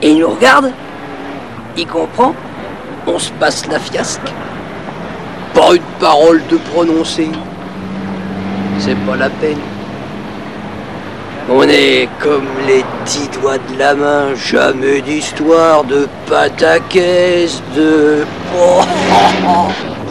Et 0.02 0.10
il 0.10 0.20
nous 0.20 0.30
regarde, 0.30 0.70
il 1.76 1.88
comprend, 1.88 2.32
on 3.08 3.18
se 3.18 3.32
passe 3.32 3.66
la 3.66 3.80
fiasque. 3.80 4.32
Pas 5.52 5.74
une 5.74 5.82
parole 5.98 6.40
de 6.48 6.58
prononcer. 6.58 7.28
C'est 8.78 8.98
pas 9.04 9.16
la 9.16 9.30
peine. 9.30 9.58
On 11.50 11.62
est 11.68 12.08
comme 12.20 12.48
les 12.66 12.82
dix 13.04 13.28
doigts 13.38 13.58
de 13.58 13.78
la 13.78 13.94
main, 13.94 14.34
jamais 14.34 15.02
d'histoire, 15.02 15.84
de 15.84 16.08
pataquès, 16.26 17.62
de... 17.76 18.24